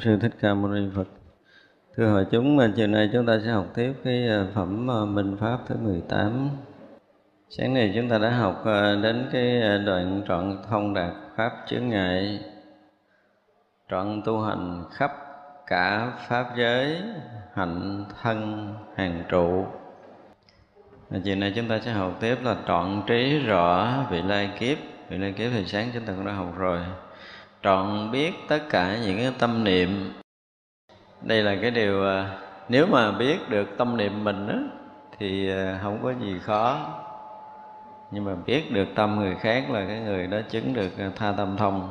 [0.00, 1.08] sư thích ca mâu ni phật.
[1.96, 5.36] Thưa hội chúng chiều nay chúng ta sẽ học tiếp cái à, phẩm à, minh
[5.40, 6.48] pháp thứ 18
[7.48, 11.88] sáng nay chúng ta đã học à, đến cái đoạn trọn thông đạt pháp chướng
[11.88, 12.40] ngại,
[13.90, 15.12] trọn tu hành khắp
[15.66, 17.02] cả pháp giới,
[17.54, 19.64] hạnh thân, hàng trụ.
[21.24, 24.78] Chiều nay chúng ta sẽ học tiếp là trọn trí rõ vị lai kiếp.
[25.08, 26.80] Vị lai kiếp thì sáng chúng ta cũng đã học rồi
[27.62, 30.12] trọn biết tất cả những cái tâm niệm.
[31.22, 32.38] Đây là cái điều à,
[32.68, 34.58] nếu mà biết được tâm niệm mình á
[35.18, 36.88] thì à, không có gì khó.
[38.10, 41.32] Nhưng mà biết được tâm người khác là cái người đó chứng được à, tha
[41.36, 41.88] tâm thông.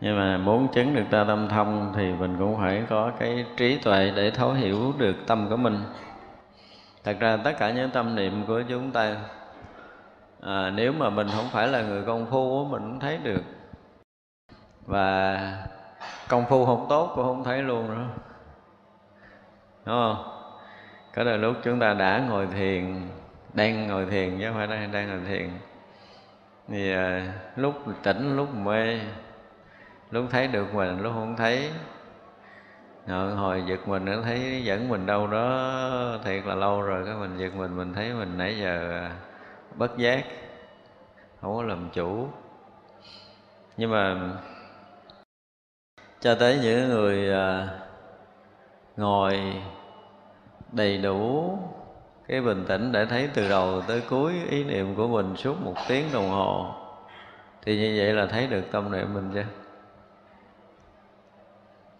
[0.00, 3.78] Nhưng mà muốn chứng được tha tâm thông thì mình cũng phải có cái trí
[3.78, 5.78] tuệ để thấu hiểu được tâm của mình.
[7.04, 9.16] Thật ra tất cả những tâm niệm của chúng ta
[10.40, 13.42] à, nếu mà mình không phải là người công phu mình cũng thấy được
[14.88, 15.38] và
[16.28, 18.06] công phu không tốt cũng không thấy luôn nữa.
[19.84, 20.24] Đúng không?
[21.14, 23.08] Có đôi lúc chúng ta đã ngồi thiền
[23.54, 25.50] đang ngồi thiền chứ không phải đang đang ngồi thiền.
[26.68, 29.00] Thì à, lúc tỉnh lúc mê
[30.10, 31.70] lúc thấy được mình lúc không thấy.
[33.06, 37.14] Rồi, hồi giật mình nó thấy dẫn mình đâu đó thiệt là lâu rồi cái
[37.14, 39.10] mình giật mình mình thấy mình nãy giờ à,
[39.74, 40.24] bất giác
[41.40, 42.28] không có làm chủ.
[43.76, 44.16] Nhưng mà
[46.20, 47.68] cho tới những người à,
[48.96, 49.62] ngồi
[50.72, 51.58] đầy đủ
[52.28, 55.74] cái bình tĩnh để thấy từ đầu tới cuối ý niệm của mình suốt một
[55.88, 56.74] tiếng đồng hồ
[57.62, 59.44] thì như vậy là thấy được tâm niệm mình chưa?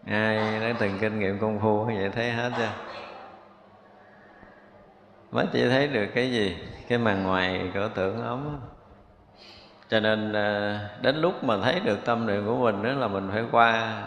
[0.06, 2.72] Ai đã từng kinh nghiệm công phu vậy thấy hết chưa?
[5.30, 6.56] Mới chỉ thấy được cái gì?
[6.88, 8.60] Cái màn ngoài của tưởng ống
[9.88, 13.30] cho nên ờ, đến lúc mà thấy được tâm niệm của mình đó là mình
[13.32, 14.02] phải qua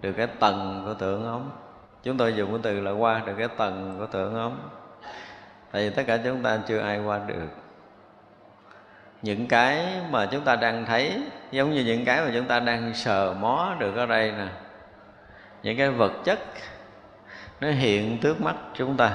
[0.00, 1.50] được cái tầng của tưởng ống.
[2.02, 4.58] Chúng tôi dùng cái từ là qua được cái tầng của tưởng ống.
[5.72, 7.48] Tại vì tất cả chúng ta chưa ai qua được.
[9.22, 12.94] Những cái mà chúng ta đang thấy, giống như những cái mà chúng ta đang
[12.94, 14.46] sờ mó được ở đây nè.
[15.62, 16.38] Những cái vật chất,
[17.60, 19.10] nó hiện trước mắt chúng ta,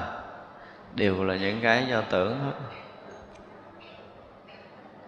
[0.94, 2.52] đều là những cái do tưởng hết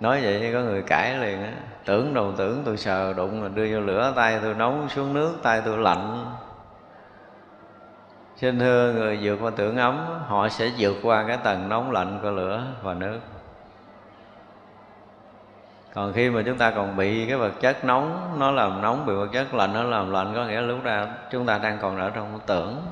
[0.00, 1.52] nói vậy có người cãi liền á.
[1.84, 5.34] Tưởng đầu tưởng tôi sờ đụng rồi đưa vô lửa, tay tôi nóng xuống nước,
[5.42, 6.26] tay tôi lạnh.
[8.36, 12.18] Xin thưa người vượt qua tưởng ấm, họ sẽ vượt qua cái tầng nóng lạnh
[12.22, 13.18] của lửa và nước.
[15.94, 19.14] Còn khi mà chúng ta còn bị cái vật chất nóng, nó làm nóng, bị
[19.14, 22.10] vật chất lạnh, nó làm lạnh, có nghĩa lúc ra chúng ta đang còn ở
[22.10, 22.82] trong tưởng.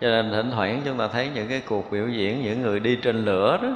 [0.00, 2.98] Cho nên thỉnh thoảng chúng ta thấy những cái cuộc biểu diễn, những người đi
[3.02, 3.68] trên lửa đó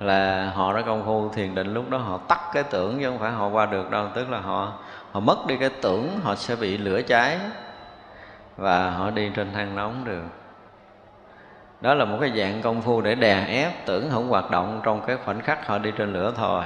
[0.00, 3.18] là họ đã công phu thiền định lúc đó, họ tắt cái tưởng chứ không
[3.18, 4.06] phải họ qua được đâu.
[4.14, 4.72] Tức là họ
[5.12, 7.38] họ mất đi cái tưởng họ sẽ bị lửa cháy
[8.56, 10.22] và họ đi trên than nóng được.
[11.80, 15.00] Đó là một cái dạng công phu để đè ép tưởng không hoạt động trong
[15.06, 16.64] cái khoảnh khắc họ đi trên lửa thôi.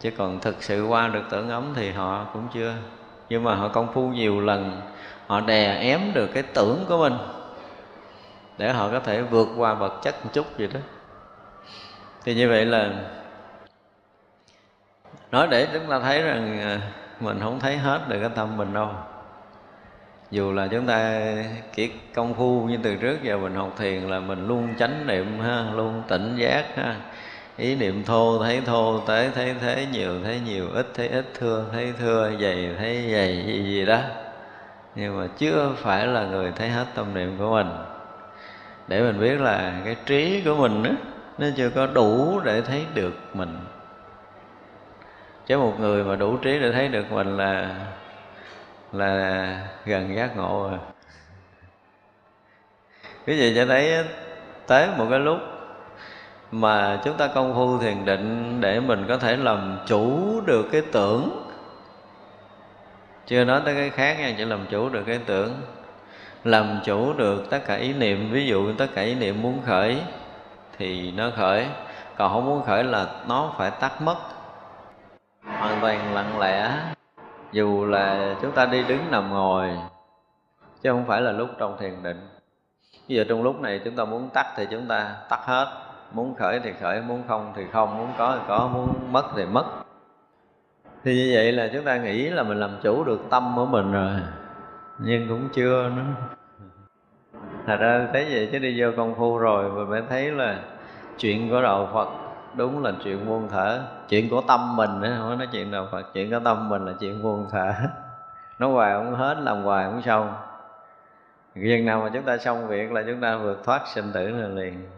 [0.00, 2.74] Chứ còn thực sự qua được tưởng ấm thì họ cũng chưa.
[3.28, 4.80] Nhưng mà họ công phu nhiều lần,
[5.26, 7.14] họ đè ém được cái tưởng của mình
[8.58, 10.80] để họ có thể vượt qua vật chất một chút vậy đó
[12.24, 12.90] thì như vậy là
[15.32, 16.80] nói để chúng ta thấy rằng à,
[17.20, 18.90] mình không thấy hết được cái tâm mình đâu.
[20.30, 21.20] Dù là chúng ta
[21.74, 25.40] kiệt công phu như từ trước giờ mình học thiền là mình luôn chánh niệm
[25.40, 26.96] ha luôn tỉnh giác ha.
[27.56, 31.64] Ý niệm thô thấy thô tế thấy thế nhiều thấy nhiều ít thấy ít thưa
[31.72, 33.98] thấy thưa dày thấy dày gì gì đó.
[34.94, 37.70] Nhưng mà chưa phải là người thấy hết tâm niệm của mình.
[38.88, 40.90] Để mình biết là cái trí của mình đó,
[41.38, 43.58] nên chưa có đủ để thấy được mình.
[45.46, 47.74] Chứ một người mà đủ trí để thấy được mình là
[48.92, 50.78] là gần giác ngộ rồi.
[53.26, 54.04] Quý vị sẽ thấy
[54.66, 55.38] tới một cái lúc
[56.52, 60.82] mà chúng ta công phu thiền định để mình có thể làm chủ được cái
[60.92, 61.50] tưởng.
[63.26, 65.60] Chưa nói tới cái khác nha, chỉ làm chủ được cái tưởng.
[66.44, 69.98] Làm chủ được tất cả ý niệm, ví dụ tất cả ý niệm muốn khởi
[70.78, 71.66] thì nó khởi.
[72.16, 74.16] Còn không muốn khởi là nó phải tắt mất.
[75.44, 76.78] Hoàn toàn lặng lẽ.
[77.52, 79.70] Dù là chúng ta đi đứng nằm ngồi,
[80.82, 82.28] chứ không phải là lúc trong thiền định.
[83.08, 85.66] Bây giờ trong lúc này chúng ta muốn tắt thì chúng ta tắt hết.
[86.12, 87.98] Muốn khởi thì khởi, muốn không thì không.
[87.98, 89.64] Muốn có thì có, muốn mất thì mất.
[91.04, 93.92] Thì như vậy là chúng ta nghĩ là mình làm chủ được tâm của mình
[93.92, 94.20] rồi.
[94.98, 96.02] Nhưng cũng chưa nữa
[97.66, 100.58] thật ra thấy vậy chứ đi vô công phu rồi, mình mới thấy là
[101.18, 102.08] chuyện của đạo phật
[102.56, 106.02] đúng là chuyện muôn thở chuyện của tâm mình nữa không nói chuyện đạo phật,
[106.14, 107.72] chuyện của tâm mình là chuyện muôn thở
[108.58, 110.34] nó hoài không hết, làm hoài không xong.
[111.54, 114.48] Dần nào mà chúng ta xong việc là chúng ta vượt thoát sinh tử là
[114.48, 114.88] liền.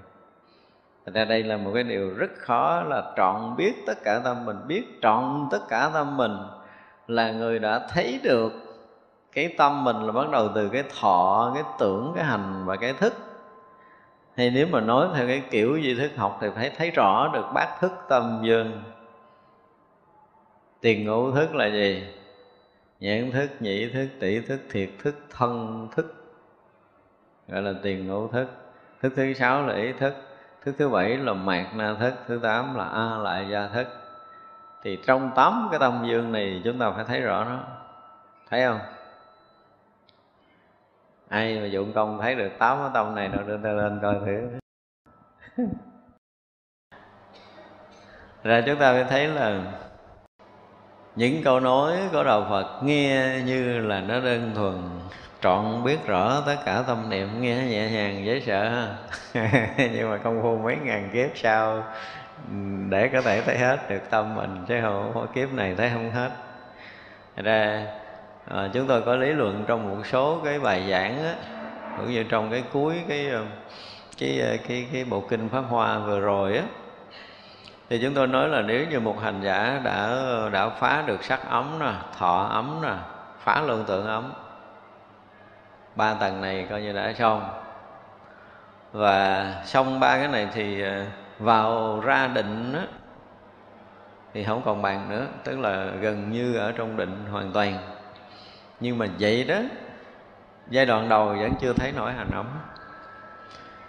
[1.06, 4.44] Thật ra đây là một cái điều rất khó là trọn biết tất cả tâm
[4.44, 4.56] mình.
[4.66, 6.36] Biết trọn tất cả tâm mình
[7.06, 8.52] Là người đã thấy được
[9.36, 12.92] cái tâm mình là bắt đầu từ cái thọ, cái tưởng, cái hành và cái
[12.92, 13.14] thức.
[14.36, 17.44] Hay nếu mà nói theo cái kiểu duy thức học thì phải thấy rõ được
[17.54, 18.82] bát thức tâm dương.
[20.80, 22.06] Tiền ngũ thức là gì?
[23.00, 26.14] Nhãn thức nhĩ thức tỷ thức thiệt thức thân thức
[27.48, 28.46] gọi là tiền ngũ thức.
[29.02, 30.14] Thức thứ sáu là ý thức
[30.64, 33.86] thức thứ bảy là mạt na thức thứ tám là a lại gia thức.
[34.82, 37.58] Thì trong tám cái tâm dương này chúng ta phải thấy rõ nó.
[38.50, 38.78] Thấy không?
[41.28, 44.14] Ai mà dụng công thấy được tám cái tâm này nó đưa ta lên coi
[44.26, 44.48] thử.
[48.44, 49.60] Ra chúng ta mới thấy là
[51.16, 54.74] những câu nói của đạo Phật nghe như là nó đơn thuần,
[55.40, 58.88] trọn biết rõ tất cả tâm niệm, nghe nhẹ nhàng, dễ sợ
[59.92, 61.84] nhưng mà công phu mấy ngàn kiếp sau,
[62.88, 66.30] để có thể thấy hết được tâm mình, chứ không kiếp này thấy không hết.
[67.36, 67.86] Ra
[68.50, 71.34] à, chúng tôi có lý luận trong một số cái bài giảng á
[71.96, 73.44] cũng như trong cái cuối cái ờ,
[74.18, 76.64] cái cái cái, cái bộ kinh pháp hoa vừa rồi á.
[77.88, 80.18] Thì chúng tôi nói là nếu như một hành giả đã
[80.52, 82.94] đã phá được sắc ấm nè thọ ấm nè
[83.38, 84.32] phá luân tượng ấm
[85.96, 87.50] ba tầng này coi như đã xong.
[88.92, 90.84] Và xong ba cái này thì
[91.38, 92.86] vào ra định á
[94.34, 97.78] thì không còn bàn nữa tức là gần như ở trong định hoàn toàn
[98.80, 99.60] nhưng mà vậy đó,
[100.70, 102.46] giai đoạn đầu vẫn chưa thấy nổi hành ấm.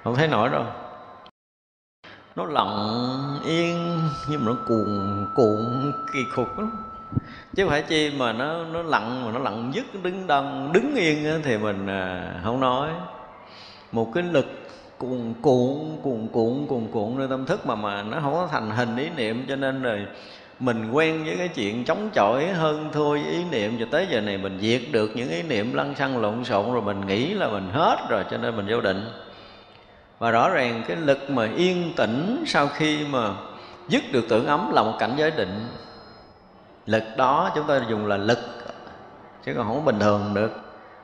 [0.03, 0.65] Không thấy nổi đâu.
[2.35, 6.71] Nó lặng yên nhưng mà nó cuồn, cuộn kỳ khục lắm.
[7.55, 10.95] Chứ không phải chi mà nó nó lặng mà nó lặng dứt đứng đằng đứng
[10.95, 12.89] yên thì mình à, không nói.
[13.91, 14.45] Một cái lực
[14.97, 18.69] cuồn, cuộn cuồn cuộn cuồn cuộn nơi tâm thức mà mà nó không có thành
[18.69, 20.07] hình ý niệm cho nên rồi
[20.59, 24.21] mình quen với cái chuyện chống chọi hơn thua với ý niệm cho tới giờ
[24.21, 27.47] này mình diệt được những ý niệm lăn xăng lộn xộn rồi mình nghĩ là
[27.47, 29.09] mình hết rồi, cho nên mình vô định.
[30.19, 33.29] Và rõ ràng cái lực mà yên tĩnh sau khi mà
[33.87, 35.67] dứt được tưởng ấm là một cảnh giới định.
[36.85, 38.39] Lực đó chúng ta dùng là lực,
[39.45, 40.51] chứ còn không bình thường được.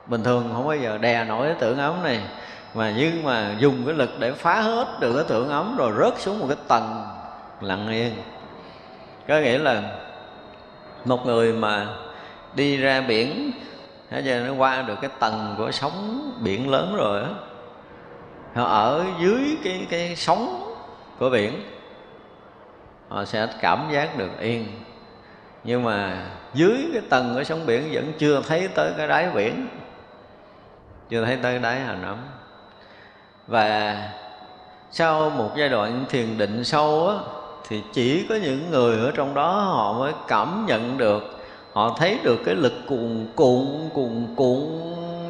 [0.07, 2.21] Bình thường không bao giờ đè nổi cái tưởng ấm này.
[2.73, 6.19] Mà nhưng mà dùng cái lực để phá hết được cái tưởng ấm rồi rớt
[6.19, 7.05] xuống một cái tầng
[7.61, 8.13] lặng yên
[9.27, 9.81] có nghĩa là
[11.05, 11.87] một người mà
[12.55, 13.51] đi ra biển
[14.13, 17.29] Thế giờ nó qua được cái tầng của sóng biển lớn rồi á.
[18.53, 20.73] Họ ở dưới cái cái sóng
[21.19, 21.53] của biển,
[23.09, 24.67] họ sẽ cảm giác được yên.
[25.63, 29.67] Nhưng mà dưới cái tầng của sóng biển vẫn chưa thấy tới cái đáy biển,
[31.09, 32.17] chưa thấy tới đáy Hà Nẵm
[33.47, 33.97] và
[34.91, 37.15] sau một giai đoạn thiền định sâu á
[37.67, 41.39] thì chỉ có những người ở trong đó họ mới cảm nhận được,
[41.73, 44.59] họ thấy được cái lực cuồn cuộn cuồn cuộn,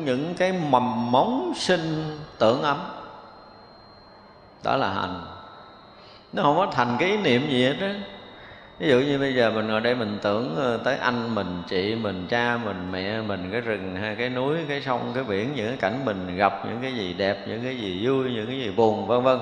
[0.06, 2.78] những cái mầm móng sinh tưởng ấm.
[4.64, 5.26] Đó là hành.
[6.34, 7.88] Nó không có thành cái ý niệm gì hết đó
[8.80, 11.96] ví dụ như bây giờ mình ngồi đây mình tưởng ờ, tới anh mình, chị
[11.96, 15.68] mình, cha mình, mẹ mình, cái rừng hay cái núi, cái sông, cái biển, những
[15.68, 18.72] cái cảnh mình gặp, những cái gì đẹp, những cái gì vui, những cái gì
[18.72, 19.40] buồn, vân vân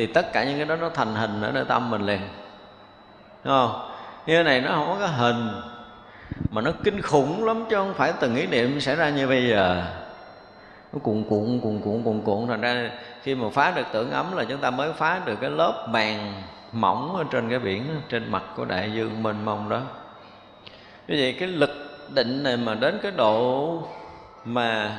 [0.00, 2.20] thì tất cả những cái đó nó thành hình ở nơi tâm mình liền.
[3.44, 3.90] Đúng không?
[4.26, 5.48] Như thế này nó không có cái hình
[6.50, 9.48] mà nó kinh khủng lắm chứ không phải từng ý niệm xảy ra như bây
[9.48, 9.84] giờ.
[10.92, 12.48] Nó cuộn cuộn cuộn cuộn cuộn cuộn.
[12.48, 12.90] Thành ra
[13.22, 16.42] khi mà phá được tưởng ấm là chúng ta mới phá được cái lớp màng
[16.72, 19.80] mỏng ở trên cái biển, trên mặt của đại dương mênh mông đó.
[21.08, 21.70] Như vậy cái lực
[22.08, 23.78] định này mà đến cái độ
[24.44, 24.96] mà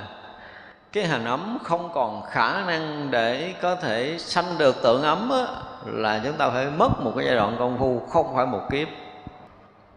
[0.91, 5.45] cái hành ấm không còn khả năng để có thể sanh được tượng ấm á,
[5.85, 8.87] là chúng ta phải mất một cái giai đoạn công phu không phải một kiếp.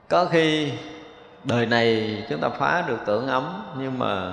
[0.09, 0.73] Có khi
[1.45, 4.33] đời này chúng ta phá được tưởng ấm nhưng mà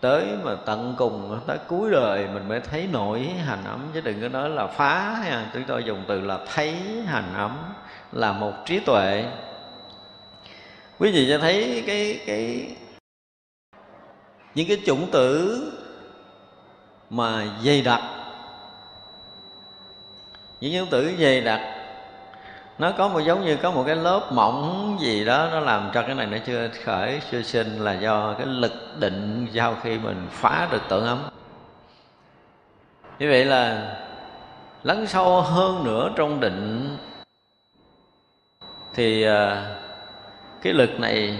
[0.00, 3.88] tới mà tận cùng tới cuối đời mình mới thấy nổi hành ấm.
[3.94, 7.58] Chứ đừng có nói là phá nha chúng tôi dùng từ là thấy hành ấm
[8.12, 9.24] là một trí tuệ.
[10.98, 12.66] Quý vị cho thấy cái cái
[14.58, 15.62] những cái chủng tử
[17.10, 18.02] mà dày đặc.
[20.60, 21.60] Những chủng tử dày đặc,
[22.78, 26.02] nó có một giống như có một cái lớp mỏng gì đó, nó làm cho
[26.02, 30.26] cái này nó chưa khởi, chưa sinh là do cái lực định sau khi mình
[30.30, 31.22] phá được tưởng ấm.
[33.18, 33.94] Như vậy là
[34.82, 36.96] lắng sâu hơn nữa trong định
[38.94, 39.74] thì à,
[40.62, 41.38] cái lực này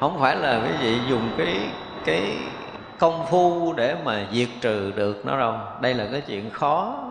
[0.00, 1.58] không phải là quý vị dùng cái
[2.04, 2.36] cái
[2.98, 5.54] công phu để mà diệt trừ được nó đâu.
[5.80, 7.04] Đây là cái chuyện khó.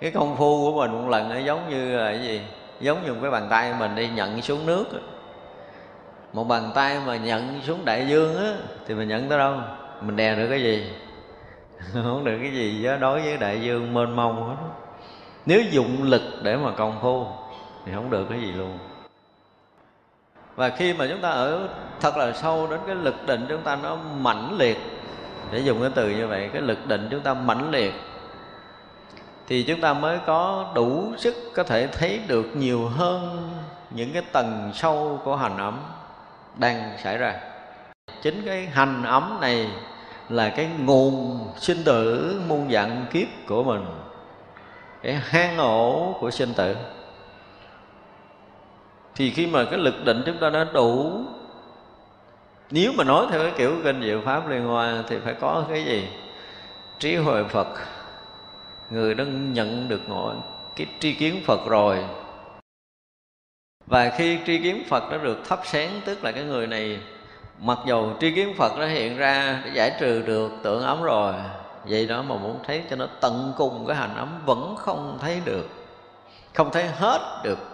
[0.00, 2.40] Cái công phu của mình một lần nó giống như là cái gì?
[2.80, 4.84] Giống như cái bàn tay mình đi nhận xuống nước
[6.34, 8.54] một bàn tay mà nhận xuống đại dương á,
[8.86, 9.54] thì mình nhận tới đâu?
[10.00, 10.92] Mình đè được cái gì?
[11.92, 14.64] Không được cái gì đó đối với đại dương mênh mông hết.
[15.46, 17.26] Nếu dụng lực để mà công phu
[17.86, 18.78] thì không được cái gì luôn
[20.56, 21.68] và khi mà chúng ta ở
[22.00, 24.78] thật là sâu đến cái lực định chúng ta nó mãnh liệt,
[25.50, 27.94] để dùng cái từ như vậy, cái lực định chúng ta mãnh liệt,
[29.46, 33.50] thì chúng ta mới có đủ sức có thể thấy được nhiều hơn
[33.90, 35.80] những cái tầng sâu của hành ấm
[36.56, 37.34] đang xảy ra.
[38.22, 39.68] Chính cái hành ấm này
[40.28, 43.84] là cái nguồn sinh tử muôn dạng kiếp của mình,
[45.02, 46.76] cái hang ổ của sinh tử
[49.16, 51.20] thì khi mà cái lực định chúng ta đã đủ,
[52.70, 55.84] nếu mà nói theo cái kiểu kinh diệu pháp liên hoa thì phải có cái
[55.84, 56.08] gì?
[56.98, 57.68] Trí huệ phật.
[58.90, 60.34] Người đã nhận được ngộ,
[60.76, 62.04] cái tri kiến phật rồi.
[63.86, 66.98] Và khi tri kiến phật đã được thắp sáng, tức là cái người này,
[67.60, 71.34] mặc dù tri kiến phật đã hiện ra để giải trừ được tưởng ấm rồi,
[71.84, 75.40] vậy đó mà muốn thấy cho nó tận cùng cái hành ấm vẫn không thấy
[75.44, 75.68] được,
[76.54, 77.73] không thấy hết được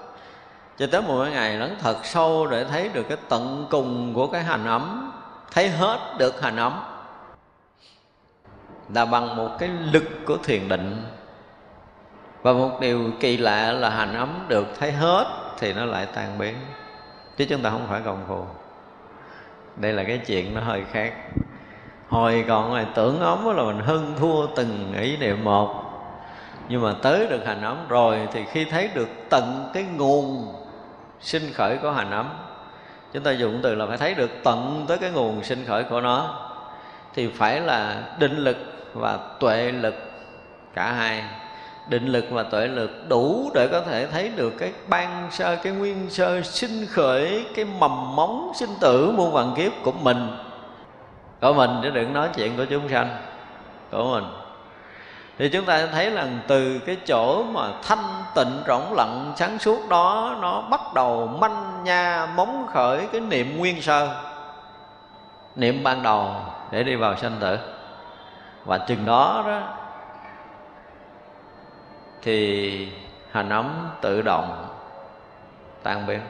[0.81, 4.43] cho tới một ngày lắng thật sâu để thấy được cái tận cùng của cái
[4.43, 5.13] hành ấm,
[5.53, 6.81] thấy hết được hành ấm.
[8.95, 11.05] Là bằng một cái lực của thiền định.
[12.43, 15.27] Và một điều kỳ lạ là hành ấm được thấy hết
[15.59, 16.55] thì nó lại tan biến.
[17.37, 18.45] Chứ chúng ta không phải công phu
[19.77, 21.13] đây là cái chuyện nó hơi khác.
[22.09, 25.85] Hồi còn là tưởng ấm là mình hưng thua từng ý niệm một.
[26.69, 30.55] Nhưng mà tới được hành ấm rồi thì khi thấy được tận cái nguồn
[31.21, 32.29] sinh khởi của hành ấm
[33.13, 36.01] chúng ta dùng từ là phải thấy được tận tới cái nguồn sinh khởi của
[36.01, 36.47] nó.
[37.15, 38.57] Thì phải là định lực
[38.95, 39.95] và tuệ lực
[40.75, 41.25] cả hai.
[41.89, 45.73] Định lực và tuệ lực đủ để có thể thấy được cái ban sơ, cái
[45.73, 50.37] nguyên sơ sinh khởi, cái mầm móng sinh tử muôn vạn kiếp của mình.
[51.41, 53.09] Của mình, chứ đừng nói chuyện của chúng sanh.
[53.91, 54.25] Của mình
[55.41, 59.89] thì chúng ta thấy là từ cái chỗ mà thanh tịnh rỗng lặng sáng suốt
[59.89, 64.23] đó, nó bắt đầu manh nha, móng khởi cái niệm nguyên sơ,
[65.57, 66.35] niệm ban đầu
[66.71, 67.59] để đi vào sanh tử.
[68.65, 69.61] Và chừng đó đó,
[72.23, 72.89] thì
[73.33, 74.67] hành ấm tự động
[75.83, 76.21] tan biến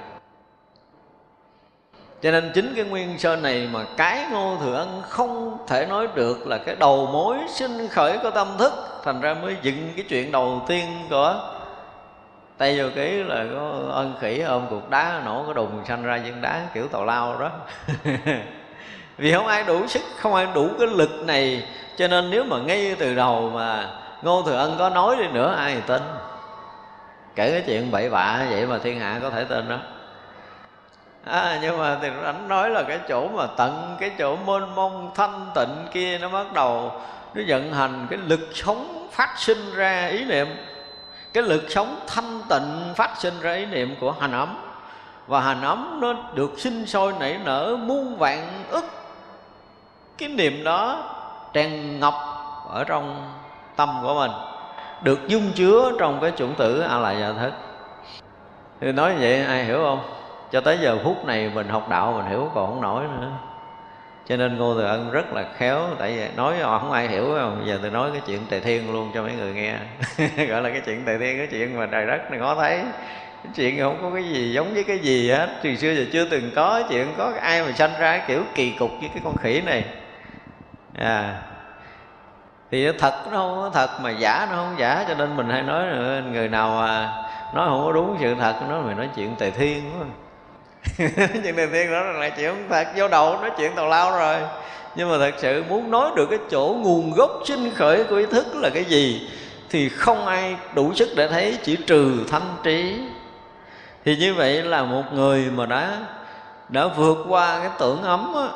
[2.22, 6.08] cho nên chính cái nguyên sơ này mà cái ngô thừa ân không thể nói
[6.14, 8.72] được là cái đầu mối sinh khởi của tâm thức.
[9.04, 11.40] Thành ra mới dựng cái chuyện đầu tiên của
[12.58, 16.18] tay vô ký là có ân khỉ ôm cục đá nổ cái đùng sanh ra
[16.24, 17.50] viên đá kiểu tàu lao đó.
[19.18, 21.64] Vì không ai đủ sức, không ai đủ cái lực này.
[21.96, 23.88] Cho nên nếu mà ngay từ đầu mà
[24.22, 26.02] ngô thừa ân có nói đi nữa, ai thì tin?
[27.34, 29.76] Kể cái chuyện bậy bạ vậy mà thiên hạ có thể tin đó
[31.24, 35.10] à, nhưng mà thì anh nói là cái chỗ mà tận cái chỗ mênh mông
[35.14, 36.92] thanh tịnh kia nó bắt đầu
[37.34, 40.46] nó vận hành cái lực sống phát sinh ra ý niệm.
[41.32, 44.56] Cái lực sống thanh tịnh phát sinh ra ý niệm của hành ấm.
[45.26, 48.84] Và hành ấm nó được sinh sôi nảy nở muôn vạn ức.
[50.18, 51.04] Cái niệm đó
[51.52, 52.14] tràn ngập
[52.68, 53.32] ở trong
[53.76, 54.30] tâm của mình
[55.02, 57.52] được dung chứa trong cái chủng tử a la gia thức
[58.80, 60.19] thì nói như vậy ai hiểu không?
[60.52, 63.30] Cho tới giờ phút này mình học đạo mình hiểu còn không nổi nữa.
[64.28, 67.62] Cho nên ngô thừa ân rất là khéo, tại vì nói không ai hiểu không?
[67.66, 69.74] Giờ tôi nói cái chuyện tề thiên luôn cho mấy người nghe.
[70.46, 72.82] Gọi là cái chuyện tề thiên, cái chuyện mà trời đất này khó thấy.
[73.44, 75.48] Cái chuyện không có cái gì giống với cái gì hết.
[75.62, 78.90] Từ xưa giờ chưa từng có chuyện có ai mà sanh ra kiểu kỳ cục
[79.00, 79.84] với cái con khỉ này.
[80.98, 81.42] À.
[82.70, 85.50] Thì nó thật nó không có thật mà giả nó không giả, cho nên mình
[85.50, 85.84] hay nói
[86.32, 87.12] người nào mà
[87.54, 90.06] nói không có đúng sự thật, nó mày nói chuyện tề thiên quá
[91.42, 94.36] nhưng tề tiên đó là chuyện không thật vô đầu nói chuyện tào lao rồi.
[94.96, 98.26] Nhưng mà thật sự muốn nói được cái chỗ nguồn gốc sinh khởi của ý
[98.26, 99.28] thức là cái gì
[99.70, 103.00] thì không ai đủ sức để thấy chỉ trừ thanh trí.
[104.04, 105.98] Thì như vậy là một người mà đã
[106.68, 108.48] đã vượt qua cái tưởng ấm á,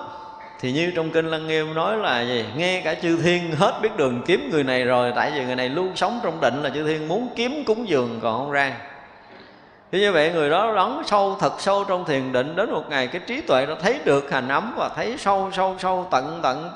[0.60, 2.44] thì như trong kinh lăng nghiêm nói là gì?
[2.56, 5.68] Nghe cả chư thiên hết biết đường kiếm người này rồi tại vì người này
[5.68, 8.72] luôn sống trong định là chư thiên muốn kiếm cúng dường còn không ra
[9.94, 13.06] thì như vậy người đó lắng sâu, thật sâu trong thiền định đến một ngày
[13.06, 16.70] cái trí tuệ nó thấy được hành ấm và thấy sâu sâu sâu, tận tận,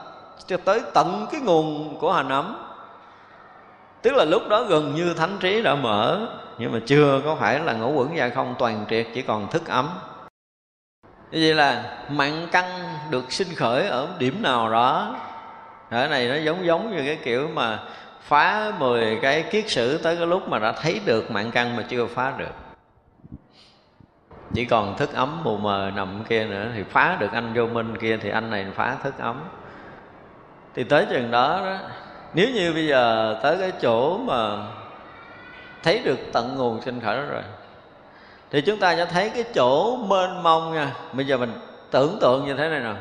[0.46, 2.56] cho tới tận cái nguồn của hành ấm.
[4.02, 6.26] Tức là lúc đó gần như thánh trí đã mở,
[6.58, 9.66] nhưng mà chưa có phải là ngũ quẩn dài không toàn triệt, chỉ còn thức
[9.66, 9.88] ấm.
[11.30, 12.64] Như vậy là mạng căn
[13.10, 15.16] được sinh khởi ở điểm nào đó
[15.90, 17.78] ở này nó giống giống như cái kiểu mà
[18.22, 21.84] phá 10 cái kiết sử tới cái lúc mà đã thấy được mạng căn mà
[21.88, 22.67] chưa phá được
[24.54, 27.96] chỉ còn thức ấm mù mờ nằm kia nữa thì phá được anh vô minh
[28.00, 29.40] kia thì anh này phá thức ấm.
[30.74, 31.78] Thì tới chừng đó, đó
[32.34, 34.56] nếu như bây giờ tới cái chỗ mà
[35.82, 37.42] thấy được tận nguồn sinh khởi đó rồi
[38.50, 40.92] thì chúng ta sẽ thấy cái chỗ mênh mông nha.
[41.12, 41.52] Bây giờ mình
[41.90, 42.94] tưởng tượng như thế này nè.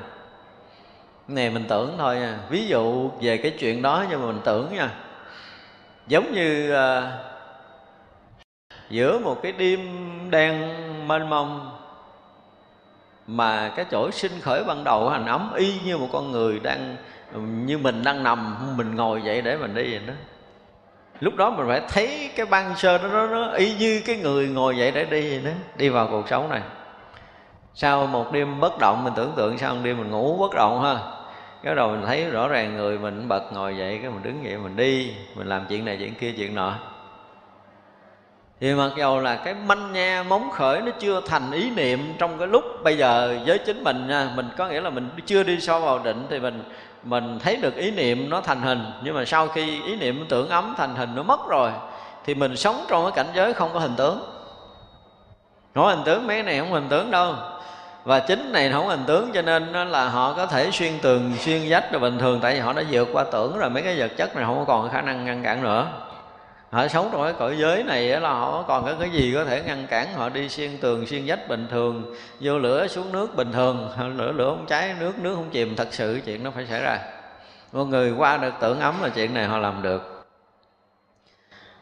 [1.28, 2.38] Này mình tưởng thôi nha.
[2.50, 4.90] Ví dụ về cái chuyện đó nhưng mà mình tưởng nha.
[6.08, 7.12] Giống như à,
[8.90, 9.80] giữa một cái đêm
[10.30, 10.74] đen
[11.08, 11.72] mênh mông
[13.28, 16.96] mà cái chỗ sinh khởi ban đầu hành ấm y như một con người đang
[17.66, 20.14] như mình đang nằm mình ngồi dậy để mình đi vậy đó.
[21.20, 24.48] Lúc đó mình phải thấy cái băng sơ đó, nó, nó y như cái người
[24.48, 26.62] ngồi dậy để đi vậy đó đi vào cuộc sống này.
[27.74, 30.84] Sau một đêm bất động mình tưởng tượng sau một đêm mình ngủ bất động
[30.84, 30.98] ha.
[31.64, 34.58] Cái đầu mình thấy rõ ràng người mình bật ngồi dậy cái mình đứng dậy
[34.58, 36.74] mình đi mình làm chuyện này chuyện kia chuyện nọ
[38.60, 42.38] thì mặc dầu là cái manh nha, móng khởi nó chưa thành ý niệm trong
[42.38, 45.60] cái lúc bây giờ với chính mình nha, mình có nghĩa là mình chưa đi
[45.60, 46.64] sâu vào định thì mình
[47.04, 48.82] mình thấy được ý niệm nó thành hình.
[49.04, 51.72] Nhưng mà sau khi ý niệm tưởng ấm thành hình nó mất rồi,
[52.26, 54.22] thì mình sống trong cái cảnh giới không có hình tướng.
[55.76, 57.34] Nói hình tướng mấy này không hình tướng đâu.
[58.04, 61.70] Và chính này không hình tướng cho nên là họ có thể xuyên tường, xuyên
[61.70, 64.12] dách rồi bình thường, tại vì họ đã vượt qua tưởng rồi, mấy cái vật
[64.18, 65.88] chất này không còn khả năng ngăn cản nữa
[66.70, 69.64] họ sống trong cái cõi giới này là họ còn có cái gì có thể
[69.66, 73.52] ngăn cản họ đi xuyên tường xuyên dách bình thường, vô lửa xuống nước bình
[73.52, 73.90] thường.
[74.18, 75.76] Lửa lửa không cháy, nước nước không chìm.
[75.76, 77.00] Thật sự chuyện nó phải xảy ra.
[77.74, 80.26] Một người qua được tưởng ấm là chuyện này họ làm được.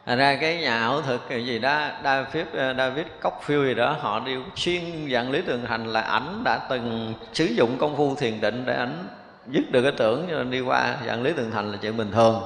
[0.06, 3.96] Thành ra cái nhà ảo thực cái gì đó, David ờ, David Cockfield gì đó,
[4.00, 8.14] họ đi xuyên dạng lý tường thành là ảnh đã từng sử dụng công phu
[8.14, 9.06] thiền định để ảnh
[9.46, 12.12] dứt được cái tưởng cho nên đi qua dạng lý tường thành là chuyện bình
[12.12, 12.42] thường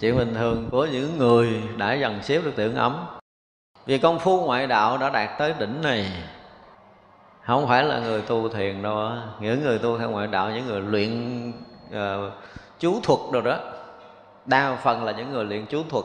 [0.00, 3.06] chuyện bình thường của những người đã dần xếp được tưởng ấm.
[3.86, 6.12] Vì công phu ngoại đạo đã đạt tới đỉnh này
[7.42, 10.80] không phải là người tu thiền đâu những người tu theo ngoại đạo những người
[10.80, 11.52] luyện
[11.88, 12.32] uh,
[12.78, 13.58] chú thuật rồi đó
[14.46, 16.04] đa phần là những người luyện chú thuật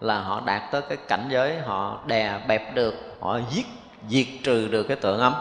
[0.00, 3.66] là họ đạt tới cái cảnh giới họ đè bẹp được họ giết
[4.08, 5.34] diệt trừ được cái tượng ấm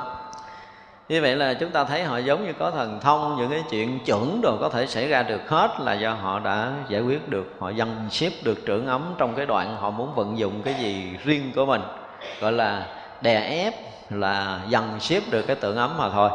[1.12, 4.00] như vậy là chúng ta thấy họ giống như có thần thông, những cái chuyện
[4.06, 7.56] chuẩn đồ có thể xảy ra được hết là do họ đã giải quyết được,
[7.60, 11.18] họ dần xếp được trưởng ấm trong cái đoạn họ muốn vận dụng cái gì
[11.24, 11.82] riêng của mình.
[12.42, 12.88] Gọi là
[13.22, 13.74] đè ép
[14.10, 16.30] là dần xếp được cái tượng ấm mà thôi.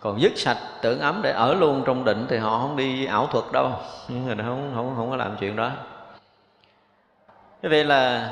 [0.00, 3.26] Còn dứt sạch tưởng ấm để ở luôn trong định thì họ không đi ảo
[3.26, 3.70] thuật đâu.
[4.08, 5.70] Nhưng người không không không có làm chuyện đó.
[7.62, 8.30] Như vậy là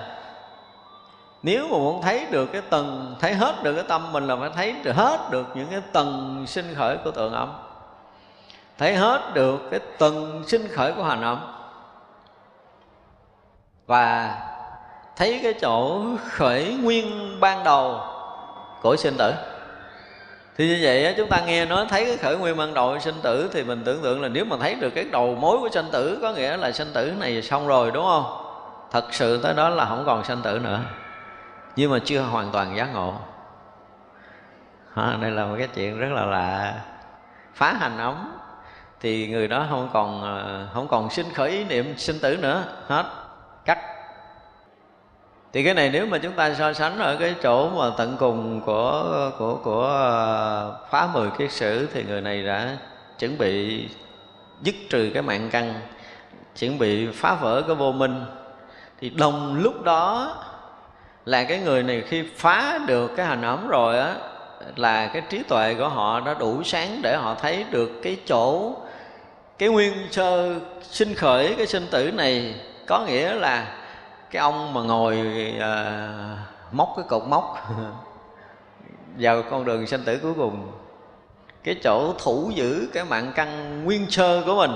[1.43, 4.51] nếu mà muốn thấy được cái tầng, thấy hết được cái tâm mình là phải
[4.55, 7.53] thấy được hết được những cái tầng sinh khởi của tượng ấm.
[8.79, 11.41] Thấy hết được cái tầng sinh khởi của hành ấm.
[13.87, 14.37] Và
[15.17, 18.01] thấy cái chỗ khởi nguyên ban đầu
[18.83, 19.33] của sinh tử.
[20.57, 23.51] Thì như vậy chúng ta nghe nói thấy cái khởi nguyên ban đầu sinh tử
[23.53, 26.19] thì mình tưởng tượng là nếu mà thấy được cái đầu mối của sinh tử,
[26.23, 28.25] có nghĩa là sinh tử này xong rồi, đúng không?
[28.91, 30.81] Thật sự tới đó là không còn sinh tử nữa
[31.77, 33.15] nhưng mà chưa hoàn toàn giác ngộ.
[34.95, 36.81] À, đây là một cái chuyện rất là lạ.
[37.55, 38.33] Phá hành ấm
[39.01, 42.65] thì người đó không còn ờ, không còn sinh khởi ý niệm sinh tử nữa
[42.87, 43.05] hết
[43.65, 43.79] cắt.
[45.53, 48.61] Thì cái này nếu mà chúng ta so sánh ở cái chỗ mà tận cùng
[48.61, 52.77] của của của ờ, phá mười kiết sử thì người này đã
[53.19, 53.89] chuẩn bị
[54.63, 55.75] dứt trừ cái mạng căn
[56.59, 58.25] chuẩn bị phá vỡ cái vô minh.
[59.01, 60.35] Thì đồng lúc đó
[61.31, 64.15] là cái người này khi phá được cái hành ấm rồi á
[64.77, 68.73] là cái trí tuệ của họ đã đủ sáng để họ thấy được cái chỗ
[69.59, 72.55] cái nguyên sơ sinh khởi cái sinh tử này.
[72.87, 73.67] Có nghĩa là
[74.31, 75.19] cái ông mà ngồi
[75.61, 75.99] à,
[76.73, 77.59] móc cái cột móc
[79.19, 80.73] vào con đường sinh tử cuối cùng
[81.65, 84.73] cái chỗ thủ giữ cái mạng căn nguyên sơ của mình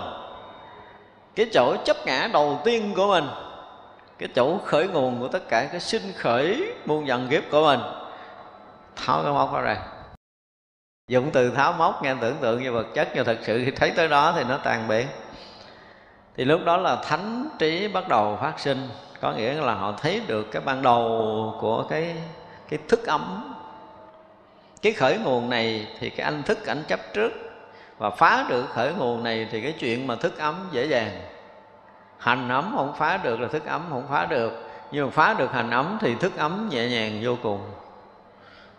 [1.35, 3.25] cái chỗ chấp ngã đầu tiên của mình
[4.19, 7.81] cái chỗ khởi nguồn của tất cả cái sinh khởi muôn dần kiếp của mình.
[8.97, 9.77] Tháo cái móc đó ra.
[11.09, 13.91] Dụng từ tháo móc nghe tưởng tượng như vật chất, nhưng thật sự khi thấy
[13.91, 15.07] tới đó thì nó tàn biến
[16.37, 18.89] thì lúc đó là thánh trí bắt đầu phát sinh.
[19.21, 22.17] Có nghĩa là họ thấy được cái ban đầu của cái
[22.69, 23.55] cái thức ấm.
[24.83, 27.33] Cái khởi nguồn này thì cái anh thức ảnh chấp trước.
[27.99, 31.11] Và phá được khởi nguồn này thì cái chuyện mà thức ấm dễ dàng
[32.25, 34.53] hành ấm không phá được là thức ấm không phá được.
[34.91, 37.61] Nhưng mà phá được hành ấm thì thức ấm nhẹ nhàng vô cùng.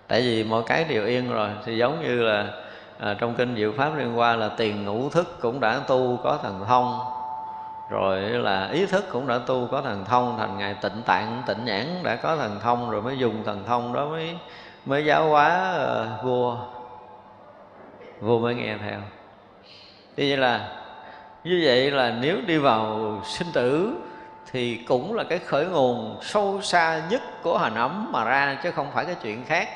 [0.07, 1.49] Tại vì mọi cái đều yên rồi.
[1.65, 2.47] Thì giống như là
[2.99, 6.37] à, trong kinh diệu pháp liên qua là tiền ngũ thức cũng đã tu có
[6.43, 6.99] thần thông.
[7.89, 11.65] Rồi là ý thức cũng đã tu có thần thông thành ngày tịnh tạng tịnh
[11.65, 14.37] nhãn đã có thần thông rồi mới dùng thần thông đó mới
[14.85, 16.57] mới giáo hóa uh, vua.
[18.19, 18.99] Vua mới nghe theo.
[20.17, 20.84] Thì vậy là
[21.45, 23.93] như vậy là nếu đi vào sinh tử
[24.51, 28.71] thì cũng là cái khởi nguồn sâu xa nhất của hành ấm mà ra, chứ
[28.71, 29.69] không phải cái chuyện khác.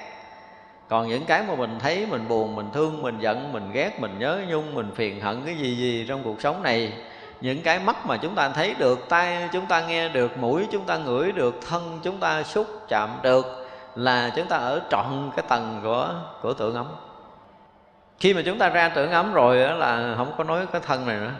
[0.87, 4.19] Còn những cái mà mình thấy mình buồn, mình thương, mình giận, mình ghét, mình
[4.19, 6.93] nhớ nhung, mình phiền hận cái gì gì trong cuộc sống này,
[7.41, 10.85] những cái mắt mà chúng ta thấy được tay chúng ta nghe được, mũi chúng
[10.85, 15.45] ta ngửi được, thân chúng ta xúc chạm được là chúng ta ở trọn cái
[15.47, 16.09] tầng của
[16.41, 16.87] của tượng ấm.
[18.19, 21.17] Khi mà chúng ta ra tưởng ấm rồi là không có nói cái thân này
[21.17, 21.31] nữa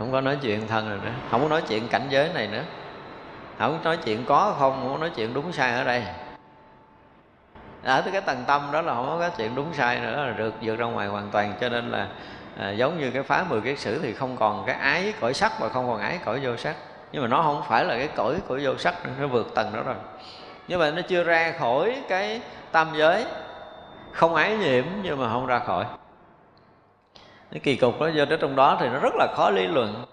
[0.00, 2.62] không có nói chuyện thân rồi nữa không có nói chuyện cảnh giới này nữa.
[3.58, 6.04] Không có nói chuyện có không không có nói chuyện đúng sai ở đây.
[7.84, 10.32] Ở tới cái tầng tâm đó là không có cái chuyện đúng sai nữa là
[10.32, 11.54] được vượt ra ngoài hoàn toàn.
[11.60, 12.08] Cho nên là
[12.58, 15.60] à, giống như cái phá mười cái sử thì không còn cái ái cõi sắc
[15.60, 16.76] và không còn ái cõi vô sắc.
[17.12, 19.82] Nhưng mà nó không phải là cái cõi của vô sắc nó vượt tầng đó
[19.82, 19.96] rồi.
[20.68, 22.40] Nhưng mà nó chưa ra khỏi cái
[22.72, 23.24] tam giới.
[24.12, 25.84] Không ái nhiễm nhưng mà không ra khỏi
[27.50, 30.04] cái kỳ cục đó do tới trong đó thì nó rất là khó lý luận.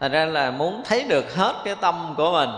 [0.00, 2.50] Thành ra là muốn thấy được hết cái tâm của mình,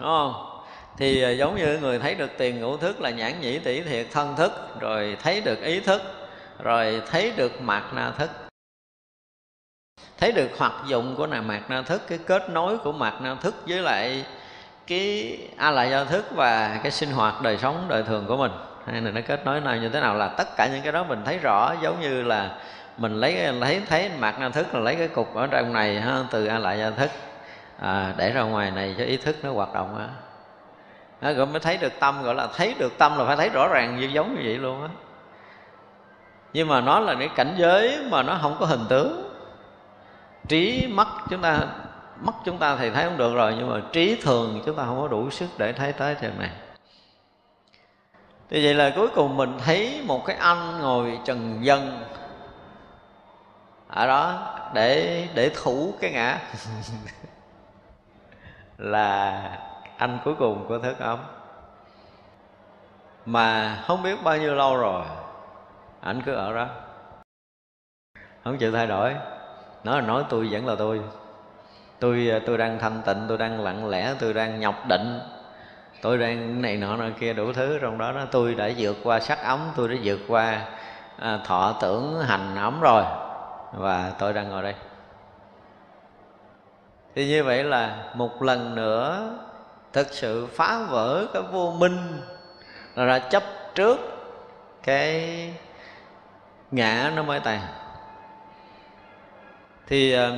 [0.00, 0.62] đúng không?
[0.96, 4.06] Thì ờ, giống như người thấy được tiền ngũ thức là nhãn nhĩ tỷ thiệt,
[4.12, 6.02] thân thức, rồi thấy được ý thức,
[6.62, 8.30] rồi thấy được mạt na thức.
[10.18, 13.34] Thấy được hoạt dụng của nàng mạt na thức, cái kết nối của mạt na
[13.34, 14.24] thức với lại
[14.86, 18.52] cái a la do thức và cái sinh hoạt đời sống đời thường của mình.
[18.86, 21.04] Hay là nó kết nối nào như thế nào là tất cả những cái đó
[21.04, 22.58] mình thấy rõ, giống như là
[22.96, 26.24] mình lấy lấy thấy mặt a thức là lấy cái cục ở trong này ha,
[26.30, 27.10] từ a lại a thức.
[27.78, 30.08] À, để ra ngoài này cho ý thức nó hoạt động á.
[31.20, 33.68] À, rồi mới thấy được tâm gọi là thấy được tâm là phải thấy rõ
[33.68, 34.88] ràng như giống như vậy luôn á.
[36.52, 39.34] Nhưng mà nó là cái cảnh giới mà nó không có hình tướng.
[40.48, 41.60] Trí mắt chúng ta
[42.20, 45.00] mắt chúng ta thì thấy không được rồi nhưng mà trí thường chúng ta không
[45.00, 46.50] có đủ sức để thấy tới thế này.
[48.50, 52.04] Thì vậy là cuối cùng mình thấy một cái anh ngồi trần dân
[53.94, 56.38] ở đó để để thủ cái ngã.
[58.78, 59.42] Là
[59.96, 61.18] anh cuối cùng của thức ấm.
[63.26, 65.04] Mà không biết bao nhiêu lâu rồi
[66.00, 66.68] anh cứ ở đó.
[68.44, 69.14] Không chịu thay đổi.
[69.84, 71.00] Nó là nói tôi vẫn là tôi.
[71.98, 75.20] Tôi tôi đang thanh tịnh tôi đang lặng lẽ tôi đang nhọc định.
[76.02, 78.24] Tôi đang này nọ nọ kia đủ thứ trong đó đó.
[78.30, 80.66] Tôi đã vượt qua sắc ấm tôi đã vượt qua
[81.18, 83.04] à, thọ tưởng hành ấm rồi
[83.72, 84.74] và tôi đang ngồi đây.
[87.14, 89.30] Thì như vậy là một lần nữa,
[89.92, 92.20] thực sự phá vỡ cái vô minh
[92.94, 93.42] là ra chấp
[93.74, 93.98] trước
[94.82, 95.54] cái
[96.70, 97.60] ngã nó mới tàn
[99.86, 100.32] thì ờ,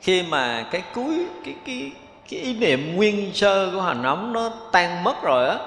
[0.00, 1.92] khi mà cái cuối, cái cái
[2.30, 5.58] cái ý niệm nguyên sơ của hành ấm nó tan mất rồi á,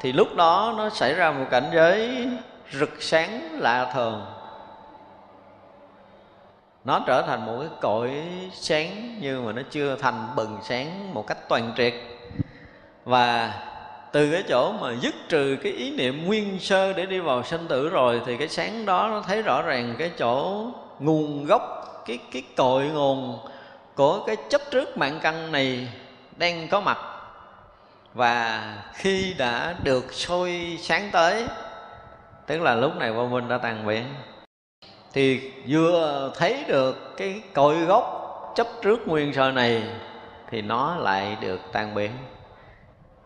[0.00, 2.28] thì lúc đó nó xảy ra một cảnh giới
[2.72, 4.26] rực sáng lạ thường
[6.84, 8.10] nó trở thành một cái cội
[8.52, 11.94] sáng nhưng mà nó chưa thành bừng sáng một cách toàn triệt.
[13.04, 13.54] Và
[14.12, 17.68] từ cái chỗ mà dứt trừ cái ý niệm nguyên sơ để đi vào sinh
[17.68, 20.66] tử rồi, thì cái sáng đó nó thấy rõ ràng cái chỗ
[20.98, 21.62] nguồn gốc,
[22.06, 23.38] cái cái cội nguồn
[23.94, 25.88] của cái chấp trước mạng căn này
[26.36, 26.98] đang có mặt.
[28.14, 28.62] Và
[28.94, 31.46] khi đã được sôi sáng tới,
[32.46, 34.04] tức là lúc này vô minh đã tan biến
[35.12, 38.18] thì vừa thấy được cái cội gốc
[38.56, 39.82] chấp trước nguyên sơ này
[40.50, 42.10] thì nó lại được tan biến.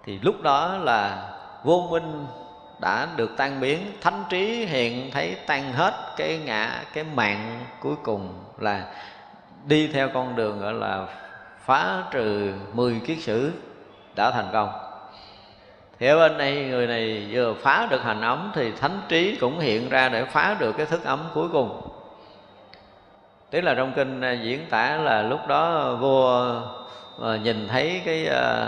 [0.04, 1.30] Thì lúc đó là
[1.64, 2.26] vô minh
[2.80, 7.94] đã được tan biến, thánh trí hiện thấy tan hết cái ngã, cái mạng cuối
[8.02, 8.84] cùng là
[9.64, 11.06] đi theo con đường gọi là
[11.64, 13.52] phá trừ mười kiết sử
[14.14, 14.85] đã thành công
[15.98, 19.58] thì ở bên đây người này vừa phá được hành ấm thì thánh trí cũng
[19.58, 21.80] hiện ra để phá được cái thức ấm cuối cùng.
[23.50, 26.60] Tức là trong kinh à, diễn tả là lúc đó vua
[27.22, 28.66] à, nhìn thấy cái à,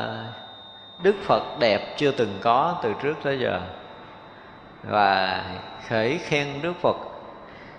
[1.03, 3.61] đức phật đẹp chưa từng có từ trước tới giờ.
[4.83, 5.45] Và
[5.88, 6.97] khởi khen đức phật.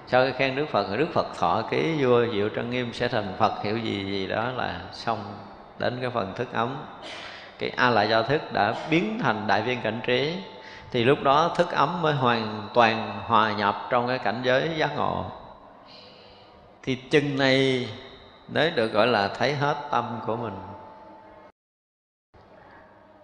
[0.08, 3.34] Sau khi khen đức phật đức phật thọ ký, vua diệu trân nghiêm sẽ thành
[3.38, 3.64] phật.
[3.64, 5.20] Hiểu gì gì đó là xong
[5.80, 6.78] đến cái phần thức ấm
[7.60, 10.36] cái a la do thức đã biến thành đại viên cảnh trí
[10.92, 14.96] thì lúc đó thức ấm mới hoàn toàn hòa nhập trong cái cảnh giới giác
[14.96, 15.26] ngộ.
[16.84, 17.88] Thì chừng này
[18.48, 20.54] đấy được gọi là thấy hết tâm của mình.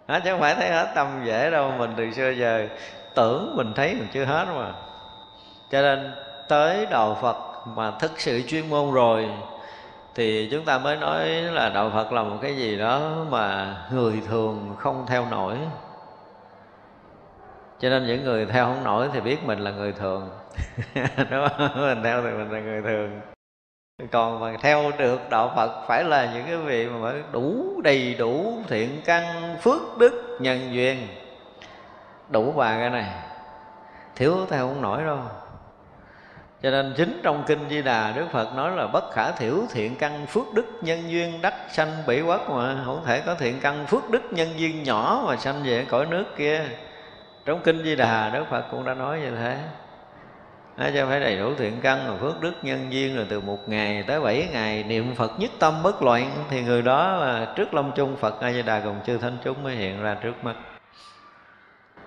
[0.07, 2.67] Đó, chứ không phải thấy hết tâm dễ đâu mình từ xưa giờ
[3.15, 4.73] tưởng mình thấy mình chưa hết mà.
[5.71, 6.13] Cho nên
[6.47, 9.29] tới đầu phật mà thực sự chuyên môn rồi
[10.15, 14.21] thì chúng ta mới nói là đạo phật là một cái gì đó mà người
[14.27, 15.57] thường không theo nổi.
[17.79, 20.29] Cho nên những người theo không nổi thì biết mình là người thường.
[21.31, 21.81] Đúng không?
[21.81, 23.21] Mình theo thì mình là người thường.
[24.11, 28.15] Còn mà theo được đạo phật phải là những cái vị mà phải đủ đầy
[28.19, 31.07] đủ thiện căn, phước đức, nhân duyên.
[32.29, 33.09] Đủ ba cái này.
[34.15, 35.19] Thiếu theo không nổi đâu
[36.63, 39.95] cho nên chính trong kinh di đà đức phật nói là bất khả thiểu thiện
[39.95, 43.87] căn phước đức nhân duyên đắc sanh bỉ quốc mà, không thể có thiện căn
[43.87, 46.61] phước đức nhân duyên nhỏ mà sanh về cõi nước kia.
[47.45, 49.57] Trong kinh di đà đức phật cũng đã nói như thế.
[50.77, 53.69] Nói cho phải đầy đủ thiện căn và phước đức nhân duyên rồi từ một
[53.69, 57.73] ngày tới bảy ngày, niệm Phật nhất tâm bất loạn, thì người đó là trước
[57.73, 60.55] lâm chung Phật A Di Đà cùng chư thánh chúng mới hiện ra trước mắt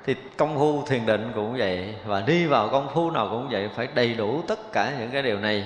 [0.07, 3.71] thì công phu thiền định cũng vậy, và đi vào công phu nào cũng vậy,
[3.77, 5.65] phải đầy đủ tất cả những cái điều này.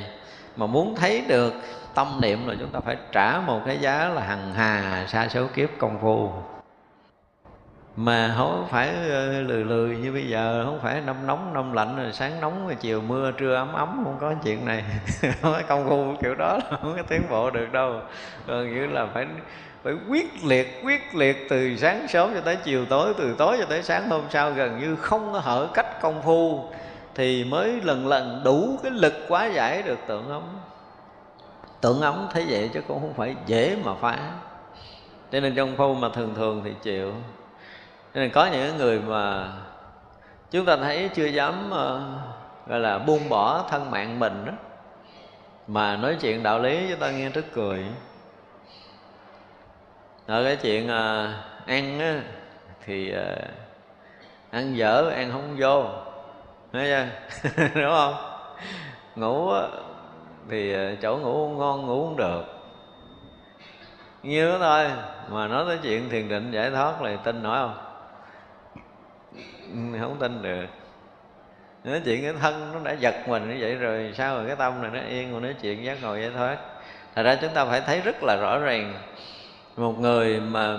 [0.57, 1.54] Mà muốn thấy được
[1.94, 5.46] tâm niệm là chúng ta phải trả một cái giá là hằng hà sa số
[5.54, 6.30] kiếp công phu.
[7.96, 11.96] Mà không phải ờ, lười lười như bây giờ, không phải năm nóng năm lạnh,
[11.96, 14.84] rồi sáng nóng rồi chiều mưa trưa ấm ấm, không có chuyện này.
[15.42, 18.00] Không có công phu kiểu đó là không có tiến bộ được đâu.
[18.46, 19.26] Gần như là phải
[19.83, 23.64] phải quyết liệt quyết liệt từ sáng sớm cho tới chiều tối từ tối cho
[23.64, 26.64] tới sáng hôm sau gần như không hở cách công phu
[27.14, 30.61] thì mới lần lần đủ cái lực quá giải được tượng ống,
[31.80, 34.18] tượng ống thấy vậy chứ cũng không phải dễ mà phá.
[35.33, 37.12] Cho nên trong phu mà thường thường thì chịu.
[38.14, 39.53] Nên có những người mà
[40.51, 44.53] chúng ta thấy chưa dám uh, gọi là buông bỏ thân mạng mình đó
[45.66, 47.85] mà nói chuyện đạo lý cho ta nghe rất cười
[50.26, 51.34] ở cái chuyện à,
[51.66, 52.20] ăn á,
[52.86, 53.36] thì à,
[54.50, 55.84] ăn dở ăn không vô.
[56.72, 57.06] Thấy chưa?
[57.74, 58.14] Đúng không?
[59.16, 59.62] Ngủ á,
[60.50, 62.42] thì ờ, chỗ ngủ không ngon ngủ không được.
[64.22, 64.90] Như đó thôi
[65.30, 67.74] mà nói tới chuyện thiền định giải thoát là tin nổi không?
[69.72, 70.66] Ừ, không tin được.
[71.84, 74.82] Nói chuyện cái thân nó đã giật mình như vậy rồi sao rồi cái tâm
[74.82, 76.58] này nó yên rồi nói chuyện giác ngồi giải thoát?
[77.14, 78.94] Thật ra chúng ta phải thấy rất là rõ ràng
[79.76, 80.78] một người mà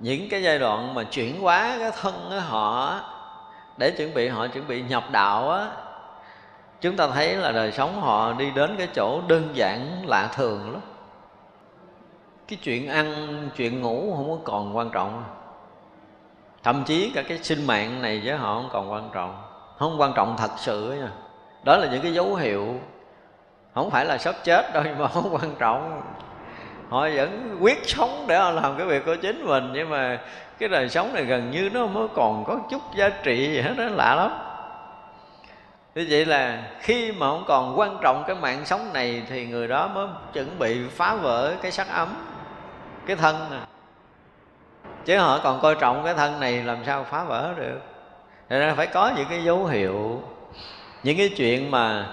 [0.00, 3.00] những cái giai đoạn mà chuyển hóa cái thân của họ,
[3.76, 5.70] để chuẩn bị, họ chuẩn bị nhập đạo á,
[6.80, 10.72] chúng ta thấy là đời sống họ đi đến cái chỗ đơn giản, lạ thường
[10.72, 10.80] lắm.
[12.48, 15.24] Cái chuyện ăn, chuyện ngủ không có còn quan trọng.
[16.62, 19.42] Thậm chí cả cái sinh mạng này với họ không còn quan trọng.
[19.78, 21.10] Không quan trọng thật sự nha.
[21.62, 22.80] Đó là những cái dấu hiệu
[23.74, 26.02] không phải là sắp chết đâu, nhưng mà không quan trọng.
[26.88, 30.18] Họ vẫn quyết sống để họ làm cái việc của chính mình, nhưng mà
[30.58, 33.74] cái đời sống này gần như nó mới còn có chút giá trị gì hết
[33.76, 34.30] đó lạ lắm.
[35.94, 39.68] Như vậy là khi mà không còn quan trọng cái mạng sống này thì người
[39.68, 42.26] đó mới chuẩn bị phá vỡ cái sắc ấm,
[43.06, 43.60] cái thân này
[45.04, 47.80] chứ họ còn coi trọng cái thân này làm sao phá vỡ được.
[48.48, 50.22] Thật ra phải có những cái dấu hiệu,
[51.02, 52.06] những cái chuyện mà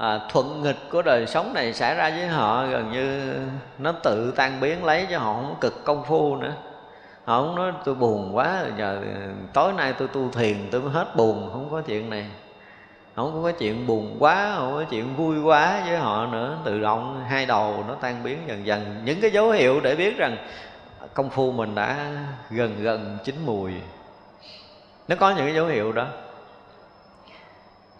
[0.00, 3.34] à, thuận nghịch của đời sống này xảy ra với họ gần như
[3.78, 6.52] nó tự tan biến lấy cho họ không cực công phu nữa.
[7.24, 9.02] Họ không nói tôi buồn quá giờ
[9.52, 11.50] tối nay tôi tu thiền tôi mới hết buồn.
[11.52, 12.26] Không có chuyện này.
[13.16, 16.58] Không có chuyện buồn quá không có chuyện vui quá với họ nữa.
[16.64, 19.02] Tự động hai đầu nó tan biến dần dần.
[19.04, 20.36] Những cái dấu hiệu để biết rằng
[21.14, 22.12] công phu mình đã
[22.50, 23.72] gần gần chín mùi.
[25.08, 26.06] Nó có những cái dấu hiệu đó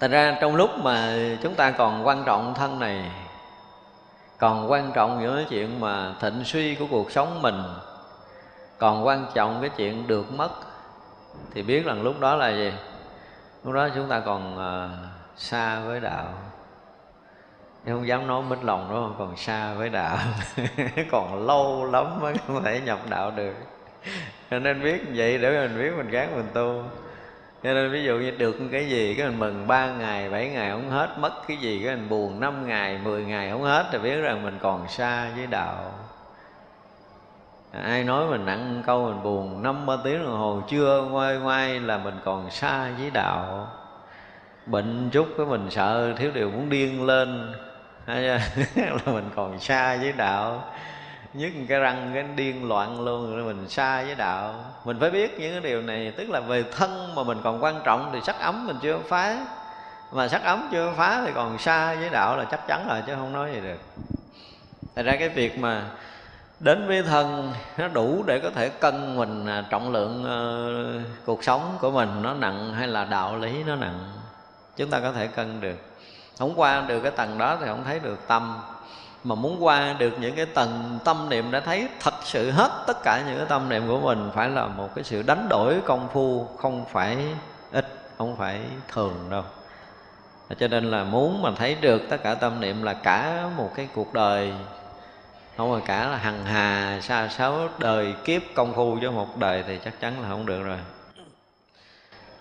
[0.01, 3.11] thành ra trong lúc mà chúng ta còn quan trọng thân này
[4.38, 7.62] còn quan trọng những cái chuyện mà thịnh suy của cuộc sống mình
[8.78, 10.51] còn quan trọng cái chuyện được mất
[11.55, 12.72] thì biết rằng lúc đó là gì?
[13.64, 14.90] Lúc đó chúng ta còn uh,
[15.36, 16.26] xa với đạo.
[17.84, 20.16] Em không dám nói mít lòng đó còn xa với đạo.
[21.11, 23.55] Còn lâu lắm mới có thể nhập đạo được.
[24.51, 26.82] Nên biết vậy để mình biết mình gắng mình tu
[27.63, 30.71] cho nên ví dụ như được cái gì, cái mình mừng ba ngày, bảy ngày
[30.71, 33.99] không hết, mất cái gì, cái mình buồn năm ngày, mười ngày không hết thì
[33.99, 35.93] biết rằng mình còn xa với đạo.
[37.73, 41.81] Ai nói mình nặng câu mình buồn năm ba tiếng đồng hồ, chưa ngoai ngoai
[41.81, 43.69] là mình còn xa với đạo.
[44.67, 47.53] Bệnh chút cái mình sợ thiếu điều muốn điên lên
[48.07, 48.41] là
[49.07, 50.65] mình còn xa với đạo
[51.35, 54.55] nhất cái răng cái điên loạn luôn rồi mình xa với đạo.
[54.85, 57.81] Mình phải biết những cái điều này tức là về thân mà mình còn quan
[57.85, 59.47] trọng thì sắc ấm mình chưa phá.
[60.12, 63.14] Mà sắc ấm chưa phá thì còn xa với đạo là chắc chắn rồi chứ
[63.14, 63.78] không nói gì được.
[64.97, 65.85] Thành ra cái việc mà
[66.61, 71.45] đến với thân nó đủ để có thể cân mình à, trọng lượng uh, cuộc
[71.45, 74.12] sống của mình nó nặng hay là đạo lý nó nặng.
[74.76, 75.76] Chúng ta có thể cân được.
[76.39, 78.59] Không qua được cái tầng đó thì không thấy được tâm
[79.25, 83.03] mà muốn qua được những cái tầng tâm niệm đã thấy thật sự hết tất
[83.03, 86.09] cả những cái tâm niệm của mình phải là một cái sự đánh đổi công
[86.12, 87.18] phu, không phải
[87.73, 87.87] ít,
[88.18, 88.61] không phải
[88.93, 89.43] thường đâu.
[90.59, 93.89] Cho nên là muốn mà thấy được tất cả tâm niệm là cả một cái
[93.95, 94.53] cuộc đời,
[95.57, 99.64] không phải cả là hằng hà xa sáu đời kiếp công phu với một đời
[99.66, 100.79] thì chắc chắn là không được rồi.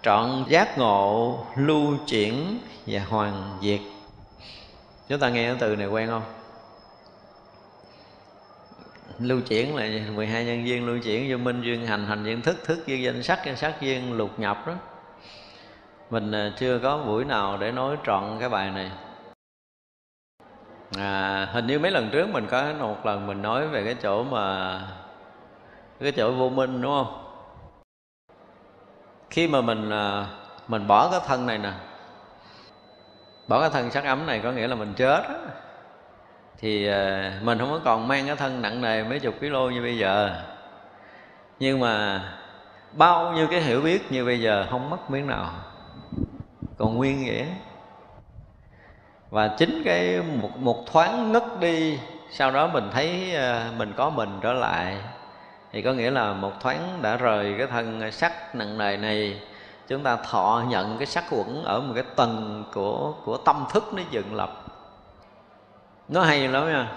[0.01, 3.79] Trọn giác ngộ, lưu chuyển và hoàn diệt.
[5.09, 6.23] Chúng ta nghe cái từ này quen không?
[9.19, 12.57] Lưu chuyển là 12 nhân duyên lưu chuyển vô minh duyên hành hành duyên thức
[12.65, 14.73] thức duyên danh sắc danh sắc duyên lục nhập đó.
[16.09, 18.91] Mình à, chưa có buổi nào để nói trọn cái bài này.
[20.97, 24.23] À, hình như mấy lần trước mình có một lần mình nói về cái chỗ
[24.23, 24.81] mà
[25.99, 27.25] cái chỗ vô minh đúng không?
[29.29, 30.25] Khi mà mình à,
[30.67, 31.71] mình bỏ cái thân này nè
[33.47, 35.35] bỏ cái thân sắc ấm này có nghĩa là mình chết đó
[36.61, 39.81] thì ờ, mình không có còn mang cái thân nặng nề mấy chục kg như
[39.81, 40.41] bây giờ.
[41.59, 42.23] Nhưng mà
[42.91, 45.51] bao nhiêu cái hiểu biết như bây giờ không mất miếng nào.
[46.77, 47.45] Còn nguyên nghĩa.
[49.29, 51.99] Và chính cái một, một thoáng ngất đi
[52.31, 54.97] sau đó mình thấy ờ, mình có mình trở lại.
[55.71, 59.41] Thì có nghĩa là một thoáng đã rời cái thân sắc nặng nề này.
[59.87, 63.93] Chúng ta thọ nhận cái sắc quẩn ở một cái tầng của của tâm thức
[63.93, 64.58] nó dựng lập
[66.09, 66.87] nó hay lắm nha.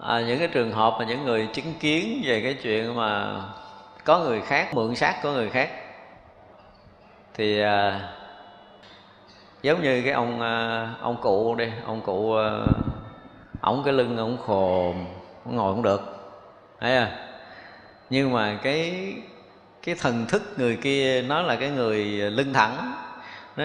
[0.00, 3.40] À, những cái trường hợp mà những người chứng kiến về cái chuyện mà
[4.04, 5.70] có người khác mượn xác của người khác
[7.34, 8.00] thì à,
[9.62, 12.50] giống như cái ông à, ông cụ đi ông cụ à,
[13.60, 15.06] ổng cái lưng ổng khồm
[15.44, 16.00] ổng ngồi cũng được
[16.80, 17.28] thấy à
[18.10, 19.14] nhưng mà cái
[19.82, 22.92] cái thần thức người kia nó là cái người lưng thẳng
[23.56, 23.64] nó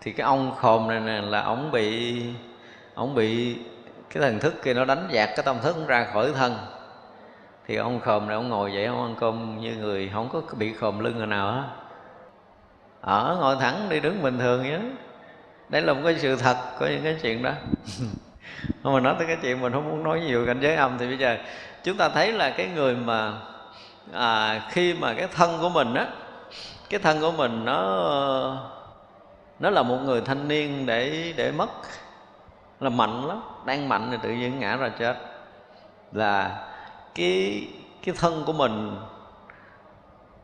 [0.00, 2.22] thì cái ông khồm này nè là ổng bị
[2.98, 3.56] ông bị
[4.10, 6.56] cái thần thức kia nó đánh dạt cái tâm thức ra khỏi thân.
[7.66, 10.72] Thì ông khòm này ông ngồi vậy ông ăn cơm như người không có bị
[10.72, 11.62] khòm lưng người nào á,
[13.00, 14.78] ở ngồi thẳng đi đứng bình thường vậy đó
[15.68, 17.52] đấy là một cái sự thật có những cái chuyện đó.
[18.82, 21.06] Không mà nói tới cái chuyện mình không muốn nói nhiều cảnh giới âm thì
[21.06, 21.38] bây giờ
[21.84, 23.32] chúng ta thấy là cái người mà
[24.12, 26.06] à, khi mà cái thân của mình á
[26.90, 28.68] cái thân của mình nó
[29.58, 31.68] nó là một người thanh niên để để mất
[32.80, 35.16] là mạnh lắm đang mạnh thì tự nhiên ngã ra chết.
[36.12, 36.64] Là
[37.14, 37.68] cái
[38.04, 38.96] cái thân của mình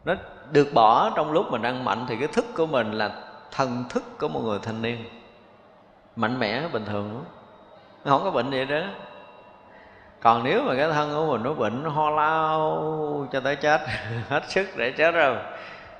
[0.04, 0.14] nó
[0.52, 3.10] được bỏ trong lúc mình đang mạnh thì cái thức của mình là
[3.50, 5.04] thần thức của một người thanh niên.
[6.16, 7.24] Mạnh mẽ bình thường lắm.
[8.04, 8.80] Không có bệnh gì đó
[10.24, 13.80] còn nếu mà cái thân của mình nó bệnh nó ho lao cho tới chết
[14.28, 15.36] hết sức để chết rồi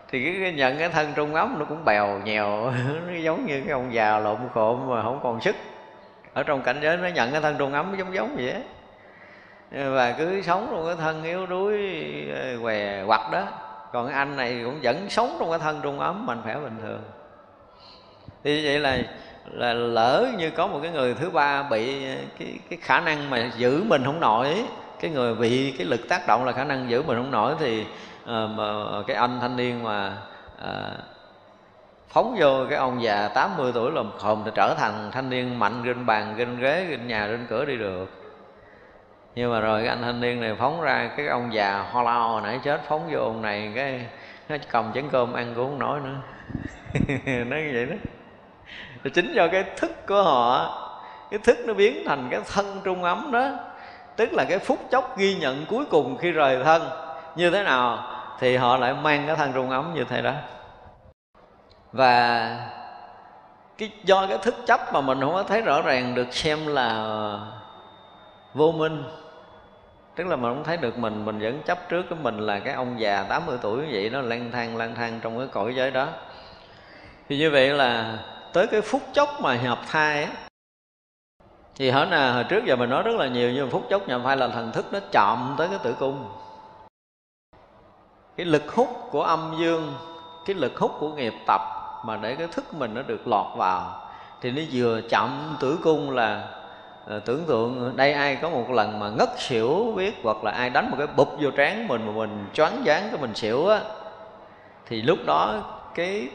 [0.08, 2.72] thì cái, cái nhận cái thân trung ấm nó cũng bèo nhèo
[3.06, 5.56] nó giống như cái ông già lộn khộm mà không còn sức
[6.34, 8.54] ở trong cảnh giới nó nhận cái thân trung ấm giống giống vậy
[9.90, 11.78] và cứ sống trong cái thân yếu đuối
[12.34, 13.46] ờ, què quặt đó.
[13.92, 16.76] Còn cái anh này cũng vẫn sống trong cái thân trung ấm mạnh khỏe bình
[16.82, 17.02] thường.
[18.44, 18.98] Thì vậy là
[19.50, 22.06] là lỡ như có một cái người thứ ba bị
[22.38, 24.64] cái cái khả năng mà giữ mình không nổi
[25.00, 27.80] cái người bị cái lực tác động là khả năng giữ mình không nổi thì
[28.22, 28.74] uh, mà
[29.06, 30.16] cái anh thanh niên mà
[30.62, 31.13] uh,
[32.08, 35.82] phóng vô cái ông già 80 tuổi lồm khồm thì trở thành thanh niên mạnh
[35.84, 38.10] trên bàn, trên ghế, trên nhà, trên cửa đi được.
[39.34, 42.28] Nhưng mà rồi cái anh thanh niên này phóng ra, cái ông già ho lao
[42.28, 44.06] hồi nãy chết, phóng vô ông này cái
[44.48, 46.16] nó cầm chén cơm ăn cũng không nổi nữa.
[47.44, 47.96] Nói như vậy đó.
[49.04, 50.80] Thì chính do cái thức của họ,
[51.30, 53.50] cái thức nó biến thành cái thân trung ấm đó.
[54.16, 56.82] Tức là cái phút chốc ghi nhận cuối cùng khi rời thân
[57.36, 60.32] như thế nào thì họ lại mang cái thân trung ấm như thế đó
[61.94, 62.70] và
[63.78, 67.06] cái, do cái thức chấp mà mình không có thấy rõ ràng được xem là
[68.54, 69.04] vô minh.
[70.14, 72.74] Tức là mình không thấy được mình mình vẫn chấp trước cái mình là cái
[72.74, 75.90] ông già 80 tuổi như vậy nó lang thang lang thang trong cái cõi giới
[75.90, 76.08] đó.
[77.28, 78.18] Thì như vậy là
[78.52, 80.30] tới cái phút chốc mà nhập thai á,
[81.74, 84.08] thì hỏi nào hồi trước giờ mình nói rất là nhiều, nhưng mà phút chốc
[84.08, 86.28] nhập thai là thần thức nó chạm tới cái tử cung.
[88.36, 89.94] Cái lực hút của âm dương,
[90.46, 91.60] cái lực hút của nghiệp tập
[92.04, 94.00] mà để cái thức mình nó được lọt vào.
[94.40, 96.48] Thì nó vừa chậm tử cung là
[97.06, 100.70] à, tưởng tượng đây ai có một lần mà ngất xỉu biết hoặc là ai
[100.70, 103.80] đánh một cái bụp vô trán mình mà mình choáng váng cái mình xỉu á
[104.86, 105.62] thì lúc đó
[105.94, 106.28] cái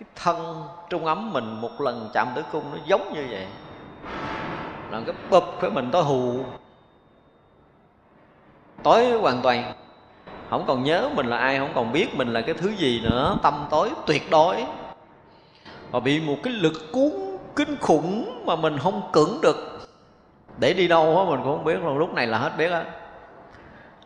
[0.00, 3.46] cái thân trung ấm mình một lần chạm tử cung nó giống như vậy.
[4.90, 6.44] Là cái bụp cái mình tối hù.
[8.82, 9.72] Tối hoàn toàn
[10.50, 13.36] không còn nhớ mình là ai, không còn biết mình là cái thứ gì nữa.
[13.42, 14.64] Tâm tối tuyệt đối.
[15.90, 17.10] Và bị một cái lực cuốn
[17.56, 19.88] kinh khủng mà mình không cưỡng được.
[20.58, 22.84] Để đi đâu á, mình cũng không biết luôn lúc này là hết biết á.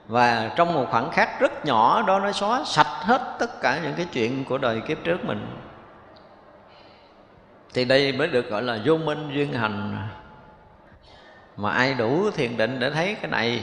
[0.08, 3.94] Và trong một khoảng khắc rất nhỏ đó, nó xóa sạch hết tất cả những
[3.96, 5.46] cái chuyện của đời kiếp trước mình.
[7.74, 10.08] Thì đây mới được gọi là vô minh duyên hành.
[11.56, 13.62] Mà ai đủ thiền định để thấy cái này?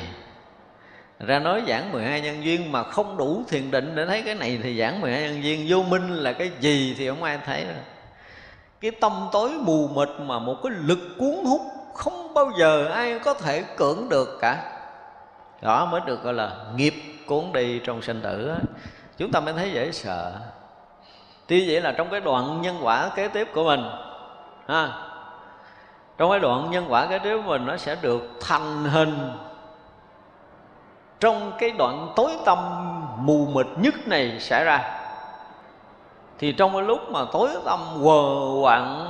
[1.28, 4.60] Ra nói giảng 12 nhân duyên mà không đủ thiền định để thấy cái này
[4.64, 7.84] thì giảng 12 nhân duyên, vô minh là cái gì thì không ai thấy đâu.
[8.82, 11.62] Cái tâm tối mù mịt mà một cái lực cuốn hút
[11.94, 14.78] không bao giờ ai có thể cưỡng được cả.
[15.62, 16.94] Đó mới được gọi là nghiệp
[17.26, 18.56] cuốn đi trong sinh tử
[19.18, 20.34] chúng ta mới thấy dễ sợ.
[21.48, 23.84] Tuy vậy là trong cái đoạn nhân quả kế tiếp của mình,
[24.68, 24.90] ha,
[26.18, 29.32] trong cái đoạn nhân quả kế tiếp của mình nó sẽ được thành hình
[31.22, 32.58] trong cái đoạn tối tâm
[33.18, 34.82] mù mịt nhất này xảy ra.
[36.40, 38.24] Thì trong cái lúc mà tối tâm quờ
[38.62, 39.08] quạng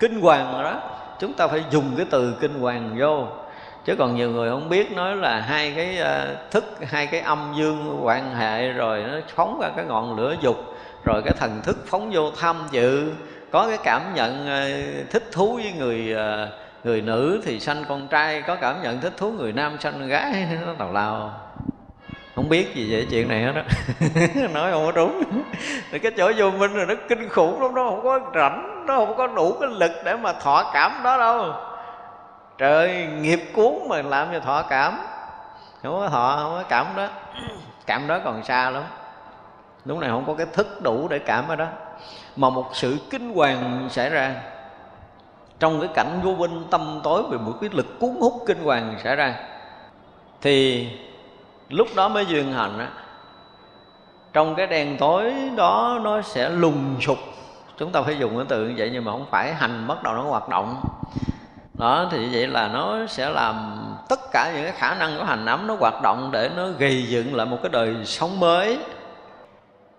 [0.00, 0.80] kinh hoàng rồi đó,
[1.18, 3.26] chúng ta phải dùng cái từ kinh hoàng vô.
[3.84, 7.54] Chứ còn nhiều người không biết nói là hai cái ờ, thức, hai cái âm
[7.56, 10.56] dương quan hệ rồi nó phóng ra cái ngọn lửa dục,
[11.04, 13.12] rồi cái thần thức phóng vô tham dự.
[13.50, 14.68] Có cái cảm nhận ờ,
[15.10, 16.48] thích thú với người ờ,
[16.84, 20.08] người nữ thì sanh con trai, có cảm nhận thích thú người nam sanh con
[20.08, 21.43] gái, nó tào lao
[22.34, 23.62] không biết gì về chuyện này hết đó
[24.52, 25.22] nói không có đúng.
[25.90, 28.96] Thì cái chỗ vô minh rồi nó kinh khủng lắm, nó không có rảnh, nó
[28.96, 31.52] không có đủ cái lực để mà thọ cảm đó đâu.
[32.58, 34.98] Trời, nghiệp cuốn mà làm cho thọ cảm.
[35.82, 37.08] Không có thọ, không có cảm đó.
[37.86, 38.82] Cảm đó còn xa lắm.
[39.84, 41.66] Lúc này không có cái thức đủ để cảm ở đó.
[42.36, 44.34] Mà một sự kinh hoàng xảy ra.
[45.58, 48.96] Trong cái cảnh vô minh tâm tối về một cái lực cuốn hút kinh hoàng
[49.04, 49.34] xảy ra.
[50.40, 50.88] Thì
[51.68, 52.88] lúc đó mới duyên hành á.
[54.32, 57.18] Trong cái đen tối đó nó sẽ lùng sụp.
[57.78, 60.14] Chúng ta phải dùng cái từ như vậy nhưng mà không phải hành bắt đầu
[60.14, 60.80] nó hoạt động.
[61.74, 65.46] Đó thì vậy là nó sẽ làm tất cả những cái khả năng của hành
[65.46, 68.78] ấm nó hoạt động để nó gây dựng lại một cái đời sống mới.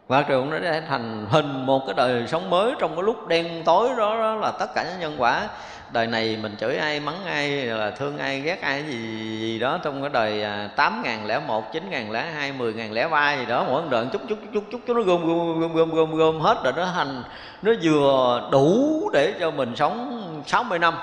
[0.08, 3.64] Và trường nó sẽ thành hình một cái đời sống mới trong cái lúc đen
[3.66, 5.48] tối đó, đó là tất cả những nhân quả
[5.96, 8.98] đời này mình chửi ai mắng ai là thương ai ghét ai gì,
[9.40, 12.74] gì đó trong cái đời à, tám ngàn lẻ một chín ngàn lẻ hai mười
[12.74, 15.60] ngàn lẻ ba gì đó mỗi đoạn chút chút chút chút chút nó gom gom
[15.60, 17.24] gom gom gom gom hết rồi nó thành
[17.62, 20.94] nó vừa đủ để cho mình sống 60 năm.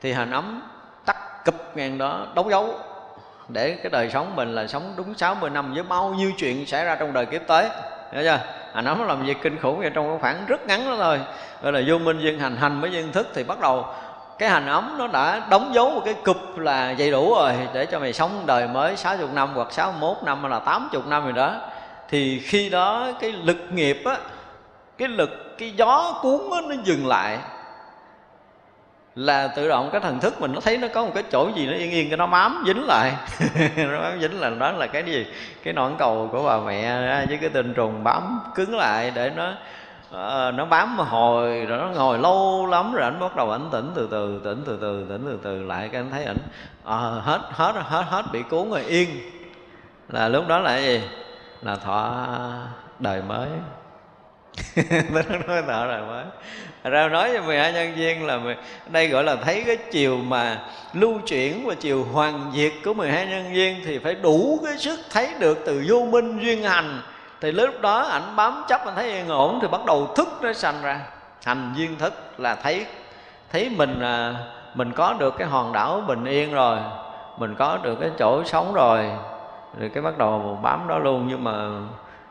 [0.00, 0.62] Thì hành ấm
[1.04, 2.74] tắt cụp ngàn đó đấu dấu
[3.48, 6.84] để cái đời sống mình là sống đúng 60 năm với bao nhiêu chuyện xảy
[6.84, 7.68] ra trong đời kiếp tới
[8.12, 8.61] hiểu chưa?
[8.74, 11.20] Hành ấm nó làm việc kinh khủng vậy trong cái khoảng rất ngắn đó thôi.
[11.62, 13.86] Gọi là vô minh duyên hành hành với duyên thức thì bắt đầu
[14.38, 17.86] cái hành ấm nó đã đóng dấu một cái cục là đầy đủ rồi để
[17.86, 21.32] cho mày sống đời mới 60 năm hoặc 61 năm hay là 80 năm rồi
[21.32, 21.54] đó.
[22.08, 24.16] Thì khi đó cái lực nghiệp á
[24.98, 27.38] cái lực cái gió cuốn á, nó dừng lại
[29.14, 31.66] là tự động cái thần thức mình nó thấy nó có một cái chỗ gì
[31.66, 33.12] nó yên yên cái nó bám dính lại.
[33.76, 35.26] Nó bám dính là đó là cái gì?
[35.62, 39.50] Cái nọn cầu của bà mẹ với cái tinh trùng bám cứng lại để nó
[40.10, 43.68] uh, nó bám mà hồi rồi nó ngồi lâu lắm rồi ảnh bắt đầu ảnh
[43.72, 46.38] tỉnh từ từ tỉnh từ từ tỉnh từ từ lại cái anh thấy ảnh
[46.84, 49.08] à, hết hết hết hết bị cuốn rồi yên.
[50.08, 51.02] Là lúc đó là gì?
[51.62, 52.26] Là thọ
[52.98, 53.48] đời mới.
[55.10, 56.24] nó nói thọ rồi mới.
[56.84, 58.40] Ra nói cho 12 nhân viên là
[58.86, 60.58] đây gọi là thấy cái chiều mà
[60.92, 65.00] lưu chuyển và chiều hoàn diệt của 12 nhân viên thì phải đủ cái sức
[65.10, 67.02] thấy được từ vô minh duyên hành.
[67.40, 70.52] Thì lúc đó ảnh bám chấp anh thấy yên ổn thì bắt đầu thức nó
[70.52, 71.00] sanh ra.
[71.44, 72.86] Hành duyên thức là thấy
[73.52, 74.34] thấy mình à,
[74.74, 76.78] mình có được cái hòn đảo bình yên rồi,
[77.38, 79.10] mình có được cái chỗ sống rồi.
[79.78, 81.52] Rồi cái bắt đầu bám đó luôn, nhưng mà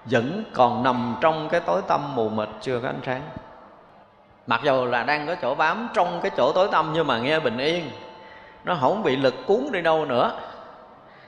[0.06, 3.22] vẫn còn nằm trong cái tối tâm mù mịt chưa có ánh sáng.
[4.48, 7.40] Mặc dù là đang có chỗ bám trong cái chỗ tối tâm nhưng mà nghe
[7.40, 7.90] bình yên.
[8.64, 10.32] Nó không bị lực cuốn đi đâu nữa.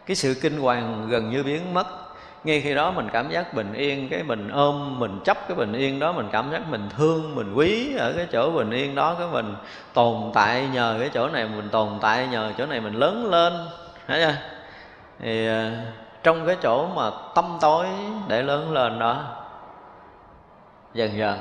[0.05, 1.87] Cái sự kinh hoàng gần như biến mất.
[2.43, 5.73] Ngay khi đó mình cảm giác bình yên, cái mình ôm, mình chấp cái bình
[5.73, 9.15] yên đó, mình cảm giác mình thương, mình quý ở cái chỗ bình yên đó,
[9.19, 9.55] cái mình
[9.93, 13.53] tồn tại nhờ cái chỗ này, mình tồn tại nhờ chỗ này, mình lớn lên.
[14.07, 14.33] Thấy chưa?
[15.19, 15.71] Thì à,
[16.23, 17.87] trong cái chỗ mà tâm tối
[18.27, 19.23] để lớn lên đó
[20.93, 21.39] dần dần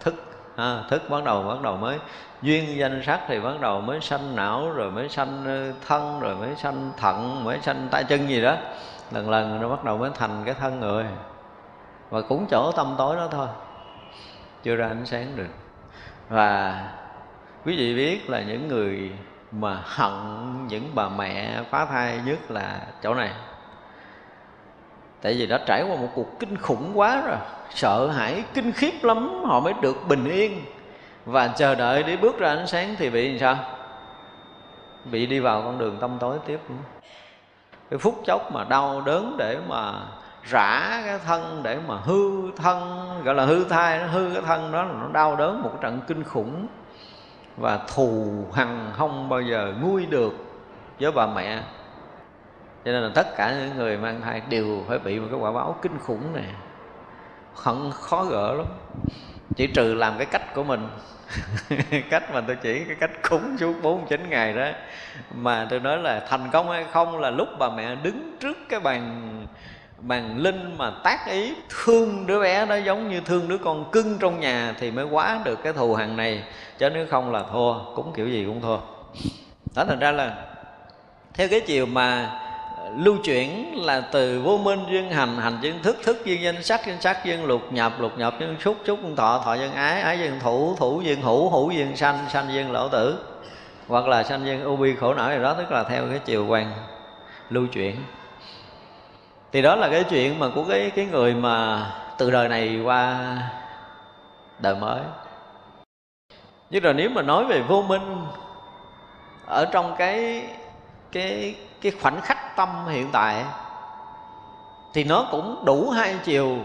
[0.00, 0.14] thức
[0.56, 1.98] ha, thức bắt đầu bắt đầu mới
[2.42, 6.36] duyên danh sắc thì bắt đầu mới sanh não rồi mới sanh ờ, thân rồi
[6.36, 8.56] mới sanh thận mới sanh tay chân gì đó.
[9.10, 11.04] Lần lần nó bắt đầu mới thành cái thân người.
[12.10, 13.46] Và cũng chỗ tâm tối đó thôi.
[14.62, 15.48] Chưa ra ánh sáng được.
[16.28, 16.82] Và
[17.64, 19.12] quý vị biết là những người
[19.52, 20.12] mà hận
[20.68, 23.30] những bà mẹ phá thai nhất là chỗ này
[25.22, 27.36] tại vì đã trải qua một cuộc kinh khủng quá rồi.
[27.70, 30.60] Sợ hãi, kinh khiếp lắm, họ mới được bình yên.
[31.24, 33.56] Và chờ đợi để bước ra ánh sáng thì bị sao?
[35.04, 36.60] Bị đi vào con đường tâm tối tiếp.
[37.90, 39.92] Cái phút chốc mà đau đớn để mà
[40.50, 44.72] rã cái thân, để mà hư thân, gọi là hư thai nó hư cái thân
[44.72, 46.66] đó là nó đau đớn một trận kinh khủng.
[47.56, 50.32] Và thù hằn không bao giờ nguôi được
[51.00, 51.62] với bà mẹ
[52.86, 55.52] cho nên là tất cả những người mang thai đều phải bị một cái quả
[55.52, 56.44] báo kinh khủng này.
[57.54, 58.66] Hận, khó gỡ lắm.
[59.56, 60.88] Chỉ trừ làm cái cách của mình.
[62.10, 64.66] Cách mà tôi chỉ cái cách cúng suốt 49 ngày đó.
[65.34, 68.80] Mà tôi nói là thành công hay không là lúc bà mẹ đứng trước cái
[68.80, 69.32] bàn
[69.98, 74.18] bàn linh mà tác ý thương đứa bé đó giống như thương đứa con cưng
[74.18, 76.44] trong nhà thì mới quá được cái thù hằn này.
[76.78, 78.78] Chứ nếu không là thua, cúng kiểu gì cũng thua.
[79.74, 80.36] Đó, thành ra là
[81.34, 82.40] theo cái chiều mà
[82.94, 86.86] lưu chuyển là từ vô minh duyên hành hành duyên thức thức duyên danh sắc
[86.86, 90.00] duyên sắc duyên lục nhập lục nhập duyên xúc xúc duyên thọ thọ duyên ái
[90.00, 93.18] ái duyên thủ thủ duyên hữu hữu duyên sanh sanh duyên lỗ tử,
[93.88, 96.46] hoặc là sanh duyên u bi khổ não gì đó, tức là theo cái chiều
[96.46, 96.72] quan
[97.50, 97.96] lưu chuyển.
[99.52, 101.86] Thì đó là cái chuyện mà của cái cái người mà
[102.18, 103.18] từ đời này qua
[104.58, 105.00] đời mới.
[106.70, 108.16] Nhưng rồi nếu mà nói về vô minh
[109.46, 110.42] ở trong cái
[111.12, 113.44] cái cái khoảnh khắc tâm hiện tại
[114.94, 116.58] thì nó cũng đủ hai chiều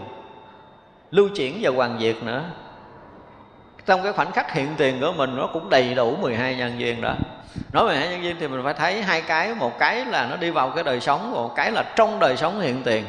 [1.10, 2.44] lưu chuyển và hoàn diệt nữa.
[3.86, 7.00] Trong cái khoảnh khắc hiện tiền của mình, nó cũng đầy đủ 12 nhân duyên
[7.00, 7.14] đó.
[7.72, 9.54] Nói về hai nhân duyên thì mình phải thấy hai cái.
[9.54, 12.60] Một cái là nó đi vào cái đời sống, một cái là trong đời sống
[12.60, 13.04] hiện tiền.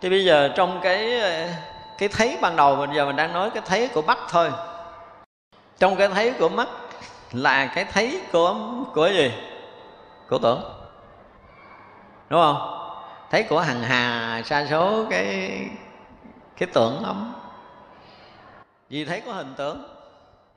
[0.00, 1.20] Thì bây giờ trong cái
[1.98, 4.50] cái thấy ban đầu, mình giờ mình đang nói cái thấy của mắt thôi.
[5.78, 6.68] Trong cái thấy của mắt
[7.32, 8.56] là cái thấy của
[8.94, 9.32] của gì?
[10.28, 10.62] Của tưởng.
[12.28, 12.72] Đúng không?
[13.30, 15.60] Thấy của hằng hà sa số cái
[16.56, 17.34] cái tưởng lắm
[18.90, 19.84] vì thấy có hình tướng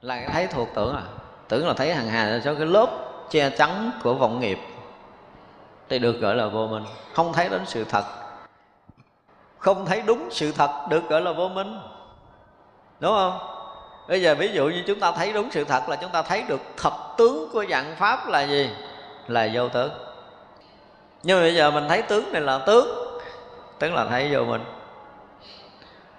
[0.01, 1.03] là thấy thuộc tưởng à.
[1.47, 2.89] Tưởng là thấy hằng hà sa số cái lớp
[3.30, 4.59] che chắn của vọng nghiệp.
[5.89, 6.84] Thì được gọi là vô minh.
[7.13, 8.03] Không thấy đến sự thật.
[9.57, 11.80] Không thấy đúng sự thật, được gọi là vô minh.
[12.99, 13.39] Đúng không?
[14.07, 16.43] Bây giờ ví dụ như chúng ta thấy đúng sự thật là chúng ta thấy
[16.47, 18.70] được thập tướng của dạng pháp là gì?
[19.30, 19.91] Là vô tướng.
[21.23, 22.88] Nhưng mà bây giờ mình thấy tướng này là tướng
[23.80, 24.61] tức là thấy vô minh.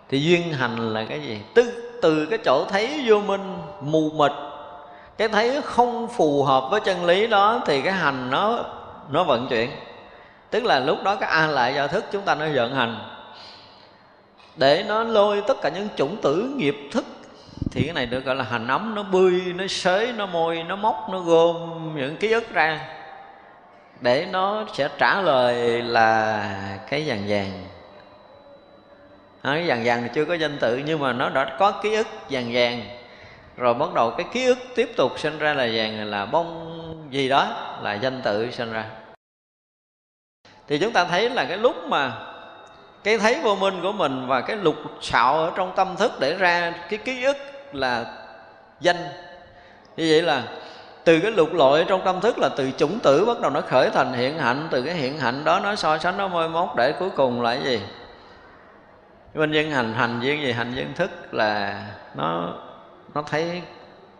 [0.09, 1.41] Thì duyên hành là cái gì?
[1.55, 4.33] Từ từ cái chỗ thấy vô minh, mù mịt.
[5.19, 8.65] Cái thấy không phù hợp với chân lý đó thì cái hành nó
[9.11, 9.71] nó vận chuyển.
[10.51, 12.99] Tức là lúc đó cái a lại do thức chúng ta nó vận hành.
[14.57, 17.05] Để nó lôi tất cả những chủng tử nghiệp thức,
[17.71, 18.95] thì cái này được gọi là hành ấm.
[18.95, 22.81] Nó bươi, nó xới nó môi, nó móc, nó gom những ký ức ra
[24.01, 27.65] để nó sẽ trả lời là cái vàng vàng.
[29.43, 32.07] À, cái vàng vàng chưa có danh tự nhưng mà nó đã có ký ức
[32.31, 32.83] vàng vàng.
[33.57, 37.29] Rồi bắt đầu cái ký ức tiếp tục sinh ra là vàng là bông gì
[37.29, 38.85] đó là danh tự sinh ra.
[40.69, 42.13] Thì chúng ta thấy là cái lúc mà
[43.05, 46.35] cái thấy vô minh của mình và cái lục xạo ở trong tâm thức để
[46.35, 47.37] ra cái ký ức
[47.73, 48.05] là
[48.81, 48.97] danh.
[49.97, 50.43] Như vậy là
[51.05, 53.91] từ cái lục lội trong tâm thức là từ chủng tử bắt đầu nó khởi
[53.91, 56.93] thành hiện hạnh, từ cái hiện hạnh đó nó so sánh nó môi mốt để
[56.93, 57.83] cuối cùng là cái gì?
[59.35, 60.53] Bên dân hành hành viên gì?
[60.53, 61.83] Hành dân thức là
[62.15, 62.55] nó
[63.15, 63.63] nó thấy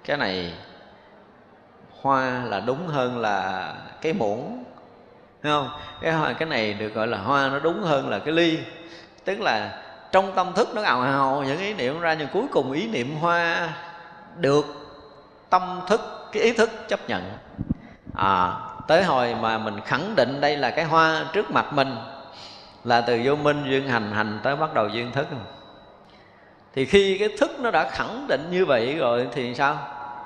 [0.05, 0.55] cái này
[2.01, 4.65] hoa là đúng hơn là cái muỗng,
[5.43, 5.69] Thấy không?
[6.01, 8.59] Cái hoa, cái này được gọi là hoa nó đúng hơn là cái ly.
[9.25, 12.73] Tức là trong tâm thức nó ào ào những ý niệm ra nhưng cuối cùng
[12.73, 13.69] ý niệm hoa
[14.37, 14.65] được
[15.51, 17.23] tâm thức cái ý thức chấp nhận.
[18.15, 18.53] À
[18.89, 21.97] tới hồi mà mình khẳng định đây là cái hoa trước mặt mình
[22.85, 25.27] là từ vô minh duyên hành hành tới bắt đầu duyên thức.
[26.75, 29.79] Thì khi cái thức nó đã khẳng định như vậy rồi thì sao?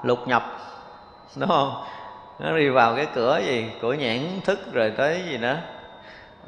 [0.02, 0.42] Lục nhập
[1.36, 1.84] đúng không?
[2.38, 3.66] Nó đi vào cái cửa gì?
[3.82, 5.56] Cửa nhãn thức rồi tới gì nữa?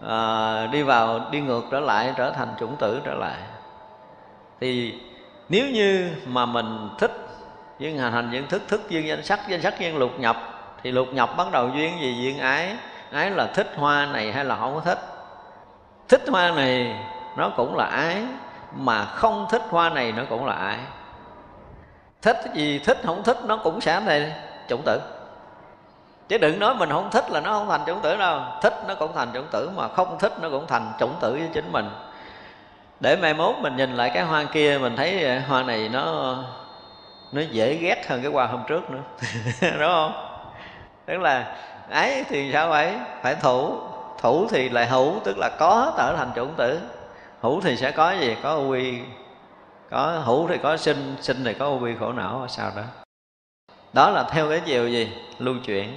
[0.08, 3.38] À, đi vào đi ngược trở lại trở thành chủng tử trở lại.
[4.60, 4.94] Thì
[5.48, 7.25] nếu như mà mình thích
[7.78, 10.36] duyên hành hành duyên thức thức duyên danh sắc danh sắc duyên lục nhập,
[10.82, 12.22] thì lục nhập bắt đầu duyên gì?
[12.22, 12.76] Duyên ái.
[13.12, 14.98] Ái là thích hoa này hay là không có thích?
[16.08, 16.96] Thích hoa này
[17.36, 18.22] nó cũng là ái,
[18.72, 20.78] mà không thích hoa này nó cũng là ái.
[22.22, 24.30] Thích gì thích, không thích nó cũng sẽ thành
[24.68, 25.00] chủng tử.
[26.28, 28.40] Chứ đừng nói mình không thích là nó không thành chủng tử đâu.
[28.62, 31.48] Thích nó cũng thành chủng tử, mà không thích nó cũng thành chủng tử với
[31.54, 31.90] chính mình.
[33.00, 36.34] Để mai mốt mình nhìn lại cái hoa kia, mình thấy ờ, hoa này nó
[37.32, 39.02] nó dễ ghét hơn cái qua hôm trước nữa.
[39.60, 40.12] Đúng không?
[41.06, 41.56] Tức là
[41.90, 43.74] ấy thì sao vậy phải thủ.
[44.20, 46.80] Thủ thì lại hữu, tức là có trở thành chủng tử.
[47.40, 48.36] Hữu thì sẽ có gì?
[48.42, 48.98] Có uy
[49.90, 52.82] có hữu thì có sinh sinh thì có uy khổ não, sao đó.
[53.92, 55.08] Đó là theo cái chiều gì?
[55.38, 55.94] Lưu chuyển.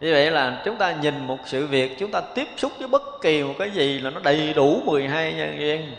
[0.00, 3.02] Như vậy là chúng ta nhìn một sự việc, chúng ta tiếp xúc với bất
[3.22, 5.94] kỳ một cái gì là nó đầy đủ 12 nhân duyên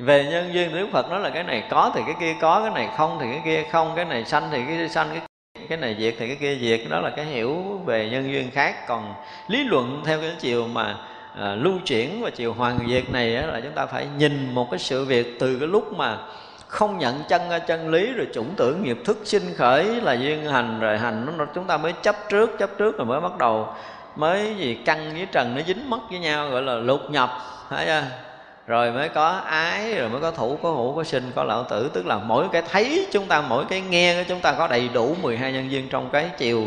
[0.00, 2.70] về nhân duyên Đức Phật nói là cái này có thì cái kia có cái
[2.70, 5.20] này không thì cái kia không cái này sanh thì cái kia sanh cái
[5.68, 6.80] cái này diệt thì cái kia diệt.
[6.90, 8.86] Đó là cái hiểu về nhân duyên khác.
[8.86, 9.14] Còn
[9.48, 10.96] lý luận theo cái chiều mà
[11.40, 14.70] à, lưu chuyển và chiều hoàn diệt này á, là chúng ta phải nhìn một
[14.70, 16.18] cái sự việc từ cái lúc mà
[16.66, 20.80] không nhận chân chân lý rồi chủng tử nghiệp thức sinh khởi là duyên hành
[20.80, 23.74] rồi hành nó chúng ta mới chấp trước chấp trước rồi mới bắt đầu
[24.16, 27.30] mới gì căng với trần nó dính mất với nhau gọi là lục nhập
[27.68, 28.29] thấy chưa?
[28.66, 31.90] Rồi mới có ái, rồi mới có thủ, có hữu, có sinh, có lão tử.
[31.94, 34.88] Tức là mỗi cái thấy chúng ta, mỗi cái nghe của chúng ta có đầy
[34.88, 36.64] đủ 12 nhân duyên trong cái chiều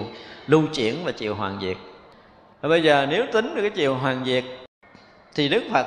[0.48, 1.78] lưu chuyển và chiều hoàn diệt.
[2.62, 4.44] Và bây giờ nếu tính được cái chiều hoàn diệt,
[5.36, 5.86] thì đức phật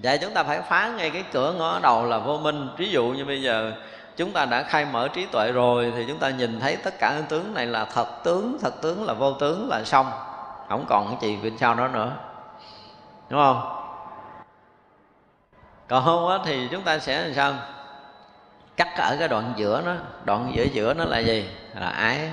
[0.00, 2.68] dạy chúng ta phải phá ngay cái cửa ngõ đầu là vô minh.
[2.76, 3.72] Ví dụ như bây giờ
[4.16, 7.14] chúng ta đã khai mở trí tuệ rồi, thì chúng ta nhìn thấy tất cả
[7.16, 10.06] những tướng này là thật tướng thật tướng là vô tướng là xong.
[10.68, 12.12] Không còn cái gì bên sau đó nữa.
[13.28, 13.81] Đúng không?
[15.92, 17.54] Còn không á thì chúng ta sẽ làm sao?
[18.76, 19.92] Cắt ở cái đoạn giữa nó,
[20.24, 21.48] đoạn giữa giữa nó là gì?
[21.74, 22.30] Là ái.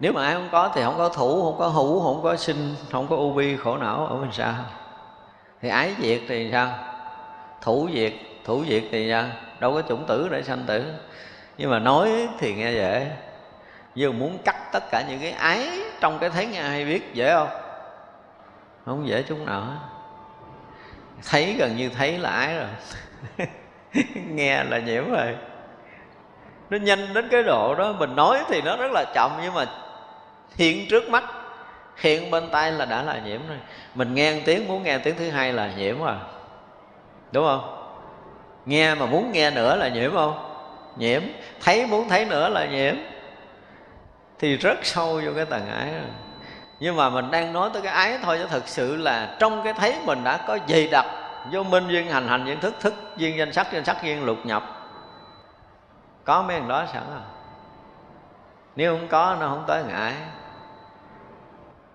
[0.00, 2.74] Nếu mà ai không có thì không có thủ, không có hữu, không có sinh,
[2.92, 4.54] không có u khổ não, ở bên sao
[5.62, 6.68] thì ái diệt thì sao?
[7.62, 8.12] Thủ diệt
[8.44, 9.24] thủ diệt thì sao?
[9.60, 10.84] Đâu có chủng tử để sanh tử.
[11.58, 13.10] Nhưng mà nói thì nghe dễ.
[13.94, 15.68] Nhưng muốn cắt tất cả những cái ái
[16.00, 17.48] trong cái thấy nghe hay biết dễ không?
[18.86, 19.93] Không dễ chút nào hết
[21.30, 22.68] thấy gần như thấy là ái rồi.
[24.28, 25.36] Nghe là nhiễm rồi.
[26.70, 29.66] Nó nhanh đến cái độ đó, mình nói thì nó rất là chậm, nhưng mà
[30.56, 31.24] hiện trước mắt,
[31.96, 33.58] hiện bên tay là đã là nhiễm rồi.
[33.94, 36.16] Mình nghe tiếng, muốn nghe tiếng thứ hai là nhiễm rồi.
[37.32, 37.80] Đúng không?
[38.66, 40.50] Nghe mà muốn nghe nữa là nhiễm không?
[40.96, 41.22] Nhiễm.
[41.60, 42.94] Thấy muốn thấy nữa là nhiễm.
[44.38, 46.10] Thì rất sâu vô cái tầng ái rồi
[46.84, 49.72] nhưng mà mình đang nói tới cái ái thôi chứ thực sự là trong cái
[49.72, 51.06] thấy mình đã có dày đặc
[51.52, 54.38] vô minh duyên hành hành duyên thức thức duyên danh sắc danh sắc duyên lục
[54.44, 54.90] nhập.
[56.24, 57.20] Có mấy thằng đó sẵn rồi
[58.76, 60.12] nếu không có nó không tới ngại.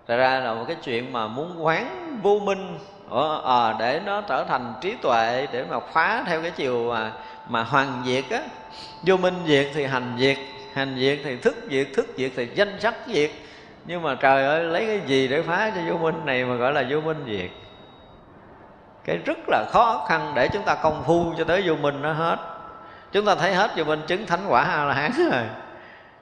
[0.08, 2.78] Thật ra là một cái chuyện mà muốn quán vô minh
[3.44, 7.12] à, để nó trở thành trí tuệ để mà khóa theo cái chiều mà
[7.48, 8.40] mà hoàn diệt á.
[9.02, 10.38] Vô minh diệt thì hành diệt
[10.74, 13.30] hành diệt thì thức diệt thức diệt thì danh sắc diệt
[13.84, 16.72] nhưng mà trời ơi, lấy cái gì để phá cho vô minh này mà gọi
[16.72, 17.50] là vô minh diệt
[19.04, 22.12] cái rất là khó khăn để chúng ta công phu cho tới vô minh nó
[22.12, 22.36] hết.
[23.12, 25.44] Chúng ta thấy hết vô minh chứng thánh quả a la hán rồi.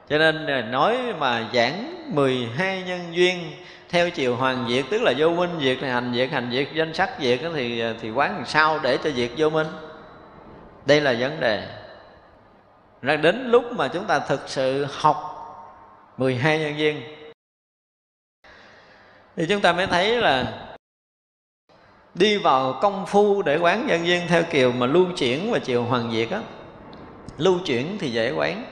[0.09, 3.51] Cho nên à, nói mà giảng 12 nhân duyên
[3.89, 6.93] theo chiều hoàng diệt tức là vô minh diệt này, hành diệt hành diệt danh
[6.93, 9.67] sắc diệt thì à, thì quán làm sao để cho diệt vô minh?
[10.85, 11.67] Đây là vấn đề.
[13.01, 15.35] Ra đến lúc mà chúng ta thực sự học
[16.17, 17.01] 12 nhân duyên
[19.39, 20.53] thì chúng ta mới thấy là
[22.13, 25.83] đi vào công phu để quán nhân duyên theo kiểu mà lưu chuyển và chiều
[25.83, 26.39] hoàng diệt á.
[27.37, 28.65] Lưu chuyển thì dễ quán,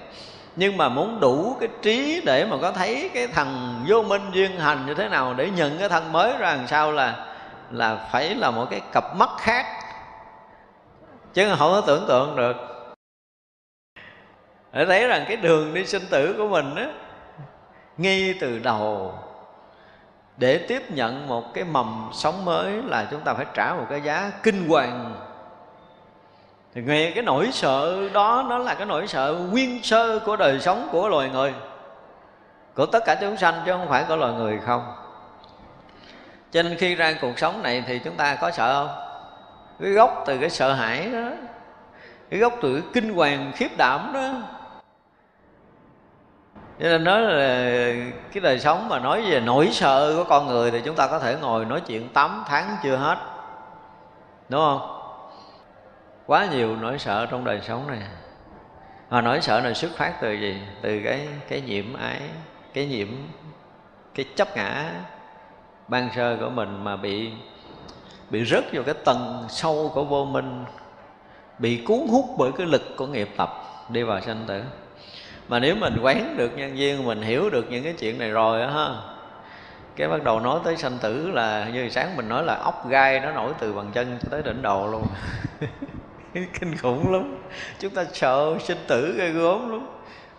[0.55, 4.59] nhưng mà muốn đủ cái trí để mà có thấy cái thằng vô minh duyên
[4.59, 7.35] hành như thế nào để nhận cái thân mới ra làm sao là
[7.71, 9.65] là phải là một cái cặp mắt khác.
[11.33, 12.55] Chứ không có tưởng tượng được.
[14.73, 16.87] Để thấy rằng cái đường đi sinh tử của mình á
[17.97, 19.13] ngay từ đầu
[20.37, 24.01] để tiếp nhận một cái mầm sống mới là chúng ta phải trả một cái
[24.01, 25.15] giá kinh hoàng.
[26.73, 30.59] Thì nghe cái nỗi sợ đó, nó là cái nỗi sợ nguyên sơ của đời
[30.59, 31.53] sống của loài người,
[32.75, 34.93] của tất cả chúng sanh chứ không phải của loài người không.
[36.51, 39.03] Cho nên khi ra cuộc sống này thì chúng ta có sợ không?
[39.81, 41.29] Cái gốc từ cái sợ hãi đó,
[42.29, 44.31] cái gốc từ cái kinh hoàng khiếp đảm đó
[46.79, 47.93] cho nên nói là
[48.33, 51.19] cái đời sống mà nói về nỗi sợ của con người thì chúng ta có
[51.19, 53.17] thể ngồi nói chuyện 8 tháng chưa hết.
[54.49, 55.01] Đúng không?
[56.25, 58.01] Quá nhiều nỗi sợ trong đời sống này.
[59.09, 60.61] Mà nỗi sợ này xuất phát từ gì?
[60.81, 62.21] Từ cái cái nhiễm ái,
[62.73, 63.07] cái nhiễm,
[64.15, 64.91] cái chấp ngã
[65.87, 67.31] ban sơ của mình mà bị
[68.29, 70.65] bị rớt vào cái tầng sâu của vô minh,
[71.59, 73.49] bị cuốn hút bởi cái lực của nghiệp tập.
[73.89, 74.63] Đi vào sanh tử
[75.47, 78.61] mà nếu mình quán được nhân duyên, mình hiểu được những cái chuyện này rồi
[78.61, 78.89] á ha.
[79.95, 83.19] Cái bắt đầu nói tới sanh tử là như sáng mình nói là ốc gai
[83.19, 85.07] nó nổi từ bằng chân cho tới đỉnh đầu luôn.
[86.59, 87.37] Kinh khủng lắm.
[87.79, 89.87] Chúng ta sợ sinh tử gai gớm lắm.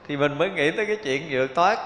[0.09, 1.79] Thì mình mới nghĩ tới cái chuyện vượt thoát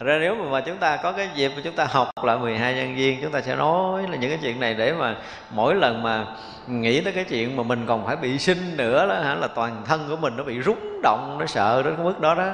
[0.00, 2.74] ra nếu mà, mà chúng ta có cái dịp mà chúng ta học lại 12
[2.74, 5.16] nhân viên chúng ta sẽ nói là những cái chuyện này để mà
[5.50, 6.26] mỗi lần mà
[6.66, 9.82] nghĩ tới cái chuyện mà mình còn phải bị sinh nữa đó hả là toàn
[9.86, 12.52] thân của mình nó bị rúng động nó sợ đến cái mức đó đó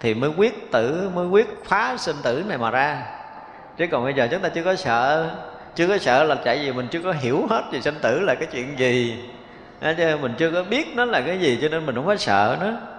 [0.00, 3.02] thì mới quyết tử mới quyết phá sinh tử này mà ra.
[3.76, 5.30] Chứ còn bây giờ chúng ta chưa có sợ
[5.74, 8.34] chưa có sợ là tại vì mình chưa có hiểu hết về sinh tử là
[8.34, 9.24] cái chuyện gì.
[9.96, 12.56] Chứ mình chưa có biết nó là cái gì cho nên mình không có sợ
[12.60, 12.95] nó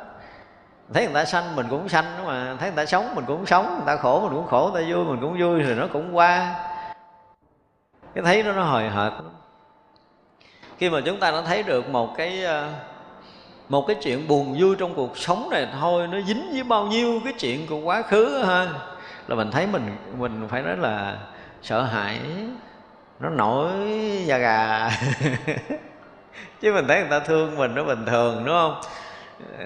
[0.94, 3.66] thấy người ta sanh mình cũng sanh mà thấy người ta sống mình cũng sống,
[3.76, 6.16] người ta khổ mình cũng khổ, người ta vui mình cũng vui rồi nó cũng
[6.16, 6.56] qua.
[8.16, 9.14] Cái thấy nó nó hồi hợt
[10.78, 12.70] khi mà chúng ta đã thấy được một cái ờ,
[13.70, 17.22] một cái chuyện buồn vui trong cuộc sống này, thôi nó dính với bao nhiêu
[17.24, 18.68] cái chuyện của quá khứ ha,
[19.28, 21.18] là mình thấy mình mình phải nói là
[21.62, 22.20] sợ hãi,
[23.20, 23.72] nó nổi
[24.26, 24.90] da gà.
[26.62, 28.82] Chứ mình thấy người ta thương mình nó bình thường, đúng không?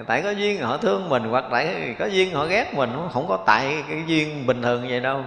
[0.06, 3.36] Tại có duyên họ thương mình, hoặc tại có duyên họ ghét mình không có
[3.46, 5.24] tại cái duyên bình thường vậy đâu.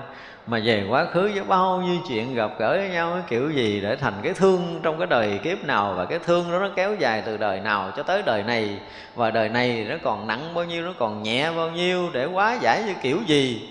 [0.47, 3.81] Mà về quá khứ với bao nhiêu chuyện gặp gỡ với nhau, cái kiểu gì
[3.81, 6.95] để thành cái thương trong cái đời kiếp nào, và cái thương đó nó kéo
[6.95, 8.77] dài từ đời nào cho tới đời này.
[9.15, 12.57] Và đời này nó còn nặng bao nhiêu, nó còn nhẹ bao nhiêu, để quá
[12.61, 13.69] giải như kiểu gì?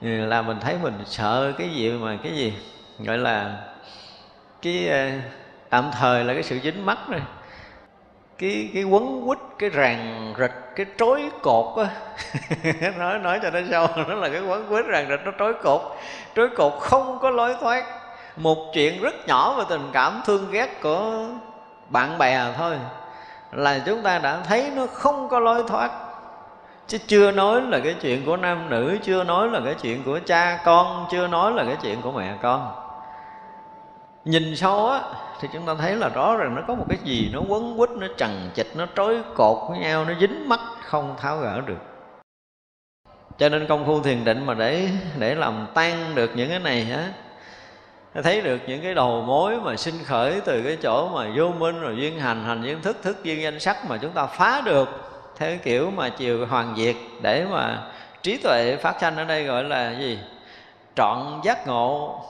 [0.00, 2.52] Là mình thấy mình sợ cái gì mà cái gì?
[2.98, 3.56] Gọi là
[4.62, 5.08] cái ờ,
[5.70, 7.20] tạm thời là cái sự dính mắt rồi
[8.38, 11.88] cái cái quấn quýt, cái ràng rịch, cái trối cột á.
[12.98, 15.80] Nói nói cho nó sâu, nó là cái quấn quýt, ràng rịch, nó trối cột.
[16.36, 17.84] Trối cột không có lối thoát.
[18.36, 21.26] Một chuyện rất nhỏ về tình cảm thương ghét của
[21.88, 22.76] bạn bè thôi
[23.52, 25.90] là chúng ta đã thấy nó không có lối thoát.
[26.86, 30.18] Chứ chưa nói là cái chuyện của nam nữ, chưa nói là cái chuyện của
[30.26, 32.72] cha con, chưa nói là cái chuyện của mẹ con.
[34.24, 35.00] Nhìn sâu á
[35.40, 37.90] thì chúng ta thấy là rõ ràng nó có một cái gì nó quấn quýt,
[37.90, 41.78] nó trần chịch nó trói cột với nhau, nó dính mắt, không tháo gỡ được.
[43.38, 46.86] Cho nên công phu thiền định mà để để làm tan được những cái này
[46.92, 47.12] á
[48.22, 51.80] thấy được những cái đầu mối mà sinh khởi từ cái chỗ mà vô minh
[51.80, 54.88] rồi duyên hành hành duyên thức thức, duyên danh sắc mà chúng ta phá được.
[55.36, 57.82] Theo kiểu mà chiều hoàn diệt để mà
[58.22, 60.18] trí tuệ phát sanh ở đây gọi là gì?
[60.94, 62.20] Trọn giác ngộ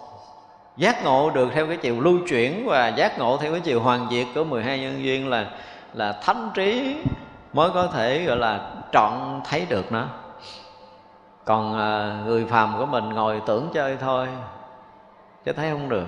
[0.78, 4.06] giác ngộ được theo cái chiều lưu chuyển và giác ngộ theo cái chiều hoàn
[4.10, 5.46] diệt của 12 nhân duyên là
[5.94, 6.96] là thánh trí
[7.52, 10.04] mới có thể, gọi là, trọn thấy được nó.
[11.44, 14.28] Còn à, người phàm của mình ngồi tưởng chơi thôi,
[15.44, 16.06] chứ thấy không được.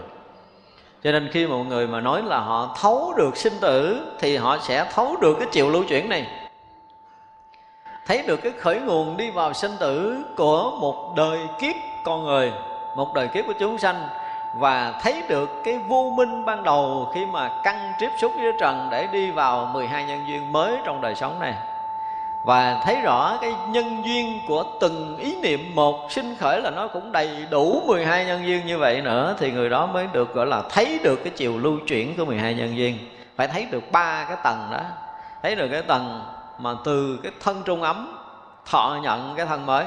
[1.03, 4.59] Cho nên khi một người mà nói là họ thấu được sinh tử, thì họ
[4.59, 6.27] sẽ thấu được cái chiều lưu chuyển này.
[8.07, 12.53] Thấy được cái khởi nguồn đi vào sinh tử của một đời kiếp con người,
[12.97, 14.09] một đời kiếp của chúng sanh
[14.55, 18.89] và thấy được cái vô minh ban đầu khi mà căng tiếp xúc với trần
[18.91, 21.55] để đi vào 12 nhân duyên mới trong đời sống này.
[22.45, 26.89] Và thấy rõ cái nhân duyên của từng ý niệm một, sinh khởi là nó
[26.89, 30.47] cũng đầy đủ 12 nhân duyên như vậy nữa, thì người đó mới được, gọi
[30.47, 32.99] là, thấy được cái chiều lưu chuyển của 12 nhân duyên.
[33.37, 34.81] Phải thấy được ba cái tầng đó.
[35.43, 36.23] Thấy được cái tầng
[36.59, 38.19] mà từ cái thân trung ấm
[38.71, 39.85] thọ nhận cái thân mới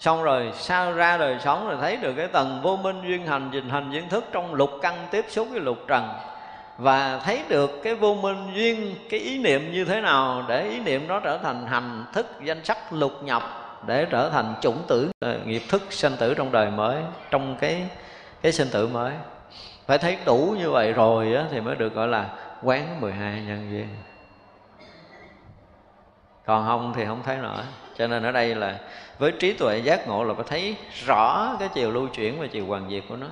[0.00, 3.50] xong rồi sao ra đời sống rồi thấy được cái tầng vô minh duyên hành
[3.52, 6.08] dình hành duyên thức trong lục căn tiếp xúc với lục trần?
[6.78, 10.80] Và thấy được cái vô minh duyên cái ý niệm như thế nào để ý
[10.80, 13.42] niệm nó trở thành hành thức danh sắc lục nhập
[13.86, 17.82] để trở thành chủng tử ờ, nghiệp thức sinh tử trong đời mới trong cái
[18.42, 19.12] cái sinh tử mới?
[19.86, 22.28] Phải thấy đủ như vậy rồi á, thì mới được gọi là
[22.62, 23.88] quán 12 nhân duyên.
[26.46, 27.62] Còn không thì không thấy nổi
[28.00, 28.78] cho nên ở đây là
[29.20, 32.66] với trí tuệ giác ngộ là phải thấy rõ cái chiều lưu chuyển và chiều
[32.66, 33.26] hoàn diệt của nó.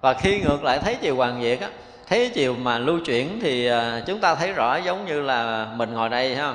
[0.00, 1.68] Và khi ngược lại thấy chiều hoàn diệt á,
[2.06, 5.92] thấy chiều mà lưu chuyển thì à, chúng ta thấy rõ giống như là mình
[5.92, 6.54] ngồi đây, ha.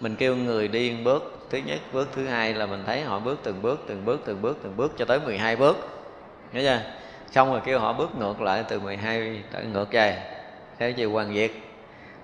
[0.00, 3.18] Mình kêu người đi một bước, thứ nhất bước, thứ hai là mình thấy họ
[3.18, 5.88] bước từng bước từng bước từng bước từng bước cho tới 12 bước.
[6.52, 6.80] Nhớ chưa?
[7.30, 10.22] Xong rồi kêu họ bước ngược lại từ 12 tới ngược về
[10.78, 11.50] theo chiều hoàn diệt.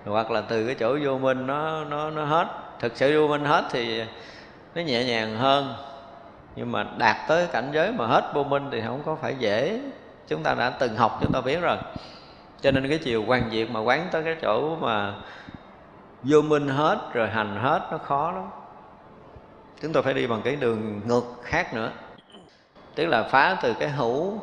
[0.05, 2.47] Hoặc là từ cái chỗ vô minh nó nó nó hết.
[2.79, 4.01] Thực sự vô minh hết thì
[4.75, 5.73] nó nhẹ nhàng hơn.
[6.55, 9.81] Nhưng mà đạt tới cảnh giới mà hết vô minh thì không có phải dễ.
[10.27, 11.77] Chúng ta đã từng học, chúng ta biết rồi.
[12.61, 15.13] Cho nên cái chiều quan diệt mà quán tới cái chỗ mà
[16.23, 18.49] vô minh hết, rồi hành hết, nó khó lắm.
[19.81, 21.91] Chúng ta phải đi bằng cái đường ngược khác nữa.
[22.95, 24.39] Tức là phá từ cái hữu.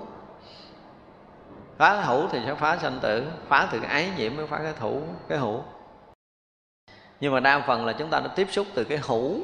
[1.76, 3.26] Phá cái hữu thì sẽ phá sanh tử.
[3.48, 5.62] Phá từ cái ái nhiễm mới phá cái thủ, cái hữu.
[7.20, 9.40] Nhưng mà đa phần là chúng ta đã tiếp xúc từ cái hữu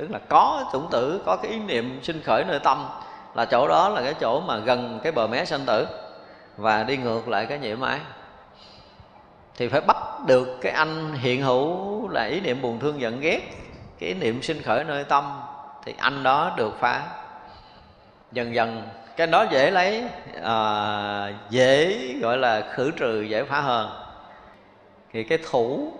[0.00, 2.88] tức là có chủng tử có cái ý niệm sinh khởi nơi tâm
[3.34, 5.86] là chỗ đó là cái chỗ mà gần cái bờ mé sanh tử.
[6.56, 8.00] Và đi ngược lại cái nhiễm ái
[9.56, 9.96] thì phải bắt
[10.26, 13.40] được cái anh hiện hữu là ý niệm buồn thương giận ghét
[13.98, 15.40] cái ý niệm sinh khởi nơi tâm
[15.84, 17.02] thì anh đó được phá.
[18.32, 18.82] Dần dần
[19.16, 20.04] cái đó dễ lấy
[20.42, 23.90] à, dễ gọi là khử trừ dễ phá hơn
[25.12, 25.92] thì cái thủ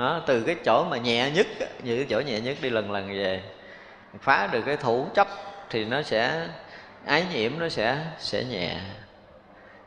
[0.00, 1.46] đó, từ cái chỗ mà nhẹ nhất
[1.82, 3.42] như cái chỗ nhẹ nhất đi lần lần về
[4.20, 5.28] phá được cái thủ chấp
[5.70, 6.46] thì nó sẽ
[7.06, 8.76] ái nhiễm nó sẽ sẽ nhẹ.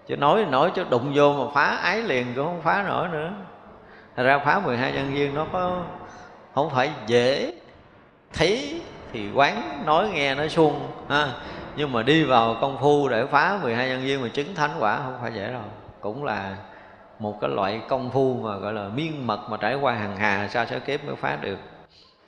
[0.08, 3.34] Chứ nói nói chứ đụng vô mà phá ái liền cũng không phá nổi nữa.
[4.16, 5.84] Thật ra phá 12 nhân duyên nó có
[6.56, 7.54] không phải dễ
[8.34, 8.82] thấy
[9.14, 11.28] thì quán nói nghe nó suông ha.
[11.76, 14.98] Nhưng mà đi vào công phu để phá 12 nhân duyên mà chứng thánh quả
[14.98, 15.62] không phải dễ đâu.
[16.02, 16.56] Cũng là
[17.20, 20.48] một cái loại công phu mà gọi là miên mật mà trải qua hàng hà,
[20.52, 21.58] sao sẽ kiếp mới phá được.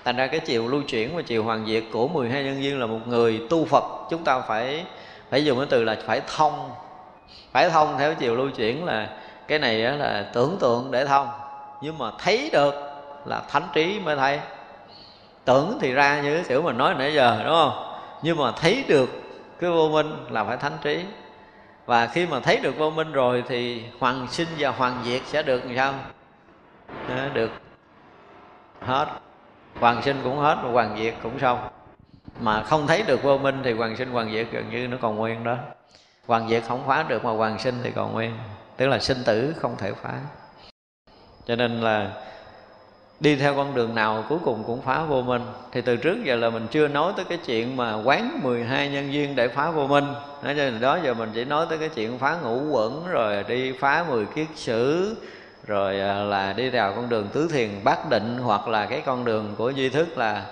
[0.05, 2.86] Thành ra cái chiều lưu chuyển và chiều hoàn diệt của 12 nhân viên là
[2.86, 3.83] một người tu phật.
[4.09, 4.86] Chúng ta phải
[5.29, 6.69] phải dùng cái từ là phải thông.
[7.51, 9.09] Phải thông theo chiều lưu chuyển là
[9.47, 11.27] cái này là tưởng tượng để thông.
[11.81, 12.73] Nhưng mà thấy được
[13.25, 14.39] là thánh trí mới thấy.
[15.45, 17.97] Tưởng thì ra như cái kiểu mình nói nãy giờ, đúng không?
[18.21, 19.09] Nhưng mà thấy được
[19.59, 21.03] cái vô minh là phải thánh trí
[21.86, 25.43] và khi mà thấy được vô minh rồi thì hoàng sinh và hoàng diệt sẽ
[25.43, 25.93] được làm sao?
[27.09, 27.51] À, được.
[28.81, 29.07] Hết.
[29.79, 31.69] Hoàng sinh cũng hết và hoàng diệt cũng xong.
[32.39, 35.15] Mà không thấy được vô minh thì hoàng sinh hoàng diệt gần như nó còn
[35.15, 35.57] nguyên đó.
[36.27, 38.38] Hoàng diệt không phá được mà hoàng sinh thì còn nguyên.
[38.77, 40.13] Tức là sinh tử không thể phá.
[41.45, 42.11] Cho nên là
[43.20, 45.41] đi theo con đường nào cuối cùng cũng phá vô minh.
[45.72, 49.13] Thì từ trước giờ là mình chưa nói tới cái chuyện mà quán 12 nhân
[49.13, 50.05] duyên để phá vô minh.
[50.43, 53.43] Nói cho nên đó giờ mình chỉ nói tới cái chuyện phá ngũ quẩn, rồi
[53.43, 55.16] đi phá 10 kiết sử,
[55.68, 59.26] rồi à, là đi vào con đường tứ thiền bát định, hoặc là cái con
[59.26, 60.45] đường của duy thức là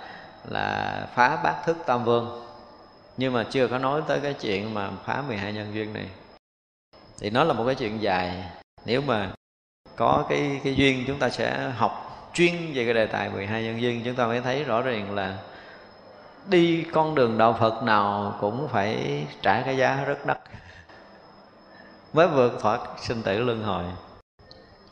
[0.49, 2.43] là phá bát thức tam vương.
[3.17, 6.05] Nhưng mà chưa có nói tới cái chuyện mà phá 12 nhân duyên này.
[7.19, 8.43] Thì nó là một cái chuyện dài.
[8.85, 9.29] Nếu mà
[9.95, 12.02] có cái cái duyên chúng ta sẽ học
[12.33, 15.37] chuyên về cái đề tài 12 nhân duyên, chúng ta mới thấy rõ ràng là
[16.47, 20.39] đi con đường đạo Phật nào cũng phải trả cái giá rất đắt.
[22.13, 23.83] Mới vượt thoát sinh tử luân hồi.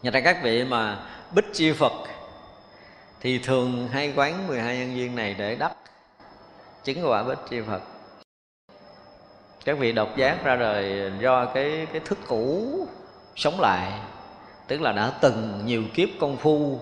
[0.01, 0.97] Nhà ra các vị mà
[1.31, 1.91] bích chi Phật
[3.21, 5.71] thì thường hay quán 12 nhân duyên này để đắc
[6.83, 7.81] chứng quả bích chi Phật.
[9.65, 12.87] Các vị độc giác ra đời do cái cái thức cũ
[13.35, 13.91] sống lại,
[14.67, 16.79] tức là đã từng nhiều kiếp công phu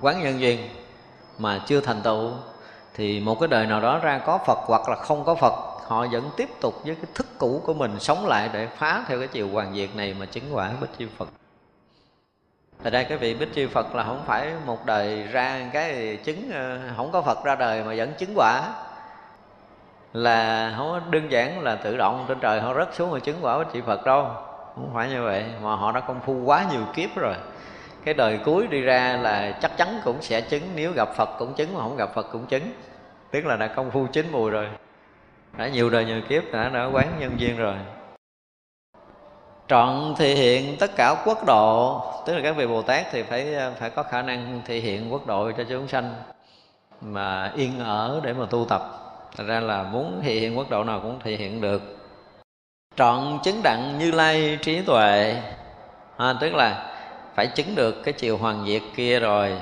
[0.00, 0.68] quán nhân duyên
[1.38, 2.30] mà chưa thành tựu,
[2.94, 5.52] thì một cái đời nào đó ra có Phật hoặc là không có Phật,
[5.86, 9.18] họ vẫn tiếp tục với cái thức cũ của mình sống lại để phá theo
[9.18, 11.28] cái chiều hoàn diệt này mà chứng quả bích chi Phật.
[12.84, 16.50] Thật ra cái vị Bích Chi Phật là không phải một đời ra cái chứng
[16.54, 18.62] ờ, không có Phật ra đời mà vẫn chứng quả.
[20.12, 23.58] Là không đơn giản là tự động trên trời họ rớt xuống mà chứng quả
[23.58, 24.30] Bích Chi Phật đâu,
[24.74, 27.34] không phải như vậy, mà họ đã công phu quá nhiều kiếp rồi
[28.06, 31.54] cái đời cuối đi ra là chắc chắn cũng sẽ chứng nếu gặp phật cũng
[31.54, 32.62] chứng mà không gặp phật cũng chứng.
[33.30, 34.68] Tức là đã công phu chín mùi rồi.
[35.56, 37.74] Đã nhiều đời nhiều kiếp đã đã quán nhân duyên rồi.
[39.68, 42.00] Trọn thể hiện tất cả quốc độ.
[42.26, 45.26] Tức là các vị bồ tát thì phải phải có khả năng thể hiện quốc
[45.26, 46.14] độ cho chúng sanh
[47.00, 48.82] mà yên ở để mà tu tập.
[49.36, 51.82] Thật ra là muốn thể hiện quốc độ nào cũng thể hiện được.
[52.96, 55.42] Trọn chứng đặng như lai trí tuệ.
[56.16, 56.92] À, tức là
[57.36, 59.52] phải chứng được cái chiều hoàng diệt kia rồi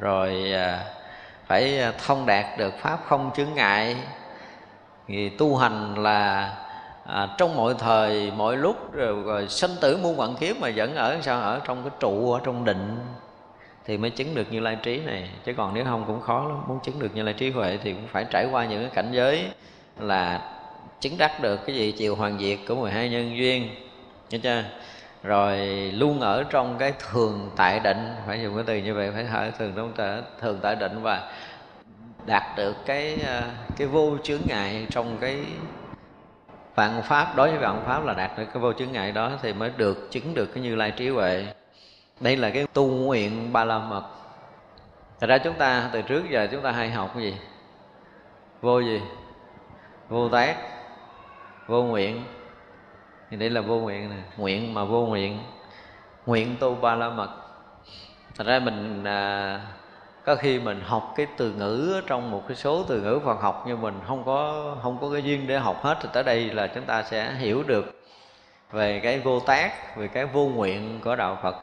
[0.00, 0.84] rồi à,
[1.46, 3.96] phải à, thông đạt được pháp không chướng ngại.
[5.08, 6.54] Thì tu hành là
[7.06, 10.94] à, trong mọi thời mọi lúc rồi, rồi sinh tử muôn vạn kiếp mà vẫn
[10.94, 12.98] ở sao ở trong cái trụ ở trong định
[13.84, 15.30] thì mới chứng được như lai trí này.
[15.44, 17.92] Chứ còn nếu không cũng khó lắm muốn chứng được như lai trí huệ thì
[17.92, 19.44] cũng phải trải qua những cái cảnh giới
[19.98, 20.40] là
[21.00, 23.68] chứng đắc được cái gì chiều hoàn diệt của 12 nhân duyên.
[24.30, 24.64] Nghe chưa?
[25.22, 25.56] Rồi
[25.94, 29.52] luôn ở trong cái thường tại định, phải dùng cái từ như vậy, phải hỏi
[29.58, 29.92] thường trong
[30.40, 31.32] thường tại định và
[32.26, 33.42] đạt được cái ờ,
[33.76, 35.44] cái vô chướng ngại trong cái
[36.74, 37.36] vạn pháp.
[37.36, 40.08] Đối với vạn pháp là đạt được cái vô chướng ngại đó thì mới được
[40.10, 41.46] chứng được cái như lai trí huệ.
[42.20, 44.04] Đây là cái tu nguyện ba la mật.
[45.20, 47.36] Thật ra chúng ta từ trước giờ chúng ta hay học cái gì?
[48.60, 49.00] Vô gì?
[50.08, 50.56] Vô tác?
[51.66, 52.24] Vô nguyện?
[53.30, 55.38] Thì đây là vô nguyện này nguyện mà vô nguyện.
[56.26, 57.28] Nguyện tu ba la mật.
[58.36, 59.60] Thật ra mình à,
[60.24, 63.64] có khi mình học cái từ ngữ trong một cái số từ ngữ Phật học
[63.66, 65.98] nhưng mình không có không có cái duyên để học hết.
[66.02, 68.02] Thì tới đây là chúng ta sẽ hiểu được
[68.72, 71.56] về cái vô tác về cái vô nguyện của đạo Phật.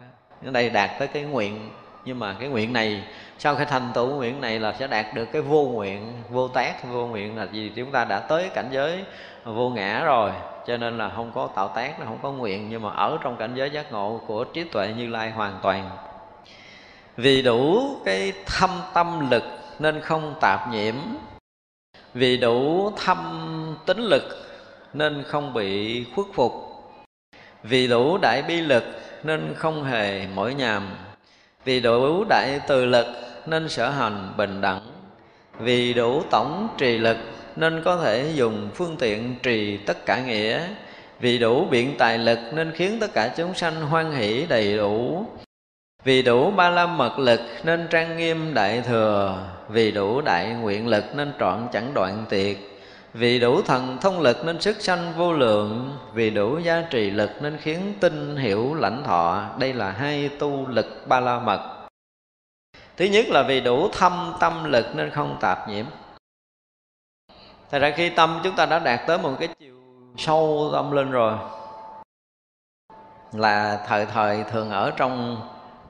[0.46, 1.70] Ở đây đạt tới cái nguyện
[2.06, 3.04] nhưng mà cái nguyện này
[3.38, 6.84] sau khi thành tựu nguyện này là sẽ đạt được cái vô nguyện vô tác
[6.84, 7.72] vô nguyện là gì?
[7.76, 9.04] Chúng ta đã tới cảnh giới
[9.44, 10.32] vô ngã rồi
[10.68, 13.38] cho nên là không có tạo tác, nó không có nguyện, nhưng mà ở trong
[13.38, 15.90] cảnh giới giác ngộ của trí tuệ như lai hoàn toàn.
[17.18, 19.44] Vì đủ cái thâm tâm lực
[19.80, 20.96] nên không tạp nhiễm.
[22.14, 24.24] Vì đủ thâm tính lực
[24.94, 26.54] nên không bị khuất phục.
[27.64, 28.84] Vì đủ đại bi lực
[29.24, 30.88] nên không hề mỏi nhàm.
[31.66, 33.08] Vì đủ đại từ lực
[33.46, 34.82] nên sở hành bình đẳng.
[35.60, 37.18] Vì đủ tổng trì lực
[37.56, 40.68] nên có thể dùng phương tiện trì tất cả nghĩa.
[41.20, 45.26] Vì đủ biện tài lực nên khiến tất cả chúng sanh hoan hỷ đầy đủ.
[46.04, 49.48] Vì đủ ba la mật lực nên trang nghiêm đại thừa.
[49.70, 52.58] Vì đủ đại nguyện lực nên trọn chẳng đoạn tiệt
[53.18, 55.98] vì đủ thần thông lực nên sức sanh vô lượng.
[56.14, 59.46] Vì đủ gia trì lực nên khiến tinh hiểu lãnh thọ.
[59.60, 61.88] Đây là hai tu lực ba la mật.
[62.98, 65.86] Thứ nhất là vì đủ thâm tâm lực nên không tạp nhiễm
[67.72, 69.76] thật ra khi tâm chúng ta đã đạt tới một cái chiều
[70.18, 71.34] sâu tâm linh rồi,
[73.34, 75.42] là thời thời thường ở trong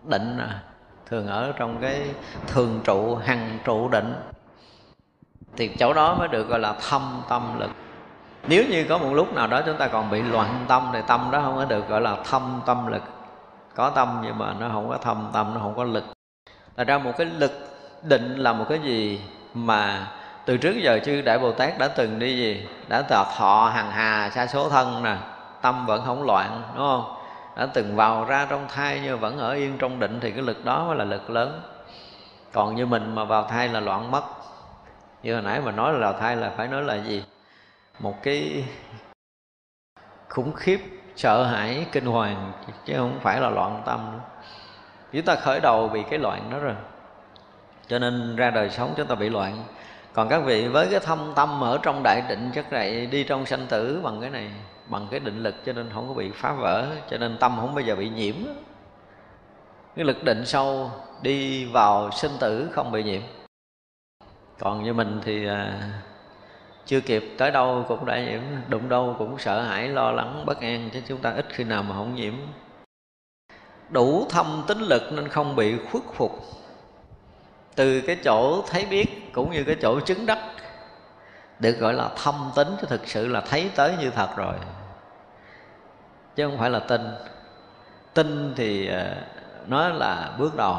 [0.04, 0.64] định à,
[1.06, 2.02] thường ở trong cái
[2.48, 4.16] thường trụ, hằng trụ định,
[5.58, 7.72] thì chỗ đó mới được gọi là thâm tâm lực.
[8.48, 11.30] Nếu như có một lúc nào đó chúng ta còn bị loạn tâm thì tâm
[11.32, 13.04] đó không có được gọi là thâm tâm lực.
[13.76, 16.04] Có tâm nhưng mà nó không có thâm tâm, nó không có lực.
[16.78, 17.52] Thật ra một cái lực
[18.04, 19.22] định là một cái gì
[19.54, 20.08] mà
[20.46, 22.68] từ trước giờ chư đại bồ tát đã từng đi gì?
[22.88, 25.18] Đã tọt thọ hằng hà xa số thân nè,
[25.62, 27.16] tâm vẫn không loạn, đúng không?
[27.58, 30.66] Đã từng vào ra trong thai nhưng vẫn ở yên trong định thì cái lực
[30.66, 31.62] đó mới là lực lớn.
[32.54, 34.24] Còn như mình mà vào thai là loạn mất.
[35.24, 37.24] Như hồi nãy mà nói là vào thai là phải nói là gì?
[38.00, 38.64] Một cái
[40.30, 40.80] khủng khiếp,
[41.16, 42.52] sợ hãi, kinh hoàng,
[42.86, 44.20] chứ không phải là loạn tâm nữa.
[45.12, 46.76] Chúng ta khởi đầu bị cái loạn đó rồi.
[47.88, 49.64] Cho nên ra đời sống chúng ta bị loạn
[50.16, 53.46] còn các vị với cái thâm tâm ở trong đại định chắc lại đi trong
[53.46, 54.52] sanh tử bằng cái này
[54.88, 57.76] bằng cái định lực cho nên không có bị phá vỡ cho nên tâm không
[57.76, 58.36] bao giờ bị nhiễm.
[59.96, 63.22] Cái lực định sâu đi vào sinh tử không bị nhiễm.
[64.60, 65.90] Còn như mình thì à,
[66.86, 70.62] chưa kịp tới đâu cũng đã nhiễm đụng đâu cũng sợ hãi lo lắng bất
[70.62, 72.34] an chứ chúng ta ít khi nào mà không nhiễm.
[73.90, 76.32] Đủ thâm tính lực nên không bị khuất phục
[77.76, 80.40] từ cái chỗ thấy biết cũng như cái chỗ chứng đắc,
[81.60, 84.54] được gọi là thâm tính, chứ thực sự là thấy tới như thật rồi.
[86.36, 87.02] Chứ không phải là tin.
[88.14, 89.16] Tin thì ờ,
[89.68, 90.78] nó là bước đầu,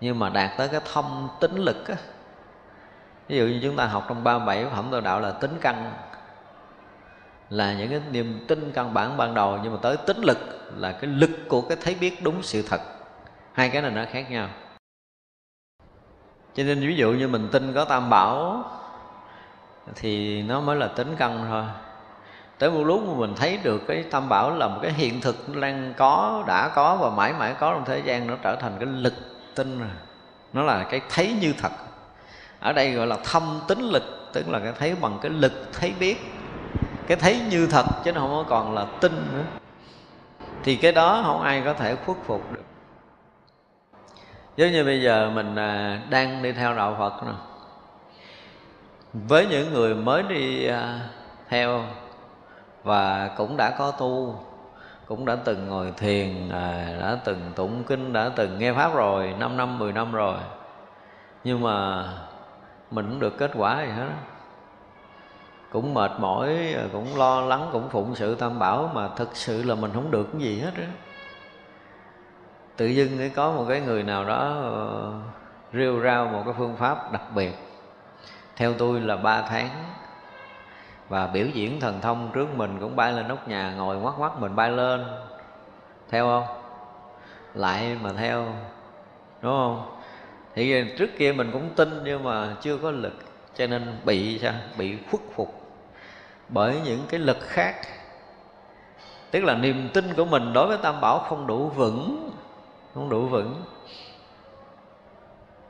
[0.00, 1.94] nhưng mà đạt tới cái thâm tính lực á.
[3.28, 5.92] Ví dụ như chúng ta học trong ba bảy phẩm tu đạo là tính căn,
[7.50, 10.38] là những cái niềm tin căn bản ban đầu, nhưng mà tới tính lực
[10.76, 12.80] là cái lực của cái thấy biết đúng sự thật.
[13.52, 14.48] Hai cái này nó khác nhau
[16.60, 18.64] cho nên ví dụ như mình tin có tam bảo
[19.94, 21.64] thì nó mới là tính căn thôi.
[22.58, 25.56] Tới một lúc mà mình thấy được cái tam bảo là một cái hiện thực
[25.56, 28.86] đang có, đã có và mãi mãi có trong thế gian, nó trở thành cái
[28.86, 29.14] lực
[29.54, 29.88] tin rồi.
[30.52, 31.72] Nó là cái thấy như thật.
[32.60, 35.92] Ở đây gọi là thâm tính lực, tức là cái thấy bằng cái lực thấy
[36.00, 36.16] biết.
[37.06, 39.42] Cái thấy như thật chứ nó không còn là tin nữa.
[40.64, 42.62] Thì cái đó không ai có thể khuất phục được
[44.60, 47.32] giống như bây giờ mình à, đang đi theo đạo phật nè.
[49.12, 51.00] Với những người mới đi à,
[51.48, 51.84] theo
[52.82, 54.40] và cũng đã có tu,
[55.06, 59.34] cũng đã từng ngồi thiền à, đã từng tụng kinh, đã từng nghe pháp rồi
[59.38, 60.36] 5 năm 10 năm rồi.
[61.44, 62.04] Nhưng mà
[62.90, 64.08] mình cũng được kết quả gì hết
[65.70, 69.74] cũng mệt mỏi cũng lo lắng, cũng phụng sự tam bảo mà thực sự là
[69.74, 70.84] mình không được cái gì hết đó
[72.80, 75.12] tự dưng có một cái người nào đó ờ,
[75.72, 77.52] rêu rao một cái phương pháp đặc biệt.
[78.56, 79.68] Theo tôi là ba tháng.
[81.08, 84.40] Và biểu diễn thần thông trước mình cũng bay lên nóc nhà, ngồi ngoắc ngoắc
[84.40, 85.04] mình bay lên.
[86.10, 86.44] Theo không?
[87.54, 88.46] Lại mà theo,
[89.42, 89.98] đúng không?
[90.54, 93.14] Thì trước kia mình cũng tin nhưng mà chưa có lực,
[93.56, 94.54] cho nên bị sao?
[94.78, 95.60] Bị khuất phục.
[96.48, 97.74] Bởi những cái lực khác,
[99.30, 102.30] tức là niềm tin của mình đối với tam bảo không đủ vững
[102.94, 103.64] không đủ vững.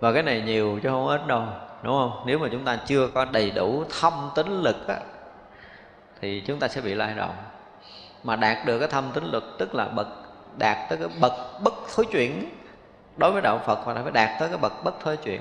[0.00, 1.44] Và cái này nhiều chứ không ít đâu
[1.82, 2.22] đúng không?
[2.26, 4.96] Nếu mà chúng ta chưa có đầy đủ thâm tính lực á,
[6.20, 7.34] thì chúng ta sẽ bị lai động.
[8.24, 10.06] Mà đạt được cái thâm tính lực tức là bậc
[10.56, 11.32] đạt tới cái bậc
[11.62, 12.54] bất thối chuyển
[13.16, 15.40] đối với đạo phật mà phải đạt tới cái bậc bất thối chuyển.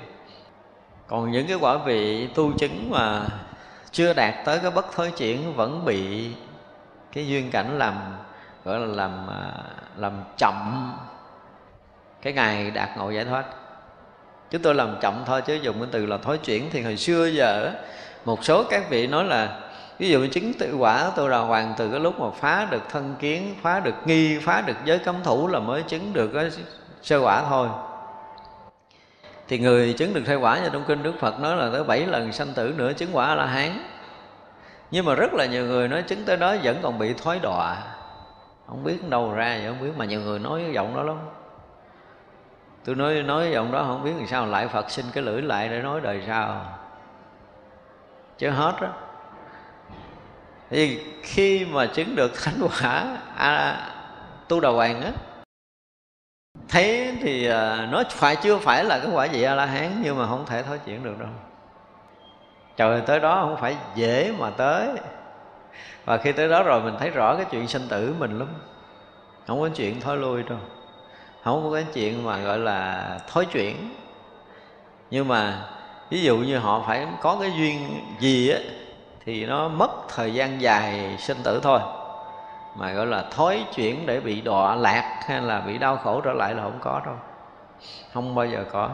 [1.08, 3.26] Còn những cái quả vị tu chứng mà
[3.92, 6.32] chưa đạt tới cái bất thối chuyển vẫn bị
[7.12, 7.96] cái duyên cảnh làm
[8.66, 9.52] gọi là làm à,
[9.96, 10.94] làm chậm
[12.22, 13.46] cái ngày đạt ngộ giải thoát.
[14.52, 17.26] Chúng tôi làm chậm thôi, chứ dùng cái từ là thối chuyển thì hồi xưa
[17.26, 17.72] giờ
[18.26, 19.60] một số các vị nói là,
[20.00, 23.16] ví dụ chứng tự quả tôi là hoàng từ cái lúc mà phá được thân
[23.20, 26.50] kiến, phá được nghi, phá được giới cấm thủ là mới chứng được cái
[27.02, 27.68] sơ quả thôi.
[29.48, 32.06] Thì người chứng được sơ quả như trong kinh đức phật nói là tới bảy
[32.06, 33.80] lần sanh tử nữa chứng quả là hán
[34.92, 37.78] nhưng mà rất là nhiều người nói chứng tới đó vẫn còn bị thoái đọa.
[38.68, 41.18] Không biết đâu ra vậy, không biết mà nhiều người nói giọng đó lắm
[42.86, 45.70] tôi nói nói giọng đó không biết làm sao lại phật xin cái lưỡi lại
[45.70, 46.66] để nói đời sau.
[48.38, 48.88] Chứ hết đó
[50.70, 53.88] thì khi mà chứng được thánh quả à,
[54.48, 55.12] tu đầu hoàng á
[56.70, 60.18] thế thì à, nó phải chưa phải là cái quả vị a la hán nhưng
[60.18, 61.30] mà không thể thối chuyển được đâu.
[62.78, 64.90] Trời tới đó không phải dễ mà tới.
[66.06, 68.48] Và khi tới đó rồi mình thấy rõ cái chuyện sinh tử mình lắm.
[69.48, 70.60] Không có chuyện thối lui đâu
[71.50, 73.96] không có cái chuyện mà gọi là thối chuyển.
[75.12, 75.66] Nhưng mà
[76.10, 78.60] ví dụ như họ phải có cái duyên gì á,
[79.26, 81.80] thì nó mất thời gian dài sinh tử thôi.
[82.76, 86.34] Mà gọi là thối chuyển để bị đọa lạc hay là bị đau khổ trở
[86.34, 87.16] lại là không có đâu.
[88.14, 88.90] Không bao giờ có.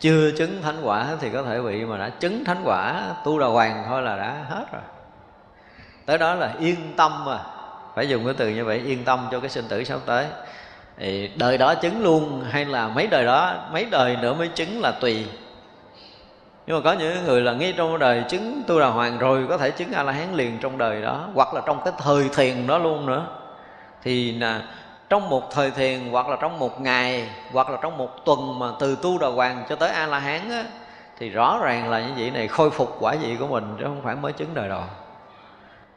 [0.00, 3.46] Chưa chứng thánh quả thì có thể bị mà đã chứng thánh quả, tu đà
[3.46, 4.82] hoàng thôi là đã hết rồi.
[6.06, 7.38] Tới đó là yên tâm mà
[7.94, 10.26] phải dùng cái từ như vậy, yên tâm cho cái sinh tử sắp tới
[10.98, 14.80] thì đời đó chứng luôn hay là mấy đời đó mấy đời nữa mới chứng
[14.80, 15.26] là tùy.
[16.66, 19.58] Nhưng mà có những người là ngay trong đời chứng tu đà hoàng rồi có
[19.58, 22.66] thể chứng a la hán liền trong đời đó hoặc là trong cái thời thiền
[22.66, 23.26] đó luôn nữa.
[24.02, 24.62] Thì là
[25.08, 28.66] trong một thời thiền hoặc là trong một ngày hoặc là trong một tuần mà
[28.80, 30.64] từ tu đà hoàng cho tới a la hán á,
[31.18, 34.00] thì rõ ràng là những vị này khôi phục quả vị của mình chứ không
[34.04, 34.82] phải mới chứng đời đầu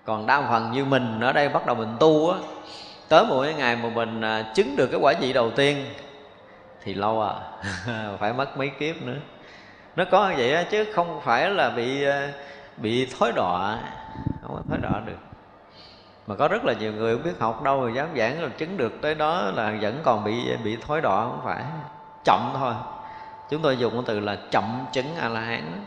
[0.06, 2.38] còn đa phần như mình ở đây bắt đầu mình tu á
[3.12, 5.86] tới một cái ngày mà mình à, chứng được cái quả vị đầu tiên
[6.84, 7.34] thì lâu à.
[8.20, 9.18] Phải mất mấy kiếp nữa.
[9.96, 12.34] Nó có như vậy chứ không phải là bị à,
[12.78, 13.78] bị thối đọa.
[14.42, 15.18] Không có thối đọa được.
[16.28, 18.78] Mà có rất là nhiều người không biết học đâu, rồi dám giảng là chứng
[18.78, 21.64] được tới đó là vẫn còn bị bị thối đọa, không phải.
[22.26, 22.74] Chậm thôi.
[23.50, 25.86] Chúng tôi dùng cái từ là chậm chứng a la hán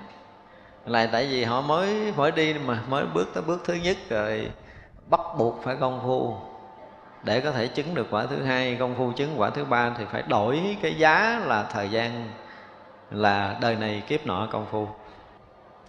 [0.86, 4.50] là tại vì họ mới mới đi mà, mới bước tới bước thứ nhất rồi
[5.10, 6.36] bắt buộc phải công phu
[7.24, 10.04] để có thể chứng được quả thứ hai, công phu chứng quả thứ ba thì
[10.12, 12.28] phải đổi cái giá là thời gian
[13.10, 14.88] là đời này kiếp nọ công phu.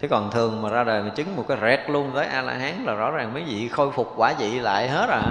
[0.02, 2.54] Chứ còn thường mà ra đời mà chứng một cái rẹt luôn tới a la
[2.54, 5.22] hán là rõ ràng mấy vị khôi phục quả vị lại hết à.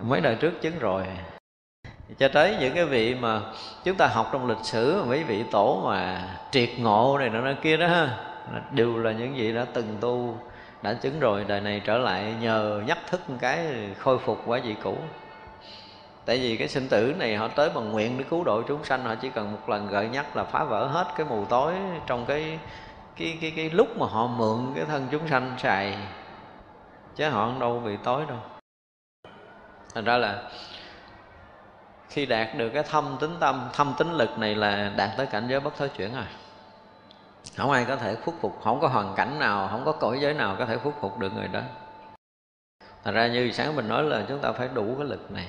[0.00, 1.06] Mấy đời trước chứng rồi.
[2.18, 3.40] Cho tới những cái vị mà
[3.84, 7.76] chúng ta học trong lịch sử, mấy vị tổ mà triệt ngộ này nọ kia
[7.76, 8.08] đó ha,
[8.70, 10.38] đều là những vị đã từng tu
[10.84, 13.66] đã chứng rồi, đời này trở lại nhờ nhắc thức một cái
[13.98, 14.96] khôi phục quả vị cũ.
[16.24, 19.04] Tại vì cái sinh tử này họ tới bằng nguyện để cứu độ chúng sanh,
[19.04, 21.74] họ chỉ cần một lần gợi nhắc là phá vỡ hết cái mù tối
[22.06, 22.58] trong cái
[23.16, 25.98] cái cái cái lúc mà họ mượn cái thân chúng sanh xài.
[27.16, 28.38] Chứ họ không đâu bị tối đâu.
[29.94, 30.50] Thành ra là
[32.08, 35.46] khi đạt được cái thâm tính tâm, thâm tính lực này là đạt tới cảnh
[35.48, 36.24] giới bất thối chuyển rồi
[37.56, 40.34] không ai có thể khuất phục, không có hoàn cảnh nào, không có cõi giới
[40.34, 41.60] nào có thể khuất phục được người đó.
[43.04, 45.48] Thật ra như sáng mình nói là chúng ta phải đủ cái lực này.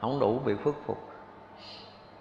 [0.00, 1.10] Không đủ bị phước phục.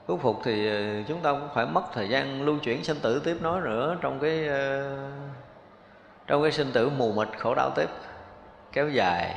[0.07, 3.21] Phước phục thì ờ, chúng ta cũng phải mất thời gian lưu chuyển sinh tử
[3.25, 4.97] tiếp nói nữa Trong cái ờ,
[6.27, 7.89] trong cái sinh tử mù mịt khổ đau tiếp,
[8.71, 9.35] kéo dài.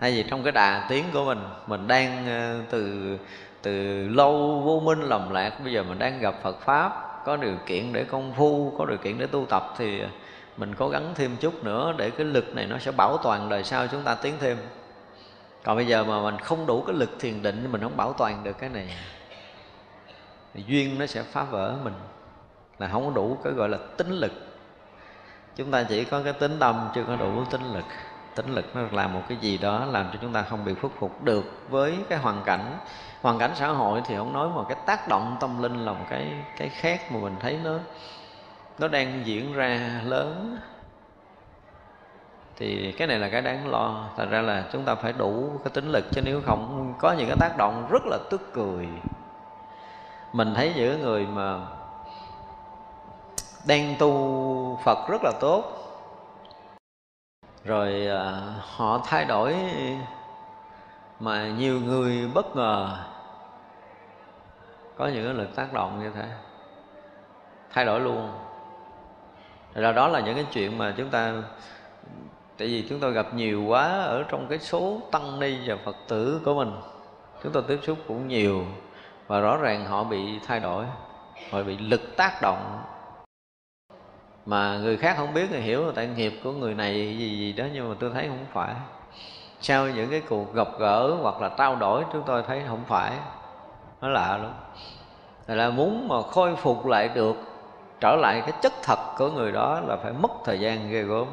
[0.00, 3.18] Thay vì trong cái đà tiến của mình mình đang ờ, từ
[3.62, 7.56] từ lâu vô minh lầm lạc, bây giờ mình đang gặp Phật pháp có điều
[7.66, 10.02] kiện để công phu, có điều kiện để tu tập thì
[10.56, 13.64] mình cố gắng thêm chút nữa để cái lực này nó sẽ bảo toàn đời
[13.64, 14.58] sau chúng ta tiến thêm.
[15.64, 18.44] Còn bây giờ mà mình không đủ cái lực thiền định, mình không bảo toàn
[18.44, 18.96] được cái này,
[20.54, 21.94] thì duyên nó sẽ phá vỡ mình.
[22.78, 24.32] Là không có đủ cái gọi là tính lực.
[25.56, 27.84] Chúng ta chỉ có cái tính tâm, chưa có đủ tính lực
[28.38, 30.92] tính lực nó làm một cái gì đó làm cho chúng ta không bị khuất
[30.98, 32.78] phục được với cái hoàn cảnh.
[33.22, 36.04] Hoàn cảnh xã hội thì không nói mà cái tác động tâm linh là một
[36.10, 37.74] cái cái khác mà mình thấy nó
[38.78, 40.58] nó đang diễn ra lớn.
[42.56, 44.08] Thì cái này là cái đáng lo.
[44.16, 47.26] Thật ra là chúng ta phải đủ cái tính lực, chứ nếu không có những
[47.28, 48.88] cái tác động rất là tức cười.
[50.32, 51.60] Mình thấy những người mà
[53.66, 55.77] đang tu phật rất là tốt
[57.64, 59.56] rồi à, họ thay đổi
[61.20, 62.98] mà nhiều người bất ngờ.
[64.96, 66.28] Có những cái lực tác động như thế.
[67.72, 68.30] Thay đổi luôn.
[69.74, 71.32] Rồi đó là những cái chuyện mà chúng ta,
[72.58, 75.96] tại vì chúng tôi gặp nhiều quá ở trong cái số tăng ni và phật
[76.08, 76.72] tử của mình.
[77.42, 78.64] Chúng tôi tiếp xúc cũng nhiều
[79.26, 80.84] và rõ ràng họ bị thay đổi,
[81.50, 82.82] họ bị lực tác động
[84.48, 87.52] mà người khác không biết thì hiểu là tại nghiệp của người này gì gì
[87.52, 88.74] đó nhưng mà tôi thấy không phải.
[89.60, 93.12] Sau những cái cuộc gặp gỡ hoặc là trao đổi chúng tôi thấy không phải.
[94.00, 94.52] Nó lạ lắm.
[95.46, 97.36] Là muốn mà khôi phục lại được
[98.00, 101.26] trở lại cái chất thật của người đó là phải mất thời gian ghê gớm.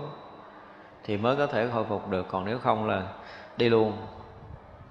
[1.04, 2.26] Thì mới có thể khôi phục được.
[2.30, 3.02] Còn nếu không là
[3.58, 3.94] đi luôn.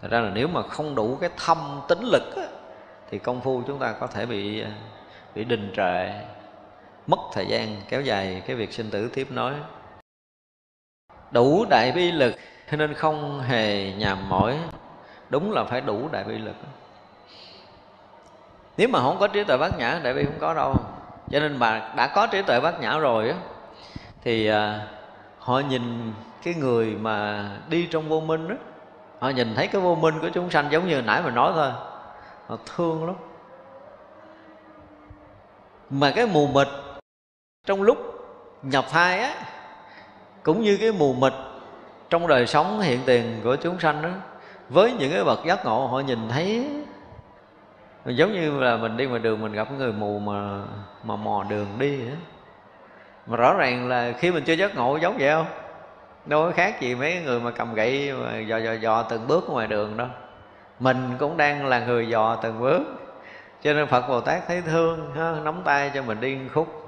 [0.02, 2.46] Thật ra là nếu mà không đủ cái thâm tính lực á,
[3.10, 4.70] thì công phu chúng ta có thể bị à,
[5.34, 6.10] bị đình trệ
[7.06, 9.54] mất thời gian, kéo dài cái việc sinh tử tiếp nối
[11.30, 12.34] đủ đại bi lực
[12.70, 14.58] nên không hề nhàm mỏi.
[15.30, 16.56] Đúng là phải đủ đại bi lực.
[18.76, 20.74] Nếu mà không có trí tuệ bát nhã, đại bi không có đâu.
[21.30, 23.36] Cho nên mà đã có trí tuệ bát nhã rồi á,
[24.22, 24.86] thì à,
[25.38, 26.12] họ nhìn
[26.42, 28.54] cái người mà đi trong vô minh đó
[29.18, 31.70] họ nhìn thấy cái vô minh của chúng sanh giống như nãy mà nói thôi.
[32.46, 33.14] Họ thương lắm.
[35.90, 36.68] Mà cái mù mịt
[37.66, 37.98] trong lúc
[38.62, 39.34] nhập thai á
[40.42, 41.32] cũng như cái mù mịt
[42.10, 44.08] trong đời sống hiện tiền của chúng sanh đó
[44.68, 46.70] với những cái bậc giác ngộ họ nhìn thấy
[48.06, 50.62] giống như là mình đi ngoài đường mình gặp người mù mà
[51.04, 52.16] mà mò đường đi á
[53.26, 55.46] mà rõ ràng là khi mình chưa giác ngộ giống vậy không?
[56.26, 59.50] Đâu có khác gì mấy người mà cầm gậy mà dò dò dò từng bước
[59.50, 60.08] ngoài đường đâu.
[60.80, 62.82] Mình cũng đang là người dò từng bước
[63.62, 66.83] cho nên phật bồ tát thấy thương ha, nắm tay cho mình đi khúc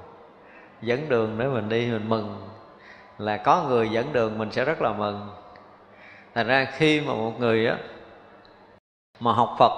[0.81, 2.49] dẫn đường để mình đi, mình mừng.
[3.17, 5.29] Là có người dẫn đường mình sẽ rất là mừng.
[6.35, 7.77] Thành ra khi mà một người á,
[9.19, 9.71] mà học phật,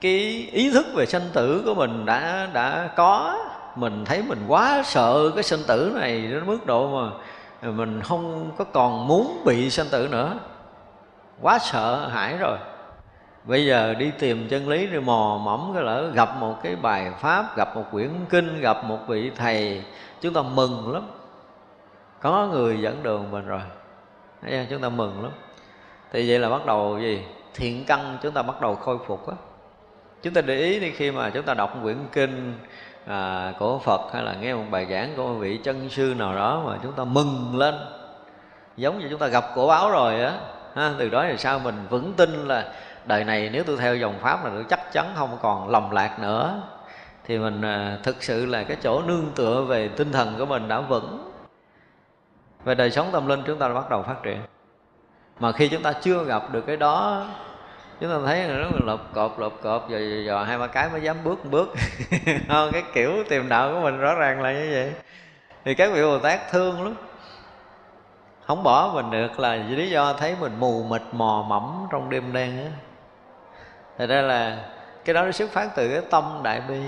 [0.00, 3.38] cái ý thức về sanh tử của mình đã đã có,
[3.76, 7.10] mình thấy mình quá sợ cái sanh tử này đến mức độ mà
[7.70, 10.38] mình không có còn muốn bị sanh tử nữa.
[11.40, 12.58] Quá sợ, hãi rồi
[13.44, 17.12] bây giờ đi tìm chân lý rồi mò mẫm cái lỡ gặp một cái bài
[17.20, 19.82] pháp gặp một quyển kinh gặp một vị thầy
[20.20, 21.02] chúng ta mừng lắm.
[22.20, 23.60] Có người dẫn đường mình rồi.
[24.42, 24.66] Thấy không?
[24.70, 25.32] chúng ta mừng lắm.
[26.12, 27.22] Thì vậy là bắt đầu gì?
[27.54, 29.34] Thiện căn chúng ta bắt đầu khôi phục á.
[30.22, 32.54] Chúng ta để ý đi khi mà chúng ta đọc quyển kinh
[33.06, 36.34] à, của Phật hay là nghe một bài giảng của một vị chân sư nào
[36.34, 37.74] đó mà chúng ta mừng lên.
[38.76, 40.32] Giống như chúng ta gặp cổ báo rồi á.
[40.74, 42.72] Ha, từ đó thì sao mình vững tin là
[43.06, 46.18] đời này nếu tôi theo dòng pháp là tôi chắc chắn không còn lầm lạc
[46.18, 46.62] nữa.
[47.24, 50.68] Thì mình à, thực sự là cái chỗ nương tựa về tinh thần của mình
[50.68, 51.32] đã vững.
[52.64, 54.40] Về đời sống tâm linh chúng ta đã bắt đầu phát triển.
[55.40, 57.26] Mà khi chúng ta chưa gặp được cái đó
[58.00, 61.00] chúng ta thấy là nó lộp cộp lộp cộp giờ, giờ, hai ba cái mới
[61.00, 61.74] dám bước một bước.
[62.48, 64.92] Không cái kiểu tìm đạo của mình rõ ràng là như vậy.
[65.64, 66.94] Thì các vị bồ tát thương lắm.
[68.46, 72.10] Không bỏ mình được là vì lý do thấy mình mù mịt mò mẫm trong
[72.10, 72.70] đêm đen á
[74.00, 74.56] thật ra là
[75.04, 76.80] cái đó nó xuất phát từ cái tâm đại bi.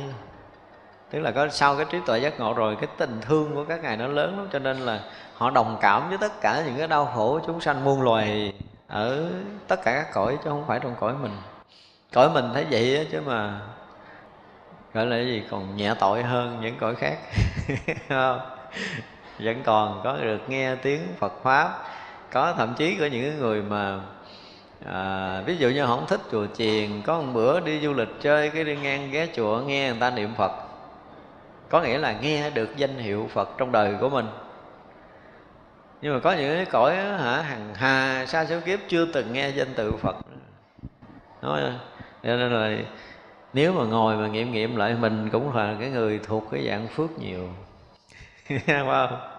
[1.10, 3.82] Tức là có sau cái trí tuệ giác ngộ rồi cái tình thương của các
[3.82, 5.00] ngài nó lớn lắm cho nên là
[5.34, 8.52] họ đồng cảm với tất cả những cái đau khổ chúng sanh muôn loài
[8.88, 9.28] ở
[9.68, 11.36] tất cả các cõi chứ không phải trong cõi mình.
[12.12, 13.60] Cõi mình thấy vậy đó, chứ mà
[14.94, 17.18] gọi là cái gì còn nhẹ tội hơn những cõi khác.
[19.38, 21.78] Vẫn còn có được nghe tiếng phật pháp
[22.30, 24.00] có thậm chí có những người mà
[24.86, 28.50] à, ví dụ như không thích chùa chiền có một bữa đi du lịch chơi
[28.50, 30.52] cái đi ngang ghé chùa nghe người ta niệm phật.
[31.68, 34.26] Có nghĩa là nghe được danh hiệu phật trong đời của mình.
[36.02, 39.48] Nhưng mà có những cái cõi hả hằng hà xa số kiếp chưa từng nghe
[39.48, 40.16] danh tự phật.
[41.42, 41.60] Nói
[42.22, 42.76] cho nên là
[43.52, 46.88] nếu mà ngồi mà nghiệm nghiệm lại mình cũng là cái người thuộc cái dạng
[46.88, 47.48] phước nhiều.
[48.48, 49.31] Phải không?